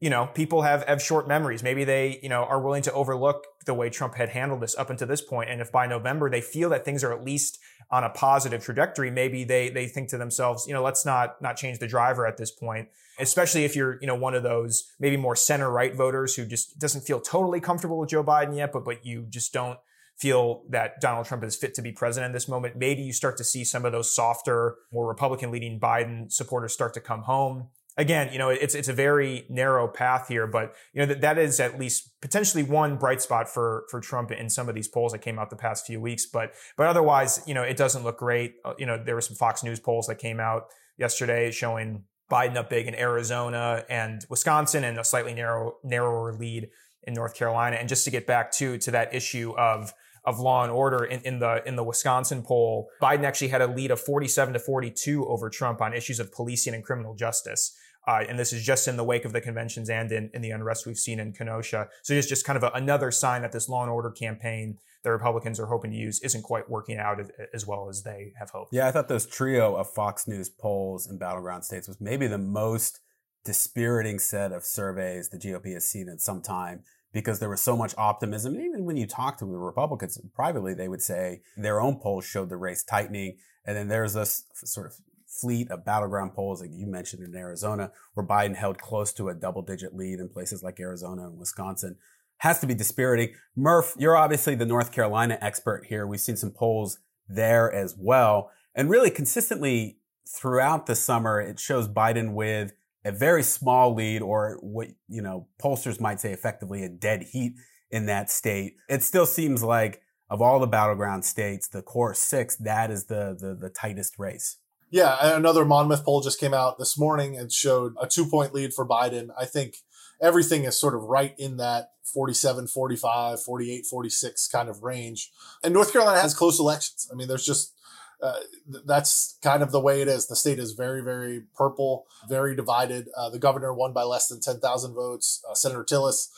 you 0.00 0.10
know, 0.10 0.26
people 0.32 0.62
have, 0.62 0.84
have 0.84 1.02
short 1.02 1.26
memories. 1.26 1.62
Maybe 1.62 1.84
they, 1.84 2.20
you 2.22 2.28
know, 2.28 2.44
are 2.44 2.60
willing 2.60 2.82
to 2.82 2.92
overlook 2.92 3.44
the 3.66 3.74
way 3.74 3.90
Trump 3.90 4.14
had 4.14 4.28
handled 4.28 4.60
this 4.60 4.76
up 4.78 4.90
until 4.90 5.08
this 5.08 5.20
point. 5.20 5.50
And 5.50 5.60
if 5.60 5.72
by 5.72 5.86
November 5.86 6.30
they 6.30 6.40
feel 6.40 6.70
that 6.70 6.84
things 6.84 7.02
are 7.02 7.12
at 7.12 7.24
least 7.24 7.58
on 7.90 8.04
a 8.04 8.10
positive 8.10 8.62
trajectory, 8.62 9.10
maybe 9.10 9.44
they, 9.44 9.70
they 9.70 9.88
think 9.88 10.08
to 10.10 10.18
themselves, 10.18 10.66
you 10.66 10.72
know, 10.72 10.82
let's 10.82 11.04
not, 11.04 11.42
not 11.42 11.56
change 11.56 11.78
the 11.78 11.88
driver 11.88 12.26
at 12.26 12.36
this 12.36 12.50
point. 12.50 12.88
Especially 13.18 13.64
if 13.64 13.74
you're, 13.74 13.98
you 14.00 14.06
know, 14.06 14.14
one 14.14 14.34
of 14.34 14.44
those 14.44 14.92
maybe 15.00 15.16
more 15.16 15.34
center 15.34 15.68
right 15.68 15.94
voters 15.94 16.36
who 16.36 16.46
just 16.46 16.78
doesn't 16.78 17.00
feel 17.00 17.20
totally 17.20 17.60
comfortable 17.60 17.98
with 17.98 18.10
Joe 18.10 18.22
Biden 18.22 18.56
yet, 18.56 18.72
but, 18.72 18.84
but 18.84 19.04
you 19.04 19.26
just 19.28 19.52
don't 19.52 19.78
feel 20.18 20.64
that 20.70 21.00
Donald 21.00 21.26
Trump 21.26 21.44
is 21.44 21.56
fit 21.56 21.74
to 21.74 21.82
be 21.82 21.92
president 21.92 22.30
in 22.30 22.32
this 22.32 22.48
moment. 22.48 22.76
Maybe 22.76 23.02
you 23.02 23.12
start 23.12 23.36
to 23.38 23.44
see 23.44 23.64
some 23.64 23.84
of 23.84 23.92
those 23.92 24.14
softer, 24.14 24.76
more 24.92 25.06
Republican 25.06 25.50
leading 25.50 25.78
Biden 25.78 26.30
supporters 26.32 26.72
start 26.72 26.94
to 26.94 27.00
come 27.00 27.22
home 27.22 27.68
again, 27.98 28.32
you 28.32 28.38
know, 28.38 28.48
it's 28.48 28.74
it's 28.74 28.88
a 28.88 28.92
very 28.92 29.44
narrow 29.50 29.86
path 29.88 30.28
here, 30.28 30.46
but 30.46 30.74
you 30.94 31.00
know 31.00 31.06
that 31.06 31.20
that 31.20 31.36
is 31.36 31.60
at 31.60 31.78
least 31.78 32.18
potentially 32.22 32.62
one 32.62 32.96
bright 32.96 33.20
spot 33.20 33.48
for 33.48 33.84
for 33.90 34.00
Trump 34.00 34.30
in 34.30 34.48
some 34.48 34.68
of 34.68 34.74
these 34.74 34.88
polls 34.88 35.12
that 35.12 35.18
came 35.18 35.38
out 35.38 35.50
the 35.50 35.56
past 35.56 35.86
few 35.86 36.00
weeks. 36.00 36.24
But 36.24 36.54
but 36.78 36.86
otherwise, 36.86 37.42
you 37.46 37.52
know, 37.52 37.62
it 37.62 37.76
doesn't 37.76 38.04
look 38.04 38.18
great. 38.18 38.54
Uh, 38.64 38.74
you 38.78 38.86
know, 38.86 39.02
there 39.04 39.16
were 39.16 39.20
some 39.20 39.36
Fox 39.36 39.62
News 39.62 39.80
polls 39.80 40.06
that 40.06 40.16
came 40.16 40.40
out 40.40 40.68
yesterday 40.96 41.50
showing 41.50 42.04
Biden 42.30 42.56
up 42.56 42.70
big 42.70 42.86
in 42.86 42.94
Arizona 42.94 43.84
and 43.90 44.24
Wisconsin, 44.30 44.84
and 44.84 44.98
a 44.98 45.04
slightly 45.04 45.34
narrow 45.34 45.76
narrower 45.82 46.32
lead 46.32 46.70
in 47.02 47.14
North 47.14 47.34
Carolina. 47.34 47.76
And 47.76 47.88
just 47.88 48.04
to 48.04 48.10
get 48.10 48.26
back 48.26 48.52
to 48.52 48.78
to 48.78 48.90
that 48.92 49.14
issue 49.14 49.52
of 49.58 49.92
of 50.28 50.38
law 50.38 50.62
and 50.62 50.70
order 50.70 51.04
in, 51.04 51.20
in 51.22 51.38
the 51.38 51.66
in 51.66 51.74
the 51.76 51.82
Wisconsin 51.82 52.42
poll, 52.42 52.90
Biden 53.00 53.24
actually 53.24 53.48
had 53.48 53.62
a 53.62 53.66
lead 53.66 53.90
of 53.90 53.98
47 53.98 54.52
to 54.52 54.60
42 54.60 55.26
over 55.26 55.48
Trump 55.48 55.80
on 55.80 55.94
issues 55.94 56.20
of 56.20 56.30
policing 56.32 56.74
and 56.74 56.84
criminal 56.84 57.14
justice. 57.14 57.74
Uh, 58.06 58.24
and 58.28 58.38
this 58.38 58.52
is 58.52 58.62
just 58.64 58.88
in 58.88 58.96
the 58.96 59.04
wake 59.04 59.24
of 59.24 59.32
the 59.32 59.40
conventions 59.40 59.90
and 59.90 60.12
in, 60.12 60.30
in 60.32 60.40
the 60.40 60.50
unrest 60.50 60.86
we've 60.86 60.98
seen 60.98 61.20
in 61.20 61.32
Kenosha. 61.32 61.88
So 62.02 62.14
it's 62.14 62.26
just 62.26 62.44
kind 62.44 62.56
of 62.56 62.62
a, 62.62 62.70
another 62.74 63.10
sign 63.10 63.42
that 63.42 63.52
this 63.52 63.68
law 63.68 63.82
and 63.82 63.90
order 63.90 64.10
campaign 64.10 64.78
the 65.02 65.10
Republicans 65.10 65.60
are 65.60 65.66
hoping 65.66 65.90
to 65.90 65.96
use 65.96 66.20
isn't 66.20 66.42
quite 66.42 66.70
working 66.70 66.98
out 66.98 67.20
as, 67.20 67.30
as 67.54 67.66
well 67.66 67.88
as 67.88 68.02
they 68.02 68.32
have 68.38 68.50
hoped. 68.50 68.72
Yeah, 68.72 68.86
I 68.86 68.92
thought 68.92 69.08
those 69.08 69.26
trio 69.26 69.76
of 69.76 69.90
Fox 69.90 70.26
News 70.26 70.48
polls 70.48 71.06
in 71.06 71.18
battleground 71.18 71.64
states 71.64 71.86
was 71.86 72.00
maybe 72.00 72.26
the 72.26 72.38
most 72.38 73.00
dispiriting 73.44 74.18
set 74.18 74.52
of 74.52 74.64
surveys 74.64 75.28
the 75.28 75.38
GOP 75.38 75.72
has 75.72 75.88
seen 75.88 76.08
in 76.08 76.18
some 76.18 76.42
time 76.42 76.82
because 77.12 77.40
there 77.40 77.48
was 77.48 77.62
so 77.62 77.76
much 77.76 77.94
optimism. 77.96 78.54
And 78.54 78.64
even 78.64 78.84
when 78.84 78.96
you 78.96 79.06
talk 79.06 79.38
to 79.38 79.44
the 79.44 79.58
Republicans 79.58 80.20
privately, 80.34 80.74
they 80.74 80.88
would 80.88 81.02
say 81.02 81.42
their 81.56 81.80
own 81.80 81.96
polls 81.96 82.24
showed 82.24 82.48
the 82.48 82.56
race 82.56 82.84
tightening. 82.84 83.36
And 83.64 83.76
then 83.76 83.88
there's 83.88 84.14
this 84.14 84.44
sort 84.54 84.86
of 84.86 84.94
fleet 85.26 85.70
of 85.70 85.84
battleground 85.84 86.34
polls, 86.34 86.60
like 86.60 86.70
you 86.72 86.86
mentioned 86.86 87.22
in 87.22 87.34
Arizona, 87.34 87.90
where 88.14 88.26
Biden 88.26 88.56
held 88.56 88.78
close 88.78 89.12
to 89.14 89.28
a 89.28 89.34
double 89.34 89.62
digit 89.62 89.94
lead 89.94 90.18
in 90.18 90.28
places 90.28 90.62
like 90.62 90.80
Arizona 90.80 91.26
and 91.26 91.38
Wisconsin. 91.38 91.96
Has 92.38 92.60
to 92.60 92.66
be 92.66 92.74
dispiriting. 92.74 93.34
Murph, 93.56 93.94
you're 93.98 94.16
obviously 94.16 94.54
the 94.54 94.66
North 94.66 94.92
Carolina 94.92 95.38
expert 95.40 95.86
here. 95.86 96.06
We've 96.06 96.20
seen 96.20 96.36
some 96.36 96.52
polls 96.52 96.98
there 97.28 97.72
as 97.72 97.96
well. 97.98 98.50
And 98.74 98.88
really 98.88 99.10
consistently 99.10 99.98
throughout 100.28 100.86
the 100.86 100.94
summer, 100.94 101.40
it 101.40 101.58
shows 101.58 101.88
Biden 101.88 102.32
with 102.32 102.72
a 103.08 103.12
very 103.12 103.42
small 103.42 103.94
lead 103.94 104.20
or 104.20 104.58
what, 104.60 104.88
you 105.08 105.22
know, 105.22 105.48
pollsters 105.62 105.98
might 106.00 106.20
say 106.20 106.32
effectively 106.32 106.84
a 106.84 106.88
dead 106.88 107.22
heat 107.22 107.54
in 107.90 108.06
that 108.06 108.30
state. 108.30 108.74
It 108.88 109.02
still 109.02 109.26
seems 109.26 109.62
like 109.62 110.02
of 110.30 110.42
all 110.42 110.60
the 110.60 110.66
battleground 110.66 111.24
states, 111.24 111.68
the 111.68 111.80
core 111.80 112.12
six, 112.12 112.56
that 112.56 112.90
is 112.90 113.06
the, 113.06 113.34
the, 113.38 113.56
the 113.58 113.70
tightest 113.70 114.18
race. 114.18 114.58
Yeah, 114.90 115.16
another 115.36 115.64
Monmouth 115.64 116.04
poll 116.04 116.20
just 116.20 116.38
came 116.38 116.54
out 116.54 116.78
this 116.78 116.98
morning 116.98 117.36
and 117.36 117.50
showed 117.50 117.94
a 118.00 118.06
two 118.06 118.26
point 118.26 118.54
lead 118.54 118.74
for 118.74 118.86
Biden. 118.86 119.28
I 119.38 119.46
think 119.46 119.76
everything 120.20 120.64
is 120.64 120.78
sort 120.78 120.94
of 120.94 121.02
right 121.02 121.34
in 121.38 121.56
that 121.58 121.90
47, 122.12 122.66
45, 122.66 123.42
48, 123.42 123.86
46 123.86 124.48
kind 124.48 124.68
of 124.68 124.82
range. 124.82 125.30
And 125.62 125.72
North 125.72 125.92
Carolina 125.92 126.20
has 126.20 126.34
close 126.34 126.58
elections. 126.58 127.08
I 127.10 127.16
mean, 127.16 127.28
there's 127.28 127.44
just, 127.44 127.74
uh, 128.22 128.40
that's 128.84 129.38
kind 129.42 129.62
of 129.62 129.70
the 129.70 129.80
way 129.80 130.02
it 130.02 130.08
is. 130.08 130.26
The 130.26 130.36
state 130.36 130.58
is 130.58 130.72
very, 130.72 131.02
very 131.02 131.42
purple, 131.56 132.06
very 132.28 132.56
divided. 132.56 133.08
Uh, 133.16 133.30
the 133.30 133.38
governor 133.38 133.72
won 133.72 133.92
by 133.92 134.02
less 134.02 134.28
than 134.28 134.40
10,000 134.40 134.94
votes. 134.94 135.42
Uh, 135.48 135.54
Senator 135.54 135.84
Tillis, 135.84 136.28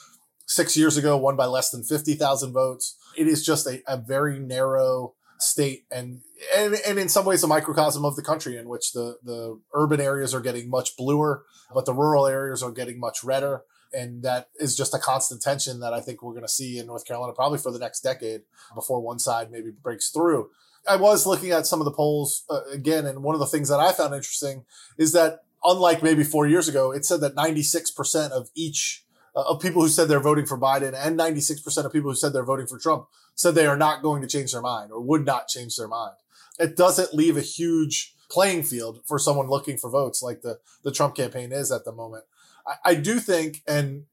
six 0.47 0.77
years 0.77 0.97
ago, 0.97 1.17
won 1.17 1.37
by 1.37 1.47
less 1.47 1.71
than 1.71 1.83
50,000 1.83 2.53
votes. 2.53 2.97
It 3.17 3.27
is 3.27 3.45
just 3.45 3.67
a, 3.67 3.83
a 3.87 3.97
very 3.97 4.39
narrow 4.39 5.15
state 5.39 5.87
and, 5.91 6.21
and 6.55 6.75
and 6.87 6.99
in 6.99 7.09
some 7.09 7.25
ways 7.25 7.43
a 7.43 7.47
microcosm 7.47 8.05
of 8.05 8.15
the 8.15 8.23
country 8.23 8.59
in 8.59 8.69
which 8.69 8.93
the 8.93 9.17
the 9.23 9.59
urban 9.73 9.99
areas 9.99 10.35
are 10.35 10.41
getting 10.43 10.69
much 10.69 10.99
bluer 10.99 11.45
but 11.73 11.87
the 11.87 11.95
rural 11.95 12.27
areas 12.27 12.63
are 12.63 12.71
getting 12.71 13.01
much 13.01 13.25
redder 13.25 13.63
and 13.93 14.23
that 14.23 14.49
is 14.59 14.77
just 14.77 14.95
a 14.95 14.99
constant 14.99 15.43
tension 15.43 15.81
that 15.81 15.93
I 15.93 16.01
think 16.01 16.23
we're 16.23 16.33
going 16.33 16.45
to 16.45 16.49
see 16.49 16.79
in 16.79 16.87
North 16.87 17.07
Carolina 17.07 17.33
probably 17.33 17.59
for 17.59 17.73
the 17.73 17.79
next 17.79 18.01
decade 18.01 18.43
before 18.75 19.01
one 19.01 19.19
side 19.19 19.51
maybe 19.51 19.71
breaks 19.71 20.11
through. 20.11 20.51
I 20.89 20.97
was 20.97 21.27
looking 21.27 21.51
at 21.51 21.67
some 21.67 21.81
of 21.81 21.85
the 21.85 21.93
polls 21.93 22.45
uh, 22.51 22.63
again, 22.73 23.07
and 23.07 23.23
one 23.23 23.35
of 23.35 23.41
the 23.41 23.47
things 23.47 23.69
that 23.69 23.81
I 23.81 23.93
found 23.93 24.15
interesting 24.15 24.65
is 24.99 25.13
that 25.13 25.41
unlike 25.65 26.03
maybe 26.03 26.25
four 26.25 26.47
years 26.47 26.69
ago, 26.69 26.93
it 26.93 27.05
said 27.05 27.21
that 27.21 27.37
96% 27.37 28.31
of 28.31 28.49
each 28.55 29.05
uh, 29.37 29.43
of 29.43 29.61
people 29.61 29.83
who 29.83 29.89
said 29.89 30.09
they're 30.09 30.21
voting 30.21 30.47
for 30.47 30.59
Biden 30.59 30.95
and 30.95 31.19
96% 31.19 31.85
of 31.85 31.93
people 31.93 32.11
who 32.11 32.17
said 32.17 32.33
they're 32.33 32.45
voting 32.45 32.67
for 32.67 32.79
Trump 32.79 33.07
said 33.35 33.55
they 33.55 33.67
are 33.67 33.77
not 33.77 34.03
going 34.03 34.23
to 34.23 34.29
change 34.29 34.53
their 34.53 34.61
mind 34.61 34.91
or 34.91 35.01
would 35.01 35.25
not 35.25 35.49
change 35.49 35.77
their 35.77 35.89
mind. 35.89 36.17
It 36.59 36.77
doesn't 36.77 37.15
leave 37.15 37.37
a 37.37 37.43
huge 37.43 38.15
playing 38.29 38.63
field 38.63 39.01
for 39.07 39.19
someone 39.19 39.49
looking 39.49 39.77
for 39.77 39.91
votes 39.91 40.23
like 40.23 40.43
the, 40.43 40.59
the 40.83 40.93
Trump 40.93 41.15
campaign 41.15 41.53
is 41.53 41.71
at 41.71 41.85
the 41.85 41.93
moment. 41.93 42.25
I, 42.67 42.91
I 42.91 42.95
do 42.95 43.19
think, 43.19 43.63
and 43.67 44.05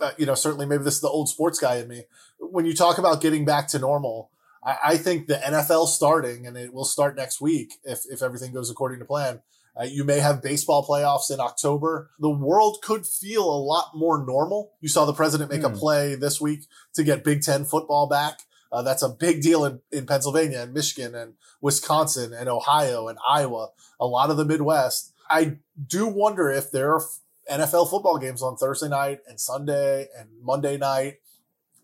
uh, 0.00 0.12
you 0.16 0.26
know, 0.26 0.34
certainly 0.34 0.66
maybe 0.66 0.82
this 0.82 0.94
is 0.94 1.00
the 1.00 1.08
old 1.08 1.28
sports 1.28 1.58
guy 1.58 1.76
in 1.76 1.88
me. 1.88 2.04
When 2.38 2.64
you 2.64 2.74
talk 2.74 2.98
about 2.98 3.20
getting 3.20 3.44
back 3.44 3.68
to 3.68 3.78
normal, 3.78 4.30
I, 4.62 4.76
I 4.84 4.96
think 4.96 5.26
the 5.26 5.34
NFL 5.34 5.86
starting, 5.86 6.46
and 6.46 6.56
it 6.56 6.72
will 6.72 6.84
start 6.84 7.16
next 7.16 7.40
week 7.40 7.74
if, 7.84 8.00
if 8.10 8.22
everything 8.22 8.52
goes 8.52 8.70
according 8.70 8.98
to 9.00 9.04
plan, 9.04 9.40
uh, 9.80 9.84
you 9.84 10.04
may 10.04 10.18
have 10.18 10.42
baseball 10.42 10.86
playoffs 10.86 11.32
in 11.32 11.40
October. 11.40 12.10
The 12.18 12.30
world 12.30 12.78
could 12.82 13.06
feel 13.06 13.44
a 13.44 13.60
lot 13.60 13.92
more 13.94 14.24
normal. 14.24 14.72
You 14.80 14.88
saw 14.88 15.04
the 15.04 15.12
president 15.12 15.50
make 15.50 15.62
mm. 15.62 15.66
a 15.66 15.68
hmm. 15.70 15.76
play 15.76 16.14
this 16.14 16.40
week 16.40 16.66
to 16.94 17.04
get 17.04 17.24
Big 17.24 17.42
Ten 17.42 17.64
football 17.64 18.08
back. 18.08 18.40
Uh, 18.72 18.82
that's 18.82 19.02
a 19.02 19.08
big 19.08 19.42
deal 19.42 19.64
in, 19.64 19.80
in 19.90 20.06
Pennsylvania 20.06 20.62
and 20.62 20.72
Michigan 20.72 21.14
and 21.14 21.34
Wisconsin 21.60 22.32
and 22.32 22.48
Ohio 22.48 23.08
and 23.08 23.18
Iowa, 23.28 23.70
a 23.98 24.06
lot 24.06 24.30
of 24.30 24.36
the 24.36 24.44
Midwest. 24.44 25.12
I 25.28 25.58
do 25.86 26.06
wonder 26.06 26.50
if 26.50 26.70
there 26.70 26.94
are 26.94 27.02
NFL 27.50 27.90
football 27.90 28.18
games 28.18 28.42
on 28.42 28.56
Thursday 28.56 28.88
night 28.88 29.20
and 29.26 29.40
Sunday 29.40 30.08
and 30.16 30.28
Monday 30.40 30.76
night. 30.76 31.19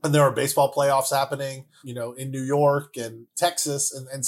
And 0.07 0.14
there 0.14 0.23
are 0.23 0.31
baseball 0.31 0.73
playoffs 0.73 1.11
happening, 1.11 1.64
you 1.83 1.92
know, 1.92 2.12
in 2.12 2.31
New 2.31 2.42
York 2.42 2.97
and 2.97 3.27
Texas. 3.37 3.92
And, 3.92 4.07
and 4.09 4.23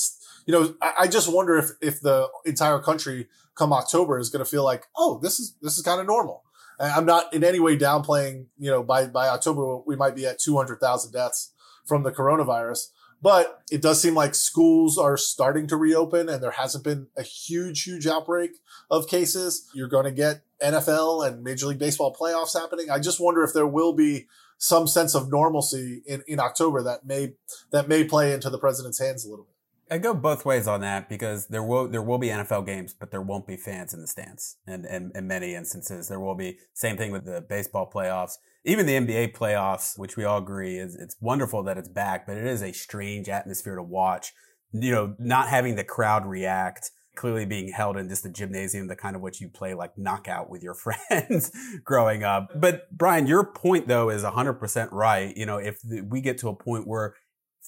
you 0.44 0.52
know, 0.52 0.74
I, 0.82 0.92
I 1.02 1.06
just 1.06 1.32
wonder 1.32 1.56
if, 1.56 1.70
if 1.80 2.00
the 2.00 2.28
entire 2.44 2.80
country 2.80 3.28
come 3.54 3.72
October 3.72 4.18
is 4.18 4.28
going 4.28 4.44
to 4.44 4.50
feel 4.50 4.64
like, 4.64 4.86
oh, 4.96 5.20
this 5.22 5.38
is 5.38 5.54
this 5.62 5.78
is 5.78 5.84
kind 5.84 6.00
of 6.00 6.06
normal. 6.06 6.42
And 6.80 6.90
I'm 6.90 7.06
not 7.06 7.32
in 7.32 7.44
any 7.44 7.60
way 7.60 7.78
downplaying. 7.78 8.46
You 8.58 8.70
know, 8.72 8.82
by 8.82 9.06
by 9.06 9.28
October 9.28 9.78
we 9.86 9.94
might 9.94 10.16
be 10.16 10.26
at 10.26 10.40
200,000 10.40 11.12
deaths 11.12 11.52
from 11.86 12.02
the 12.02 12.10
coronavirus. 12.10 12.88
But 13.20 13.62
it 13.70 13.82
does 13.82 14.00
seem 14.00 14.14
like 14.14 14.34
schools 14.34 14.98
are 14.98 15.16
starting 15.16 15.66
to 15.68 15.76
reopen 15.76 16.28
and 16.28 16.42
there 16.42 16.52
hasn't 16.52 16.84
been 16.84 17.08
a 17.16 17.22
huge, 17.22 17.82
huge 17.82 18.06
outbreak 18.06 18.52
of 18.90 19.08
cases. 19.08 19.68
You're 19.74 19.88
going 19.88 20.04
to 20.04 20.12
get 20.12 20.42
NFL 20.62 21.26
and 21.26 21.42
Major 21.42 21.66
League 21.66 21.80
Baseball 21.80 22.14
playoffs 22.14 22.54
happening. 22.58 22.90
I 22.90 23.00
just 23.00 23.20
wonder 23.20 23.42
if 23.42 23.52
there 23.52 23.66
will 23.66 23.92
be 23.92 24.28
some 24.58 24.86
sense 24.86 25.14
of 25.14 25.30
normalcy 25.30 26.02
in, 26.06 26.22
in 26.26 26.40
October 26.40 26.82
that 26.82 27.06
may, 27.06 27.34
that 27.70 27.88
may 27.88 28.04
play 28.04 28.32
into 28.32 28.50
the 28.50 28.58
president's 28.58 28.98
hands 28.98 29.24
a 29.24 29.30
little 29.30 29.44
bit. 29.44 29.54
I 29.90 29.98
go 29.98 30.12
both 30.12 30.44
ways 30.44 30.66
on 30.66 30.82
that 30.82 31.08
because 31.08 31.46
there 31.46 31.62
will 31.62 31.88
there 31.88 32.02
will 32.02 32.18
be 32.18 32.28
NFL 32.28 32.66
games, 32.66 32.92
but 32.92 33.10
there 33.10 33.22
won't 33.22 33.46
be 33.46 33.56
fans 33.56 33.94
in 33.94 34.02
the 34.02 34.06
stands. 34.06 34.56
And, 34.66 34.84
and 34.84 35.12
in 35.14 35.26
many 35.26 35.54
instances, 35.54 36.08
there 36.08 36.20
will 36.20 36.34
be 36.34 36.58
same 36.74 36.96
thing 36.96 37.10
with 37.10 37.24
the 37.24 37.40
baseball 37.40 37.90
playoffs, 37.90 38.34
even 38.64 38.86
the 38.86 38.98
NBA 38.98 39.34
playoffs, 39.34 39.98
which 39.98 40.16
we 40.16 40.24
all 40.24 40.38
agree 40.38 40.78
is 40.78 40.94
it's 40.94 41.16
wonderful 41.20 41.62
that 41.62 41.78
it's 41.78 41.88
back, 41.88 42.26
but 42.26 42.36
it 42.36 42.44
is 42.44 42.62
a 42.62 42.72
strange 42.72 43.28
atmosphere 43.28 43.76
to 43.76 43.82
watch. 43.82 44.32
You 44.72 44.90
know, 44.90 45.14
not 45.18 45.48
having 45.48 45.76
the 45.76 45.84
crowd 45.84 46.26
react, 46.26 46.90
clearly 47.18 47.44
being 47.44 47.68
held 47.70 47.96
in 47.96 48.08
just 48.08 48.24
a 48.24 48.30
gymnasium, 48.30 48.86
the 48.86 48.96
kind 48.96 49.16
of 49.16 49.22
what 49.22 49.40
you 49.40 49.48
play 49.48 49.74
like 49.74 49.98
knockout 49.98 50.48
with 50.48 50.62
your 50.62 50.74
friends 51.08 51.50
growing 51.84 52.24
up. 52.24 52.48
But 52.54 52.90
Brian, 52.96 53.26
your 53.26 53.44
point 53.44 53.88
though 53.88 54.08
is 54.08 54.22
100% 54.22 54.88
right. 54.92 55.36
You 55.36 55.44
know, 55.44 55.58
if 55.58 55.80
we 55.84 56.20
get 56.20 56.38
to 56.38 56.48
a 56.48 56.54
point 56.54 56.86
where 56.86 57.14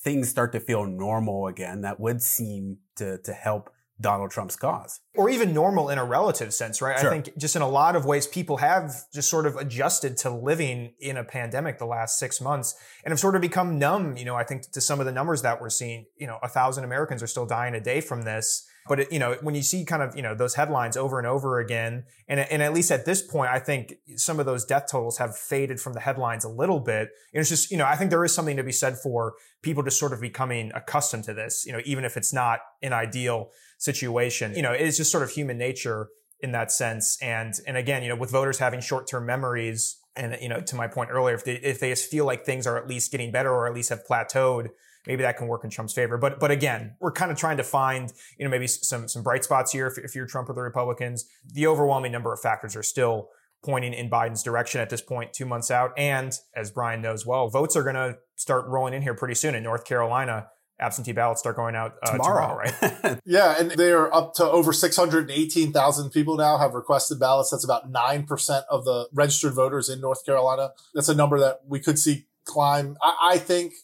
things 0.02 0.28
start 0.28 0.52
to 0.52 0.60
feel 0.60 0.86
normal 0.86 1.46
again, 1.46 1.82
that 1.82 2.00
would 2.00 2.22
seem 2.22 2.78
to, 2.96 3.18
to 3.18 3.32
help 3.32 3.70
Donald 4.00 4.30
Trump's 4.30 4.56
cause. 4.56 5.00
Or 5.14 5.28
even 5.28 5.52
normal 5.52 5.90
in 5.90 5.98
a 5.98 6.04
relative 6.04 6.54
sense, 6.54 6.80
right? 6.80 6.98
Sure. 6.98 7.10
I 7.10 7.12
think 7.12 7.36
just 7.36 7.54
in 7.54 7.60
a 7.60 7.68
lot 7.68 7.96
of 7.96 8.06
ways, 8.06 8.26
people 8.26 8.56
have 8.58 8.92
just 9.12 9.28
sort 9.28 9.46
of 9.46 9.56
adjusted 9.56 10.16
to 10.18 10.30
living 10.30 10.94
in 11.00 11.16
a 11.16 11.24
pandemic 11.24 11.78
the 11.78 11.86
last 11.86 12.18
six 12.18 12.40
months 12.40 12.74
and 13.04 13.12
have 13.12 13.20
sort 13.20 13.34
of 13.34 13.42
become 13.42 13.78
numb, 13.78 14.16
you 14.16 14.24
know, 14.24 14.36
I 14.36 14.44
think 14.44 14.70
to 14.72 14.80
some 14.80 15.00
of 15.00 15.06
the 15.06 15.12
numbers 15.12 15.42
that 15.42 15.60
we're 15.60 15.70
seeing, 15.70 16.06
you 16.16 16.26
know, 16.26 16.38
a 16.42 16.48
thousand 16.48 16.84
Americans 16.84 17.22
are 17.22 17.26
still 17.26 17.46
dying 17.46 17.74
a 17.74 17.80
day 17.80 18.00
from 18.00 18.22
this. 18.22 18.66
But 18.90 18.98
it, 18.98 19.12
you 19.12 19.20
know, 19.20 19.36
when 19.40 19.54
you 19.54 19.62
see 19.62 19.84
kind 19.84 20.02
of 20.02 20.16
you 20.16 20.22
know 20.22 20.34
those 20.34 20.56
headlines 20.56 20.96
over 20.96 21.18
and 21.18 21.26
over 21.26 21.60
again, 21.60 22.02
and 22.26 22.40
and 22.40 22.60
at 22.60 22.74
least 22.74 22.90
at 22.90 23.04
this 23.04 23.22
point, 23.22 23.48
I 23.48 23.60
think 23.60 23.94
some 24.16 24.40
of 24.40 24.46
those 24.46 24.64
death 24.64 24.86
totals 24.90 25.18
have 25.18 25.36
faded 25.36 25.80
from 25.80 25.92
the 25.92 26.00
headlines 26.00 26.44
a 26.44 26.48
little 26.48 26.80
bit. 26.80 27.10
And 27.32 27.40
it's 27.40 27.48
just 27.48 27.70
you 27.70 27.76
know 27.76 27.86
I 27.86 27.94
think 27.94 28.10
there 28.10 28.24
is 28.24 28.34
something 28.34 28.56
to 28.56 28.64
be 28.64 28.72
said 28.72 28.98
for 28.98 29.34
people 29.62 29.84
just 29.84 30.00
sort 30.00 30.12
of 30.12 30.20
becoming 30.20 30.72
accustomed 30.74 31.22
to 31.24 31.34
this. 31.34 31.64
You 31.64 31.72
know, 31.72 31.80
even 31.84 32.04
if 32.04 32.16
it's 32.16 32.32
not 32.32 32.58
an 32.82 32.92
ideal 32.92 33.50
situation, 33.78 34.56
you 34.56 34.62
know, 34.62 34.72
it 34.72 34.80
is 34.80 34.96
just 34.96 35.12
sort 35.12 35.22
of 35.22 35.30
human 35.30 35.56
nature 35.56 36.08
in 36.40 36.50
that 36.50 36.72
sense. 36.72 37.16
And 37.22 37.54
and 37.68 37.76
again, 37.76 38.02
you 38.02 38.08
know, 38.08 38.16
with 38.16 38.32
voters 38.32 38.58
having 38.58 38.80
short 38.80 39.06
term 39.06 39.24
memories 39.24 40.00
and 40.16 40.36
you 40.42 40.48
know, 40.48 40.60
to 40.62 40.74
my 40.74 40.88
point 40.88 41.10
earlier, 41.12 41.36
if 41.36 41.44
they 41.44 41.54
if 41.54 41.78
they 41.78 41.90
just 41.90 42.10
feel 42.10 42.24
like 42.24 42.44
things 42.44 42.66
are 42.66 42.76
at 42.76 42.88
least 42.88 43.12
getting 43.12 43.30
better 43.30 43.50
or 43.50 43.68
at 43.68 43.72
least 43.72 43.90
have 43.90 44.04
plateaued, 44.04 44.70
maybe 45.06 45.22
that 45.22 45.36
can 45.36 45.46
work 45.46 45.64
in 45.64 45.70
Trump's 45.70 45.92
favor. 45.92 46.18
But 46.18 46.40
but 46.40 46.50
again, 46.50 46.96
we're 47.00 47.12
kind 47.12 47.30
of 47.30 47.38
trying 47.38 47.56
to 47.56 47.64
find 47.64 48.12
you 48.38 48.44
know 48.44 48.50
maybe 48.50 48.66
some 48.66 49.08
some 49.08 49.22
bright 49.22 49.44
spots 49.44 49.72
here 49.72 49.86
if, 49.86 49.98
if 49.98 50.14
you're 50.14 50.26
Trump 50.26 50.48
or 50.48 50.54
the 50.54 50.62
Republicans. 50.62 51.26
The 51.52 51.66
overwhelming 51.66 52.12
number 52.12 52.32
of 52.32 52.40
factors 52.40 52.76
are 52.76 52.82
still 52.82 53.28
pointing 53.62 53.92
in 53.92 54.08
Biden's 54.08 54.42
direction 54.42 54.80
at 54.80 54.88
this 54.88 55.02
point, 55.02 55.34
two 55.34 55.44
months 55.44 55.70
out. 55.70 55.92
And 55.98 56.32
as 56.56 56.70
Brian 56.70 57.02
knows 57.02 57.26
well, 57.26 57.48
votes 57.48 57.76
are 57.76 57.82
going 57.82 57.94
to 57.94 58.16
start 58.36 58.66
rolling 58.66 58.94
in 58.94 59.02
here 59.02 59.12
pretty 59.12 59.34
soon 59.34 59.54
in 59.54 59.62
North 59.62 59.84
Carolina 59.84 60.46
absentee 60.80 61.12
ballots 61.12 61.40
start 61.40 61.56
going 61.56 61.76
out 61.76 61.94
uh, 62.02 62.12
tomorrow. 62.12 62.64
tomorrow. 62.64 62.98
right? 63.02 63.18
yeah, 63.24 63.56
and 63.58 63.70
they 63.72 63.92
are 63.92 64.12
up 64.12 64.34
to 64.34 64.44
over 64.44 64.72
618,000 64.72 66.10
people 66.10 66.36
now 66.36 66.56
have 66.58 66.74
requested 66.74 67.20
ballots. 67.20 67.50
That's 67.50 67.64
about 67.64 67.92
9% 67.92 68.62
of 68.70 68.84
the 68.84 69.08
registered 69.12 69.52
voters 69.52 69.88
in 69.88 70.00
North 70.00 70.24
Carolina. 70.24 70.70
That's 70.94 71.08
a 71.08 71.14
number 71.14 71.38
that 71.38 71.60
we 71.66 71.78
could 71.80 71.98
see 71.98 72.26
climb. 72.44 72.96
I, 73.02 73.32
I 73.32 73.38
think 73.38 73.74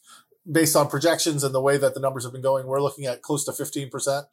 based 0.50 0.76
on 0.76 0.88
projections 0.88 1.42
and 1.44 1.54
the 1.54 1.61
way 1.61 1.76
that 1.76 1.94
the 1.94 2.00
numbers 2.00 2.24
have 2.24 2.32
been 2.32 2.42
going, 2.42 2.66
we're 2.66 2.82
looking 2.82 3.06
at 3.06 3.22
close 3.22 3.44
to 3.44 3.52
15% 3.52 4.24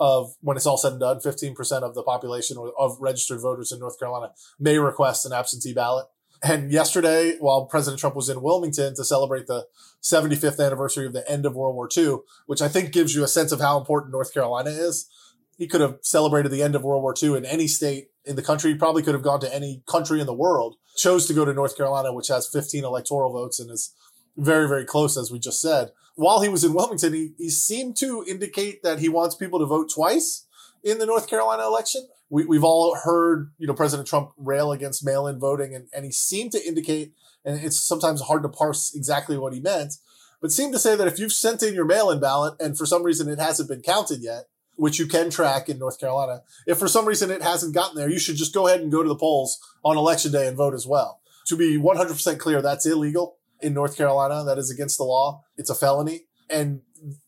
of 0.00 0.34
when 0.40 0.56
it's 0.56 0.66
all 0.66 0.76
said 0.76 0.92
and 0.92 1.00
done, 1.00 1.18
15% 1.18 1.82
of 1.82 1.94
the 1.94 2.02
population 2.02 2.56
of 2.78 2.96
registered 3.00 3.40
voters 3.40 3.72
in 3.72 3.80
North 3.80 3.98
Carolina 3.98 4.32
may 4.58 4.78
request 4.78 5.26
an 5.26 5.32
absentee 5.32 5.74
ballot. 5.74 6.06
And 6.40 6.70
yesterday, 6.70 7.36
while 7.40 7.66
President 7.66 7.98
Trump 7.98 8.14
was 8.14 8.28
in 8.28 8.40
Wilmington 8.40 8.94
to 8.94 9.04
celebrate 9.04 9.48
the 9.48 9.66
75th 10.02 10.64
anniversary 10.64 11.06
of 11.06 11.12
the 11.12 11.28
end 11.28 11.44
of 11.44 11.56
World 11.56 11.74
War 11.74 11.88
II, 11.94 12.18
which 12.46 12.62
I 12.62 12.68
think 12.68 12.92
gives 12.92 13.14
you 13.14 13.24
a 13.24 13.28
sense 13.28 13.50
of 13.50 13.60
how 13.60 13.76
important 13.76 14.12
North 14.12 14.32
Carolina 14.32 14.70
is, 14.70 15.08
he 15.56 15.66
could 15.66 15.80
have 15.80 15.98
celebrated 16.02 16.52
the 16.52 16.62
end 16.62 16.76
of 16.76 16.84
World 16.84 17.02
War 17.02 17.14
II 17.20 17.36
in 17.36 17.44
any 17.44 17.66
state 17.66 18.10
in 18.24 18.36
the 18.36 18.42
country. 18.42 18.70
He 18.70 18.78
probably 18.78 19.02
could 19.02 19.14
have 19.14 19.24
gone 19.24 19.40
to 19.40 19.52
any 19.52 19.82
country 19.88 20.20
in 20.20 20.26
the 20.26 20.34
world. 20.34 20.76
Chose 20.96 21.26
to 21.26 21.34
go 21.34 21.44
to 21.44 21.52
North 21.52 21.76
Carolina, 21.76 22.12
which 22.12 22.28
has 22.28 22.48
15 22.48 22.84
electoral 22.84 23.32
votes 23.32 23.58
and 23.58 23.68
is 23.68 23.92
very, 24.38 24.66
very 24.66 24.84
close, 24.84 25.16
as 25.16 25.30
we 25.30 25.38
just 25.38 25.60
said. 25.60 25.92
While 26.14 26.40
he 26.40 26.48
was 26.48 26.64
in 26.64 26.74
Wilmington, 26.74 27.12
he, 27.12 27.32
he 27.38 27.50
seemed 27.50 27.96
to 27.98 28.24
indicate 28.26 28.82
that 28.82 28.98
he 28.98 29.08
wants 29.08 29.34
people 29.34 29.58
to 29.58 29.66
vote 29.66 29.90
twice 29.92 30.46
in 30.82 30.98
the 30.98 31.06
North 31.06 31.28
Carolina 31.28 31.64
election 31.64 32.08
we, 32.30 32.44
we've 32.44 32.64
all 32.64 32.94
heard, 32.94 33.52
you 33.58 33.66
know, 33.66 33.74
President 33.74 34.08
Trump 34.08 34.32
rail 34.36 34.72
against 34.72 35.04
mail-in 35.04 35.38
voting, 35.38 35.74
and, 35.74 35.88
and 35.94 36.04
he 36.04 36.12
seemed 36.12 36.52
to 36.52 36.66
indicate, 36.66 37.12
and 37.44 37.62
it's 37.62 37.80
sometimes 37.80 38.22
hard 38.22 38.42
to 38.42 38.48
parse 38.48 38.94
exactly 38.94 39.38
what 39.38 39.54
he 39.54 39.60
meant, 39.60 39.94
but 40.40 40.52
seemed 40.52 40.72
to 40.72 40.78
say 40.78 40.94
that 40.94 41.08
if 41.08 41.18
you've 41.18 41.32
sent 41.32 41.62
in 41.62 41.74
your 41.74 41.84
mail-in 41.84 42.20
ballot 42.20 42.54
and 42.60 42.76
for 42.78 42.86
some 42.86 43.02
reason 43.02 43.28
it 43.28 43.40
hasn't 43.40 43.68
been 43.68 43.82
counted 43.82 44.22
yet, 44.22 44.44
which 44.76 44.98
you 44.98 45.06
can 45.06 45.30
track 45.30 45.68
in 45.68 45.78
North 45.78 45.98
Carolina, 45.98 46.42
if 46.66 46.78
for 46.78 46.86
some 46.86 47.06
reason 47.06 47.30
it 47.30 47.42
hasn't 47.42 47.74
gotten 47.74 47.96
there, 47.96 48.10
you 48.10 48.18
should 48.18 48.36
just 48.36 48.54
go 48.54 48.68
ahead 48.68 48.80
and 48.80 48.92
go 48.92 49.02
to 49.02 49.08
the 49.08 49.16
polls 49.16 49.58
on 49.84 49.96
election 49.96 50.30
day 50.30 50.46
and 50.46 50.56
vote 50.56 50.74
as 50.74 50.86
well. 50.86 51.20
To 51.46 51.56
be 51.56 51.78
100% 51.78 52.38
clear, 52.38 52.62
that's 52.62 52.86
illegal 52.86 53.37
in 53.60 53.74
North 53.74 53.96
Carolina. 53.96 54.44
That 54.44 54.58
is 54.58 54.70
against 54.70 54.98
the 54.98 55.04
law. 55.04 55.44
It's 55.56 55.70
a 55.70 55.74
felony. 55.74 56.22
And 56.50 56.82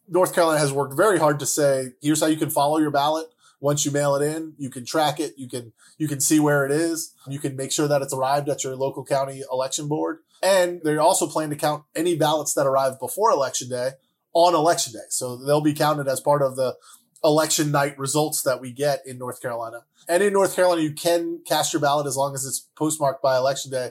North 0.09 0.35
Carolina 0.35 0.59
has 0.59 0.73
worked 0.73 0.97
very 0.97 1.19
hard 1.19 1.39
to 1.41 1.47
say, 1.47 1.91
here's 2.01 2.21
how 2.21 2.27
you 2.27 2.37
can 2.37 2.51
follow 2.51 2.79
your 2.79 2.91
ballot 2.91 3.27
once 3.61 3.85
you 3.85 3.91
mail 3.91 4.17
it 4.17 4.25
in, 4.25 4.55
you 4.57 4.71
can 4.71 4.85
track 4.85 5.21
it. 5.21 5.35
You 5.37 5.49
can, 5.49 5.73
you 5.99 6.09
can 6.09 6.21
see 6.21 6.41
where 6.41 6.65
it 6.65 6.73
is. 6.73 7.15
You 7.29 7.39
can 7.39 7.57
make 7.57 7.71
sure 7.71 7.87
that 7.87 8.01
it's 8.03 8.15
arrived 8.15 8.49
at 8.49 8.65
your 8.65 8.75
local 8.75 9.05
county 9.05 9.43
election 9.53 9.87
board. 9.87 10.21
And 10.43 10.81
they 10.83 10.97
also 10.97 11.27
plan 11.27 11.51
to 11.51 11.57
count 11.57 11.85
any 11.95 12.17
ballots 12.17 12.55
that 12.55 12.67
arrive 12.67 12.99
before 12.99 13.31
election 13.31 13.69
day 13.69 13.91
on 14.33 14.55
election 14.55 14.95
day. 14.95 15.07
So 15.11 15.37
they'll 15.37 15.61
be 15.61 15.75
counted 15.75 16.09
as 16.09 16.21
part 16.21 16.41
of 16.41 16.57
the 16.57 16.77
election 17.23 17.71
night 17.71 17.99
results 17.99 18.43
that 18.43 18.63
we 18.63 18.73
get 18.73 19.03
in 19.07 19.19
North 19.19 19.43
Carolina. 19.43 19.85
And 20.09 20.23
in 20.23 20.33
North 20.33 20.57
Carolina, 20.57 20.81
you 20.81 20.93
can 20.93 21.43
cast 21.47 21.75
your 21.75 21.81
ballot 21.81 22.07
as 22.07 22.17
long 22.17 22.35
as 22.35 22.47
it's 22.47 22.61
postmarked 22.77 23.23
by 23.23 23.37
election 23.37 23.71
day. 23.71 23.91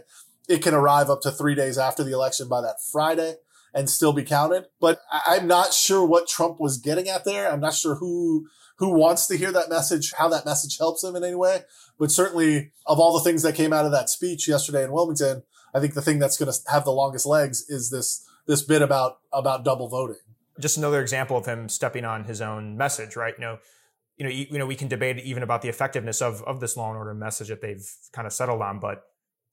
It 0.49 0.62
can 0.62 0.73
arrive 0.73 1.09
up 1.09 1.21
to 1.21 1.31
three 1.31 1.55
days 1.55 1.77
after 1.77 2.03
the 2.03 2.12
election 2.12 2.49
by 2.49 2.59
that 2.62 2.81
Friday 2.91 3.35
and 3.73 3.89
still 3.89 4.13
be 4.13 4.23
counted. 4.23 4.65
But 4.81 4.99
I'm 5.12 5.47
not 5.47 5.73
sure 5.73 6.03
what 6.05 6.27
Trump 6.27 6.59
was 6.59 6.77
getting 6.77 7.07
at 7.07 7.23
there. 7.23 7.49
I'm 7.51 7.62
not 7.62 7.75
sure 7.75 7.95
who 7.95 8.47
who 8.77 8.89
wants 8.89 9.27
to 9.27 9.38
hear 9.38 9.51
that 9.51 9.69
message, 9.69 10.13
how 10.17 10.29
that 10.29 10.45
message 10.45 10.77
helps 10.77 11.03
him 11.03 11.15
in 11.15 11.23
any 11.23 11.35
way. 11.35 11.63
But 11.99 12.12
certainly 12.12 12.71
of 12.85 12.97
all 12.97 13.13
the 13.13 13.23
things 13.23 13.43
that 13.43 13.55
came 13.55 13.73
out 13.73 13.85
of 13.85 13.91
that 13.91 14.09
speech 14.09 14.47
yesterday 14.47 14.85
in 14.85 14.91
Wilmington, 14.93 15.43
I 15.73 15.81
think 15.81 15.93
the 15.93 16.01
thing 16.01 16.17
that's 16.17 16.38
going 16.38 16.51
to 16.51 16.57
have 16.71 16.85
the 16.85 16.91
longest 16.91 17.25
legs 17.25 17.69
is 17.69 17.89
this, 17.89 18.25
this 18.47 18.62
bit 18.62 18.81
about, 18.81 19.19
about 19.33 19.65
double 19.65 19.89
voting. 19.89 20.21
Just 20.62 20.77
another 20.77 21.01
example 21.01 21.35
of 21.35 21.45
him 21.45 21.67
stepping 21.67 22.05
on 22.05 22.23
his 22.23 22.39
own 22.39 22.77
message, 22.77 23.17
right? 23.17 23.33
You 23.38 23.41
know, 23.41 23.59
you 24.17 24.23
know, 24.23 24.31
you, 24.31 24.45
you 24.49 24.57
know, 24.57 24.65
we 24.65 24.75
can 24.75 24.88
debate 24.88 25.19
even 25.19 25.43
about 25.43 25.62
the 25.62 25.69
effectiveness 25.69 26.21
of, 26.21 26.41
of 26.43 26.62
this 26.62 26.77
law 26.77 26.89
and 26.89 26.97
order 26.97 27.13
message 27.13 27.49
that 27.49 27.62
they've 27.62 27.85
kind 28.13 28.25
of 28.25 28.31
settled 28.31 28.62
on, 28.62 28.79
but 28.79 29.03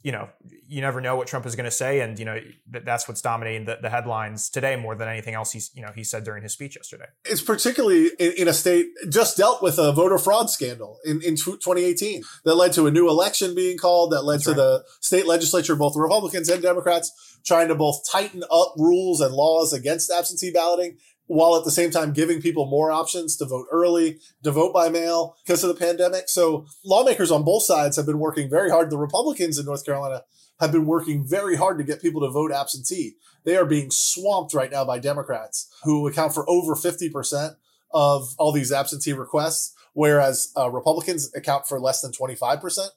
you 0.07 0.13
know, 0.13 0.29
you 0.69 0.81
never 0.81 1.01
know 1.01 1.17
what 1.17 1.27
Trump 1.27 1.47
is 1.47 1.57
going 1.57 1.65
to 1.65 1.71
say, 1.73 1.99
and 1.99 2.17
you 2.17 2.25
know 2.25 2.39
that's 2.71 3.09
what's 3.09 3.21
dominating 3.21 3.65
the, 3.65 3.79
the, 3.83 3.91
headlines 3.91 4.49
today 4.49 4.77
more 4.77 4.95
than 4.95 5.09
anything 5.09 5.35
else 5.35 5.51
he's 5.51 5.73
you 5.75 5.83
know 5.83 5.91
he 5.97 6.05
said 6.05 6.23
during 6.23 6.45
his 6.45 6.53
speech 6.53 6.77
yesterday. 6.77 7.07
It's 7.25 7.43
particularly 7.43 8.13
in, 8.21 8.33
in 8.39 8.47
a 8.47 8.53
state 8.53 8.87
just 9.09 9.37
dealt 9.37 9.65
with 9.65 9.81
a 9.81 9.91
voter 9.91 10.17
fraud 10.19 10.49
scandal 10.49 10.99
in, 11.05 11.21
in 11.23 11.35
2018 11.35 12.23
that 12.45 12.55
led 12.55 12.73
to 12.75 12.87
a 12.87 12.91
new 12.93 13.09
election 13.09 13.53
being 13.57 13.79
called, 13.79 14.13
that 14.13 14.23
led 14.23 14.37
that's 14.37 14.45
to 14.45 14.51
right. 14.51 14.57
the 14.57 14.85
state 15.01 15.27
legislature, 15.27 15.75
both 15.75 15.97
Republicans 15.97 16.49
and 16.49 16.63
Democrats, 16.63 17.41
trying 17.45 17.67
to 17.67 17.75
both 17.75 18.09
tighten 18.09 18.45
up 18.49 18.75
rules 18.79 19.21
and 19.21 19.35
laws 19.35 19.73
against 19.73 20.13
absentee 20.17 20.53
balloting 20.53 20.99
while 21.27 21.57
at 21.57 21.65
the 21.65 21.71
same 21.71 21.91
time 21.91 22.13
giving 22.13 22.41
people 22.41 22.67
more 22.67 22.91
options 22.91 23.37
to 23.37 23.45
vote 23.45 23.67
early, 23.71 24.19
to 24.45 24.51
vote 24.51 24.73
by 24.73 24.89
mail 24.89 25.37
because 25.45 25.65
of 25.65 25.69
the 25.69 25.79
pandemic. 25.79 26.29
So 26.29 26.67
lawmakers 26.85 27.31
on 27.31 27.45
both 27.45 27.65
sides 27.65 27.97
have 27.97 28.07
been 28.07 28.19
working 28.19 28.49
very 28.49 28.71
hard. 28.71 28.91
The 28.91 28.99
Republicans 28.99 29.59
in 29.59 29.67
North 29.67 29.85
Carolina 29.85 30.23
have 30.61 30.73
been 30.73 30.87
working 30.87 31.27
very 31.27 31.57
hard 31.57 31.79
to 31.79 31.85
get 31.85 32.01
people 32.01 32.21
to 32.23 32.31
vote 32.31 32.53
absentee. 32.53 33.17
They 33.45 33.57
are 33.57 33.67
being 33.67 33.91
swamped 33.91 34.55
right 34.55 34.71
now 34.71 34.85
by 34.85 34.99
Democrats 34.99 35.69
who 35.85 36.07
account 36.07 36.33
for 36.35 36.49
over 36.49 36.75
50% 36.75 37.57
of 37.93 38.35
all 38.39 38.53
these 38.53 38.73
absentee 38.73 39.13
requests, 39.13 39.75
whereas 39.93 40.53
uh, 40.57 40.71
Republicans 40.71 41.33
account 41.35 41.67
for 41.67 41.79
less 41.79 42.01
than 42.01 42.13
25%. 42.13 42.89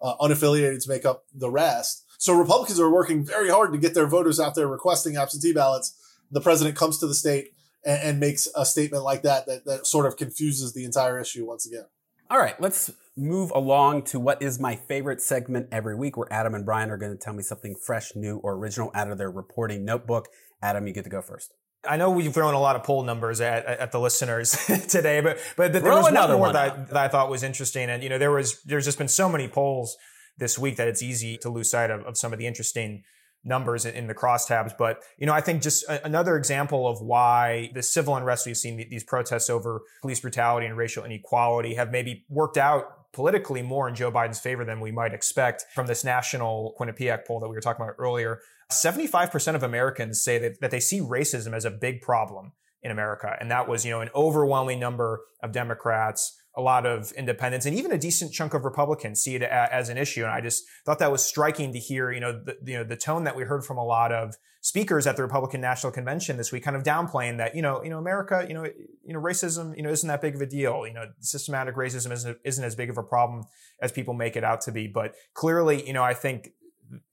Uh, 0.00 0.14
unaffiliateds 0.20 0.88
make 0.88 1.04
up 1.04 1.24
the 1.34 1.50
rest. 1.50 2.04
So 2.18 2.32
Republicans 2.32 2.78
are 2.78 2.90
working 2.90 3.24
very 3.24 3.50
hard 3.50 3.72
to 3.72 3.78
get 3.78 3.94
their 3.94 4.06
voters 4.06 4.38
out 4.38 4.54
there 4.54 4.68
requesting 4.68 5.16
absentee 5.16 5.52
ballots. 5.52 5.94
The 6.30 6.40
president 6.40 6.76
comes 6.76 6.98
to 6.98 7.06
the 7.06 7.14
state 7.14 7.52
and, 7.88 8.00
and 8.02 8.20
makes 8.20 8.46
a 8.54 8.66
statement 8.66 9.02
like 9.02 9.22
that, 9.22 9.46
that 9.46 9.64
that 9.64 9.86
sort 9.86 10.06
of 10.06 10.16
confuses 10.16 10.74
the 10.74 10.84
entire 10.84 11.18
issue 11.18 11.46
once 11.46 11.66
again. 11.66 11.86
All 12.30 12.38
right, 12.38 12.60
let's 12.60 12.92
move 13.16 13.50
along 13.54 14.02
to 14.02 14.20
what 14.20 14.42
is 14.42 14.60
my 14.60 14.76
favorite 14.76 15.22
segment 15.22 15.68
every 15.72 15.96
week, 15.96 16.18
where 16.18 16.30
Adam 16.30 16.54
and 16.54 16.66
Brian 16.66 16.90
are 16.90 16.98
going 16.98 17.10
to 17.10 17.18
tell 17.18 17.32
me 17.32 17.42
something 17.42 17.74
fresh, 17.74 18.14
new, 18.14 18.36
or 18.36 18.54
original 18.54 18.90
out 18.94 19.10
of 19.10 19.16
their 19.16 19.30
reporting 19.30 19.84
notebook. 19.84 20.28
Adam, 20.62 20.86
you 20.86 20.92
get 20.92 21.04
to 21.04 21.10
go 21.10 21.22
first. 21.22 21.54
I 21.88 21.96
know 21.96 22.10
we've 22.10 22.34
thrown 22.34 22.54
a 22.54 22.60
lot 22.60 22.76
of 22.76 22.82
poll 22.82 23.02
numbers 23.02 23.40
at, 23.40 23.64
at 23.64 23.92
the 23.92 24.00
listeners 24.00 24.50
today, 24.88 25.22
but 25.22 25.38
but 25.56 25.72
there 25.72 25.82
was 25.84 26.08
another 26.08 26.36
one 26.36 26.48
more 26.48 26.52
that 26.52 26.72
I, 26.72 26.82
that 26.84 26.96
I 26.96 27.08
thought 27.08 27.30
was 27.30 27.42
interesting, 27.42 27.88
and 27.88 28.02
you 28.02 28.10
know 28.10 28.18
there 28.18 28.32
was 28.32 28.60
there's 28.62 28.84
just 28.84 28.98
been 28.98 29.08
so 29.08 29.28
many 29.28 29.48
polls 29.48 29.96
this 30.36 30.58
week 30.58 30.76
that 30.76 30.86
it's 30.86 31.02
easy 31.02 31.38
to 31.38 31.48
lose 31.48 31.70
sight 31.70 31.90
of, 31.90 32.02
of 32.02 32.18
some 32.18 32.32
of 32.34 32.38
the 32.38 32.46
interesting 32.46 33.02
numbers 33.48 33.84
in, 33.84 34.06
the 34.06 34.14
crosstabs. 34.14 34.72
But, 34.78 35.02
you 35.18 35.26
know, 35.26 35.32
I 35.32 35.40
think 35.40 35.62
just 35.62 35.84
a, 35.88 36.04
another 36.04 36.36
example 36.36 36.86
of 36.86 37.00
why 37.00 37.70
the 37.74 37.82
civil 37.82 38.14
unrest 38.14 38.46
we've 38.46 38.56
seen, 38.56 38.76
these 38.90 39.04
protests 39.04 39.50
over 39.50 39.82
police 40.02 40.20
brutality 40.20 40.66
and 40.66 40.76
racial 40.76 41.04
inequality 41.04 41.74
have 41.74 41.90
maybe 41.90 42.24
worked 42.28 42.56
out 42.56 43.12
politically 43.12 43.62
more 43.62 43.88
in 43.88 43.94
Joe 43.94 44.12
Biden's 44.12 44.38
favor 44.38 44.64
than 44.64 44.80
we 44.80 44.92
might 44.92 45.14
expect 45.14 45.64
from 45.74 45.86
this 45.86 46.04
national 46.04 46.74
Quinnipiac 46.78 47.26
poll 47.26 47.40
that 47.40 47.48
we 47.48 47.54
were 47.54 47.60
talking 47.60 47.82
about 47.82 47.96
earlier. 47.98 48.40
75% 48.70 49.54
of 49.54 49.62
Americans 49.62 50.20
say 50.20 50.38
that, 50.38 50.60
that 50.60 50.70
they 50.70 50.80
see 50.80 51.00
racism 51.00 51.54
as 51.54 51.64
a 51.64 51.70
big 51.70 52.02
problem 52.02 52.52
in 52.82 52.90
America. 52.90 53.34
And 53.40 53.50
that 53.50 53.66
was, 53.66 53.84
you 53.84 53.90
know, 53.90 54.00
an 54.00 54.10
overwhelming 54.14 54.78
number 54.78 55.22
of 55.42 55.52
Democrats 55.52 56.40
a 56.58 56.60
lot 56.60 56.84
of 56.84 57.12
independents 57.12 57.66
and 57.66 57.76
even 57.76 57.92
a 57.92 57.98
decent 57.98 58.32
chunk 58.32 58.52
of 58.52 58.64
Republicans 58.64 59.20
see 59.20 59.36
it 59.36 59.42
as 59.42 59.88
an 59.88 59.96
issue. 59.96 60.24
And 60.24 60.32
I 60.32 60.40
just 60.40 60.64
thought 60.84 60.98
that 60.98 61.12
was 61.12 61.24
striking 61.24 61.72
to 61.72 61.78
hear, 61.78 62.10
you 62.10 62.18
know, 62.18 62.32
the, 62.32 62.56
you 62.66 62.76
know, 62.76 62.82
the 62.82 62.96
tone 62.96 63.22
that 63.24 63.36
we 63.36 63.44
heard 63.44 63.64
from 63.64 63.78
a 63.78 63.84
lot 63.84 64.10
of 64.10 64.34
speakers 64.60 65.06
at 65.06 65.16
the 65.16 65.22
Republican 65.22 65.60
National 65.60 65.92
Convention 65.92 66.36
this 66.36 66.50
week, 66.50 66.64
kind 66.64 66.76
of 66.76 66.82
downplaying 66.82 67.38
that, 67.38 67.54
you 67.54 67.62
know, 67.62 67.80
you 67.84 67.90
know, 67.90 67.98
America, 67.98 68.44
you 68.48 68.54
know, 68.54 68.64
you 68.64 69.14
know, 69.14 69.20
racism, 69.20 69.76
you 69.76 69.84
know, 69.84 69.90
isn't 69.90 70.08
that 70.08 70.20
big 70.20 70.34
of 70.34 70.40
a 70.40 70.46
deal. 70.46 70.84
You 70.84 70.94
know, 70.94 71.04
systematic 71.20 71.76
racism 71.76 72.10
isn't, 72.10 72.36
isn't 72.44 72.64
as 72.64 72.74
big 72.74 72.90
of 72.90 72.98
a 72.98 73.04
problem 73.04 73.44
as 73.80 73.92
people 73.92 74.12
make 74.12 74.34
it 74.34 74.42
out 74.42 74.60
to 74.62 74.72
be. 74.72 74.88
But 74.88 75.14
clearly, 75.34 75.86
you 75.86 75.92
know, 75.92 76.02
I 76.02 76.12
think 76.12 76.50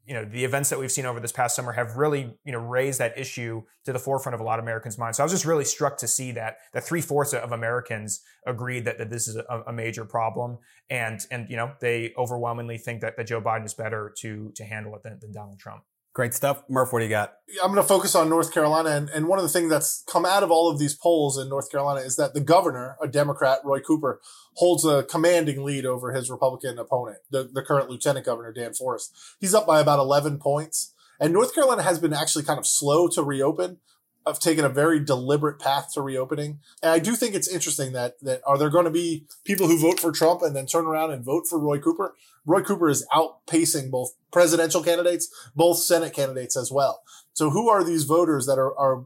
you 0.05 0.13
know 0.13 0.23
the 0.25 0.43
events 0.43 0.69
that 0.69 0.79
we've 0.79 0.91
seen 0.91 1.05
over 1.05 1.19
this 1.19 1.31
past 1.31 1.55
summer 1.55 1.71
have 1.71 1.97
really 1.97 2.33
you 2.45 2.51
know 2.51 2.59
raised 2.59 2.99
that 2.99 3.17
issue 3.17 3.63
to 3.83 3.93
the 3.93 3.99
forefront 3.99 4.33
of 4.33 4.39
a 4.39 4.43
lot 4.43 4.59
of 4.59 4.65
Americans' 4.65 4.97
minds. 4.97 5.17
So 5.17 5.23
I 5.23 5.25
was 5.25 5.31
just 5.31 5.45
really 5.45 5.65
struck 5.65 5.97
to 5.97 6.07
see 6.07 6.31
that 6.33 6.57
that 6.73 6.83
three 6.83 7.01
fourths 7.01 7.33
of 7.33 7.51
Americans 7.51 8.21
agreed 8.45 8.85
that, 8.85 8.97
that 8.97 9.09
this 9.09 9.27
is 9.27 9.35
a, 9.35 9.63
a, 9.67 9.73
major 9.73 10.05
problem, 10.05 10.59
and 10.89 11.19
and 11.31 11.49
you 11.49 11.57
know 11.57 11.73
they 11.79 12.13
overwhelmingly 12.17 12.77
think 12.77 13.01
that, 13.01 13.17
that 13.17 13.27
Joe 13.27 13.41
Biden 13.41 13.65
is 13.65 13.73
better 13.73 14.13
to 14.19 14.51
to 14.55 14.63
handle 14.63 14.95
it 14.95 15.03
than, 15.03 15.19
than 15.19 15.31
Donald 15.31 15.59
Trump. 15.59 15.83
Great 16.15 16.33
stuff. 16.33 16.63
Murph, 16.69 16.93
what 16.93 16.99
do 16.99 17.05
you 17.05 17.09
got? 17.09 17.33
I'm 17.61 17.73
going 17.73 17.83
to 17.83 17.87
focus 17.87 18.15
on 18.15 18.29
North 18.29 18.53
Carolina. 18.53 18.91
And, 18.91 19.09
and 19.09 19.27
one 19.27 19.37
of 19.37 19.43
the 19.43 19.49
things 19.49 19.69
that's 19.69 20.01
come 20.07 20.25
out 20.25 20.43
of 20.43 20.49
all 20.49 20.71
of 20.71 20.79
these 20.79 20.95
polls 20.95 21.37
in 21.37 21.49
North 21.49 21.69
Carolina 21.69 21.99
is 21.99 22.15
that 22.15 22.33
the 22.33 22.39
governor, 22.39 22.95
a 23.03 23.07
Democrat, 23.07 23.59
Roy 23.65 23.81
Cooper, 23.81 24.21
holds 24.53 24.85
a 24.85 25.03
commanding 25.03 25.65
lead 25.65 25.85
over 25.85 26.13
his 26.13 26.31
Republican 26.31 26.79
opponent, 26.79 27.17
the, 27.31 27.43
the 27.43 27.61
current 27.61 27.89
lieutenant 27.89 28.25
governor, 28.25 28.53
Dan 28.53 28.73
Forest. 28.73 29.13
He's 29.41 29.53
up 29.53 29.67
by 29.67 29.81
about 29.81 29.99
11 29.99 30.39
points. 30.39 30.93
And 31.19 31.33
North 31.33 31.53
Carolina 31.53 31.83
has 31.83 31.99
been 31.99 32.13
actually 32.13 32.45
kind 32.45 32.59
of 32.59 32.65
slow 32.65 33.09
to 33.09 33.21
reopen 33.21 33.79
I've 34.25 34.39
taken 34.39 34.65
a 34.65 34.69
very 34.69 34.99
deliberate 34.99 35.59
path 35.59 35.93
to 35.93 36.01
reopening. 36.01 36.59
And 36.81 36.91
I 36.91 36.99
do 36.99 37.15
think 37.15 37.35
it's 37.35 37.47
interesting 37.47 37.93
that 37.93 38.15
that 38.21 38.41
are 38.45 38.57
there 38.57 38.69
going 38.69 38.85
to 38.85 38.91
be 38.91 39.25
people 39.43 39.67
who 39.67 39.77
vote 39.77 39.99
for 39.99 40.11
Trump 40.11 40.41
and 40.41 40.55
then 40.55 40.65
turn 40.65 40.85
around 40.85 41.11
and 41.11 41.23
vote 41.23 41.43
for 41.47 41.59
Roy 41.59 41.77
Cooper? 41.77 42.15
Roy 42.45 42.61
Cooper 42.61 42.89
is 42.89 43.05
outpacing 43.13 43.89
both 43.89 44.11
presidential 44.31 44.83
candidates, 44.83 45.29
both 45.55 45.77
Senate 45.77 46.13
candidates 46.13 46.55
as 46.55 46.71
well. 46.71 47.01
So 47.33 47.49
who 47.49 47.69
are 47.69 47.83
these 47.83 48.03
voters 48.03 48.45
that 48.45 48.59
are, 48.59 48.77
are 48.77 49.05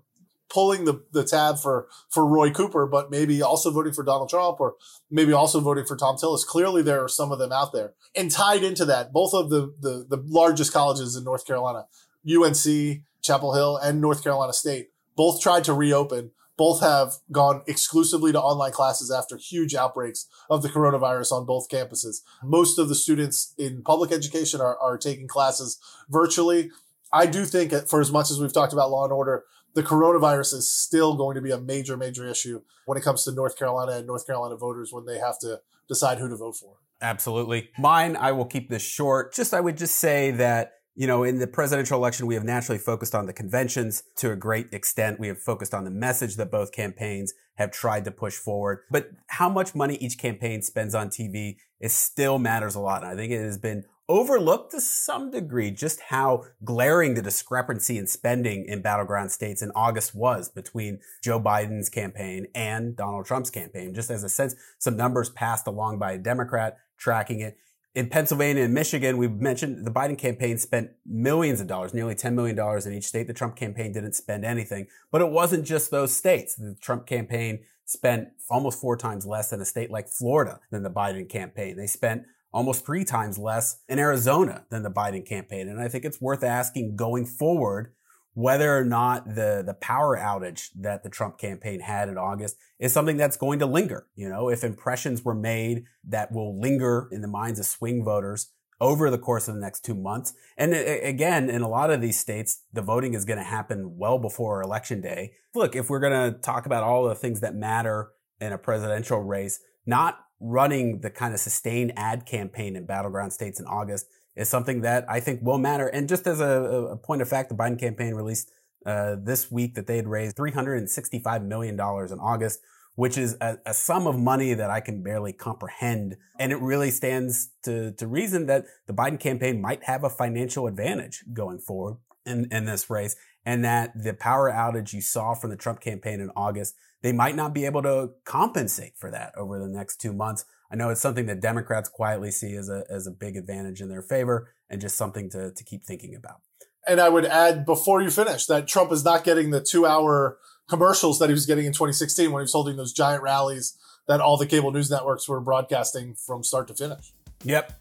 pulling 0.49 0.85
the, 0.85 1.03
the 1.11 1.23
tab 1.23 1.57
for, 1.57 1.87
for 2.09 2.25
Roy 2.25 2.51
Cooper, 2.51 2.85
but 2.87 3.11
maybe 3.11 3.41
also 3.41 3.71
voting 3.71 3.93
for 3.93 4.03
Donald 4.03 4.29
Trump 4.29 4.59
or 4.59 4.75
maybe 5.09 5.31
also 5.31 5.59
voting 5.59 5.85
for 5.85 5.95
Thom 5.95 6.17
Tillis? 6.17 6.45
Clearly 6.45 6.81
there 6.81 7.03
are 7.03 7.07
some 7.07 7.31
of 7.31 7.39
them 7.39 7.51
out 7.51 7.71
there. 7.71 7.93
And 8.15 8.31
tied 8.31 8.63
into 8.63 8.85
that, 8.85 9.13
both 9.13 9.33
of 9.33 9.49
the, 9.49 9.73
the, 9.79 10.05
the 10.09 10.23
largest 10.25 10.73
colleges 10.73 11.15
in 11.15 11.23
North 11.23 11.45
Carolina, 11.45 11.85
UNC, 12.27 13.03
Chapel 13.21 13.53
Hill, 13.53 13.77
and 13.77 14.01
North 14.01 14.23
Carolina 14.23 14.53
State, 14.53 14.89
both 15.15 15.41
tried 15.41 15.63
to 15.65 15.73
reopen. 15.73 16.31
Both 16.59 16.81
have 16.81 17.13
gone 17.31 17.61
exclusively 17.67 18.33
to 18.33 18.41
online 18.41 18.73
classes 18.73 19.09
after 19.09 19.37
huge 19.37 19.73
outbreaks 19.73 20.27
of 20.49 20.61
the 20.61 20.67
coronavirus 20.67 21.31
on 21.31 21.45
both 21.45 21.69
campuses. 21.69 22.17
Most 22.43 22.77
of 22.77 22.89
the 22.89 22.95
students 22.95 23.53
in 23.57 23.81
public 23.81 24.11
education 24.11 24.59
are, 24.59 24.77
are 24.77 24.97
taking 24.97 25.25
classes 25.25 25.79
virtually. 26.09 26.69
I 27.13 27.27
do 27.27 27.45
think, 27.45 27.71
uh, 27.71 27.83
for 27.83 28.01
as 28.01 28.11
much 28.11 28.29
as 28.29 28.41
we've 28.41 28.51
talked 28.51 28.73
about 28.73 28.91
law 28.91 29.05
and 29.05 29.13
order, 29.13 29.45
the 29.73 29.83
coronavirus 29.83 30.55
is 30.55 30.69
still 30.69 31.15
going 31.15 31.35
to 31.35 31.41
be 31.41 31.51
a 31.51 31.57
major, 31.57 31.95
major 31.95 32.27
issue 32.27 32.61
when 32.85 32.97
it 32.97 33.05
comes 33.05 33.23
to 33.23 33.31
North 33.31 33.57
Carolina 33.57 33.93
and 33.93 34.05
North 34.05 34.27
Carolina 34.27 34.57
voters 34.57 34.91
when 34.91 35.05
they 35.05 35.17
have 35.17 35.39
to 35.39 35.61
decide 35.87 36.17
who 36.17 36.27
to 36.27 36.35
vote 36.35 36.57
for. 36.57 36.75
Absolutely. 37.01 37.69
Mine, 37.77 38.17
I 38.17 38.33
will 38.33 38.43
keep 38.43 38.69
this 38.69 38.83
short. 38.83 39.33
Just, 39.33 39.53
I 39.53 39.61
would 39.61 39.77
just 39.77 39.95
say 39.95 40.31
that 40.31 40.73
you 40.99 41.07
know, 41.07 41.23
in 41.23 41.39
the 41.39 41.47
presidential 41.47 41.97
election, 41.97 42.27
we 42.27 42.35
have 42.35 42.43
naturally 42.43 42.77
focused 42.77 43.15
on 43.15 43.25
the 43.25 43.31
conventions 43.31 44.03
to 44.17 44.33
a 44.33 44.35
great 44.35 44.73
extent. 44.73 45.17
We 45.17 45.29
have 45.29 45.39
focused 45.39 45.73
on 45.73 45.85
the 45.85 45.89
message 45.89 46.35
that 46.35 46.51
both 46.51 46.73
campaigns 46.73 47.33
have 47.55 47.71
tried 47.71 48.03
to 48.03 48.11
push 48.11 48.35
forward. 48.35 48.79
But 48.91 49.11
how 49.27 49.47
much 49.47 49.73
money 49.73 49.95
each 49.95 50.17
campaign 50.17 50.61
spends 50.61 50.93
on 50.93 51.07
TV 51.07 51.55
is 51.79 51.93
still 51.93 52.37
matters 52.37 52.75
a 52.75 52.81
lot. 52.81 53.03
And 53.03 53.11
I 53.13 53.15
think 53.15 53.31
it 53.31 53.41
has 53.41 53.57
been 53.57 53.85
overlooked 54.09 54.71
to 54.71 54.81
some 54.81 55.31
degree 55.31 55.71
just 55.71 56.01
how 56.09 56.43
glaring 56.65 57.13
the 57.13 57.21
discrepancy 57.21 57.97
in 57.97 58.05
spending 58.05 58.65
in 58.65 58.81
battleground 58.81 59.31
states 59.31 59.61
in 59.61 59.71
August 59.75 60.13
was 60.13 60.49
between 60.49 60.99
Joe 61.23 61.39
Biden's 61.39 61.87
campaign 61.87 62.47
and 62.53 62.97
Donald 62.97 63.25
Trump's 63.25 63.49
campaign. 63.49 63.93
Just 63.93 64.11
as 64.11 64.25
a 64.25 64.29
sense, 64.29 64.53
some 64.79 64.97
numbers 64.97 65.29
passed 65.29 65.65
along 65.65 65.97
by 65.97 66.11
a 66.11 66.17
Democrat 66.17 66.77
tracking 66.97 67.39
it 67.39 67.55
in 67.99 68.07
Pennsylvania 68.07 68.63
and 68.63 68.73
Michigan, 68.73 69.17
we've 69.17 69.41
mentioned 69.41 69.85
the 69.85 69.91
Biden 69.91 70.17
campaign 70.17 70.57
spent 70.57 70.91
millions 71.05 71.59
of 71.59 71.67
dollars, 71.67 71.93
nearly 71.93 72.15
$10 72.15 72.33
million 72.33 72.57
in 72.57 72.93
each 72.93 73.03
state. 73.03 73.27
The 73.27 73.33
Trump 73.33 73.57
campaign 73.57 73.91
didn't 73.91 74.13
spend 74.13 74.45
anything, 74.45 74.87
but 75.11 75.19
it 75.19 75.29
wasn't 75.29 75.65
just 75.65 75.91
those 75.91 76.15
states. 76.15 76.55
The 76.55 76.77
Trump 76.79 77.05
campaign 77.05 77.65
spent 77.83 78.29
almost 78.49 78.79
four 78.79 78.95
times 78.95 79.25
less 79.25 79.51
in 79.51 79.59
a 79.59 79.65
state 79.65 79.91
like 79.91 80.07
Florida 80.07 80.61
than 80.71 80.83
the 80.83 80.89
Biden 80.89 81.27
campaign. 81.27 81.75
They 81.75 81.87
spent 81.87 82.23
almost 82.53 82.85
three 82.85 83.03
times 83.03 83.37
less 83.37 83.81
in 83.89 83.99
Arizona 83.99 84.63
than 84.69 84.83
the 84.83 84.89
Biden 84.89 85.27
campaign. 85.27 85.67
And 85.67 85.81
I 85.81 85.89
think 85.89 86.05
it's 86.05 86.21
worth 86.21 86.43
asking 86.43 86.95
going 86.95 87.25
forward 87.25 87.93
whether 88.33 88.77
or 88.77 88.85
not 88.85 89.35
the, 89.35 89.63
the 89.65 89.73
power 89.73 90.17
outage 90.17 90.69
that 90.79 91.03
the 91.03 91.09
Trump 91.09 91.37
campaign 91.37 91.81
had 91.81 92.09
in 92.09 92.17
August 92.17 92.57
is 92.79 92.93
something 92.93 93.17
that's 93.17 93.37
going 93.37 93.59
to 93.59 93.65
linger. 93.65 94.07
You 94.15 94.29
know, 94.29 94.49
if 94.49 94.63
impressions 94.63 95.23
were 95.23 95.35
made 95.35 95.85
that 96.07 96.31
will 96.31 96.59
linger 96.59 97.09
in 97.11 97.21
the 97.21 97.27
minds 97.27 97.59
of 97.59 97.65
swing 97.65 98.03
voters 98.03 98.51
over 98.81 99.09
the 99.09 99.17
course 99.17 99.47
of 99.47 99.55
the 99.55 99.61
next 99.61 99.83
two 99.83 99.95
months. 99.95 100.33
And 100.57 100.73
again, 100.73 101.49
in 101.49 101.61
a 101.61 101.67
lot 101.67 101.91
of 101.91 102.01
these 102.01 102.19
states, 102.19 102.63
the 102.71 102.81
voting 102.81 103.13
is 103.13 103.25
going 103.25 103.39
to 103.39 103.43
happen 103.43 103.97
well 103.97 104.17
before 104.17 104.61
election 104.61 105.01
day. 105.01 105.33
Look, 105.53 105.75
if 105.75 105.89
we're 105.89 105.99
going 105.99 106.33
to 106.33 106.39
talk 106.39 106.65
about 106.65 106.83
all 106.83 107.07
the 107.07 107.15
things 107.15 107.41
that 107.41 107.55
matter 107.55 108.11
in 108.39 108.53
a 108.53 108.57
presidential 108.57 109.21
race, 109.21 109.59
not 109.85 110.19
running 110.39 111.01
the 111.01 111.09
kind 111.09 111.33
of 111.33 111.39
sustained 111.39 111.91
ad 111.97 112.25
campaign 112.25 112.77
in 112.77 112.85
battleground 112.85 113.33
states 113.33 113.59
in 113.59 113.65
August 113.65 114.05
is 114.39 114.47
something 114.47 114.81
that 114.81 115.05
I 115.09 115.19
think 115.19 115.41
will 115.43 115.57
matter. 115.57 115.87
And 115.87 116.07
just 116.07 116.25
as 116.25 116.39
a, 116.39 116.47
a 116.91 116.97
point 116.97 117.21
of 117.21 117.27
fact, 117.27 117.49
the 117.49 117.55
Biden 117.55 117.77
campaign 117.77 118.15
released 118.15 118.49
uh, 118.85 119.17
this 119.21 119.51
week 119.51 119.75
that 119.75 119.85
they 119.85 119.97
had 119.97 120.07
raised 120.07 120.37
$365 120.37 121.43
million 121.45 121.75
in 121.75 122.19
August, 122.19 122.61
which 122.95 123.17
is 123.17 123.35
a, 123.41 123.57
a, 123.65 123.73
sum 123.73 124.07
of 124.07 124.17
money 124.17 124.53
that 124.53 124.69
I 124.69 124.79
can 124.79 125.03
barely 125.03 125.33
comprehend. 125.33 126.15
And 126.39 126.53
it 126.53 126.61
really 126.61 126.89
stands 126.89 127.49
to, 127.63 127.91
to 127.91 128.07
reason 128.07 128.45
that 128.45 128.63
the 128.87 128.93
Biden 128.93 129.19
campaign 129.19 129.61
might 129.61 129.83
have 129.83 130.05
a 130.05 130.09
financial 130.09 130.67
advantage 130.67 131.25
going 131.33 131.59
forward 131.59 131.97
in, 132.25 132.47
in 132.49 132.63
this 132.63 132.89
race. 132.89 133.17
And 133.45 133.65
that 133.65 133.91
the 134.01 134.13
power 134.13 134.49
outage 134.49 134.93
you 134.93 135.01
saw 135.01 135.33
from 135.33 135.49
the 135.49 135.57
Trump 135.57 135.81
campaign 135.81 136.21
in 136.21 136.31
August, 136.33 136.75
they 137.01 137.11
might 137.11 137.35
not 137.35 137.53
be 137.53 137.65
able 137.65 137.81
to 137.83 138.11
compensate 138.23 138.93
for 138.95 139.11
that 139.11 139.33
over 139.35 139.59
the 139.59 139.67
next 139.67 139.97
two 139.97 140.13
months. 140.13 140.45
I 140.71 140.75
know 140.75 140.89
it's 140.89 141.01
something 141.01 141.25
that 141.25 141.41
Democrats 141.41 141.89
quietly 141.89 142.31
see 142.31 142.55
as 142.55 142.69
a, 142.69 142.83
as 142.89 143.07
a 143.07 143.11
big 143.11 143.35
advantage 143.35 143.81
in 143.81 143.89
their 143.89 144.01
favor 144.01 144.53
and 144.69 144.79
just 144.79 144.97
something 144.97 145.29
to, 145.31 145.51
to 145.51 145.63
keep 145.63 145.83
thinking 145.83 146.15
about. 146.15 146.41
And 146.87 146.99
I 146.99 147.09
would 147.09 147.25
add 147.25 147.65
before 147.65 148.01
you 148.01 148.09
finish 148.09 148.45
that 148.45 148.67
Trump 148.67 148.91
is 148.91 149.03
not 149.03 149.23
getting 149.23 149.49
the 149.49 149.61
two 149.61 149.85
hour 149.85 150.37
commercials 150.69 151.19
that 151.19 151.29
he 151.29 151.33
was 151.33 151.45
getting 151.45 151.65
in 151.65 151.73
2016 151.73 152.31
when 152.31 152.41
he 152.41 152.43
was 152.43 152.53
holding 152.53 152.77
those 152.77 152.93
giant 152.93 153.23
rallies 153.23 153.77
that 154.07 154.21
all 154.21 154.37
the 154.37 154.45
cable 154.45 154.71
news 154.71 154.89
networks 154.89 155.27
were 155.27 155.41
broadcasting 155.41 156.15
from 156.15 156.43
start 156.43 156.67
to 156.67 156.73
finish. 156.73 157.13
Yep. 157.43 157.73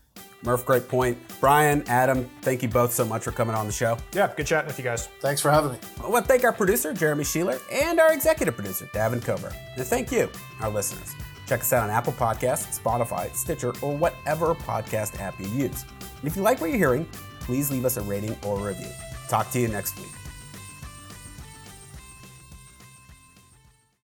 Murph, 0.42 0.64
great 0.64 0.86
point. 0.88 1.18
Brian, 1.40 1.82
Adam, 1.88 2.28
thank 2.42 2.62
you 2.62 2.68
both 2.68 2.92
so 2.92 3.04
much 3.04 3.24
for 3.24 3.32
coming 3.32 3.56
on 3.56 3.66
the 3.66 3.72
show. 3.72 3.98
Yeah, 4.12 4.32
good 4.36 4.46
chatting 4.46 4.68
with 4.68 4.78
you 4.78 4.84
guys. 4.84 5.08
Thanks 5.20 5.40
for 5.40 5.50
having 5.50 5.72
me. 5.72 5.78
I 6.02 6.08
want 6.08 6.26
to 6.26 6.28
thank 6.28 6.44
our 6.44 6.52
producer, 6.52 6.92
Jeremy 6.92 7.24
Sheeler, 7.24 7.60
and 7.72 7.98
our 7.98 8.12
executive 8.12 8.54
producer, 8.54 8.88
Davin 8.94 9.22
Cover. 9.22 9.52
And 9.76 9.84
thank 9.84 10.12
you, 10.12 10.30
our 10.60 10.70
listeners. 10.70 11.12
Check 11.48 11.62
us 11.62 11.72
out 11.72 11.84
on 11.84 11.90
Apple 11.90 12.12
Podcasts, 12.12 12.78
Spotify, 12.78 13.34
Stitcher, 13.34 13.72
or 13.80 13.96
whatever 13.96 14.54
podcast 14.54 15.18
app 15.18 15.40
you 15.40 15.48
use. 15.48 15.86
And 16.00 16.24
if 16.24 16.36
you 16.36 16.42
like 16.42 16.60
what 16.60 16.68
you're 16.68 16.78
hearing, 16.78 17.06
please 17.40 17.70
leave 17.70 17.86
us 17.86 17.96
a 17.96 18.02
rating 18.02 18.36
or 18.44 18.60
a 18.60 18.62
review. 18.62 18.90
Talk 19.28 19.50
to 19.52 19.58
you 19.58 19.68
next 19.68 19.98
week. 19.98 20.17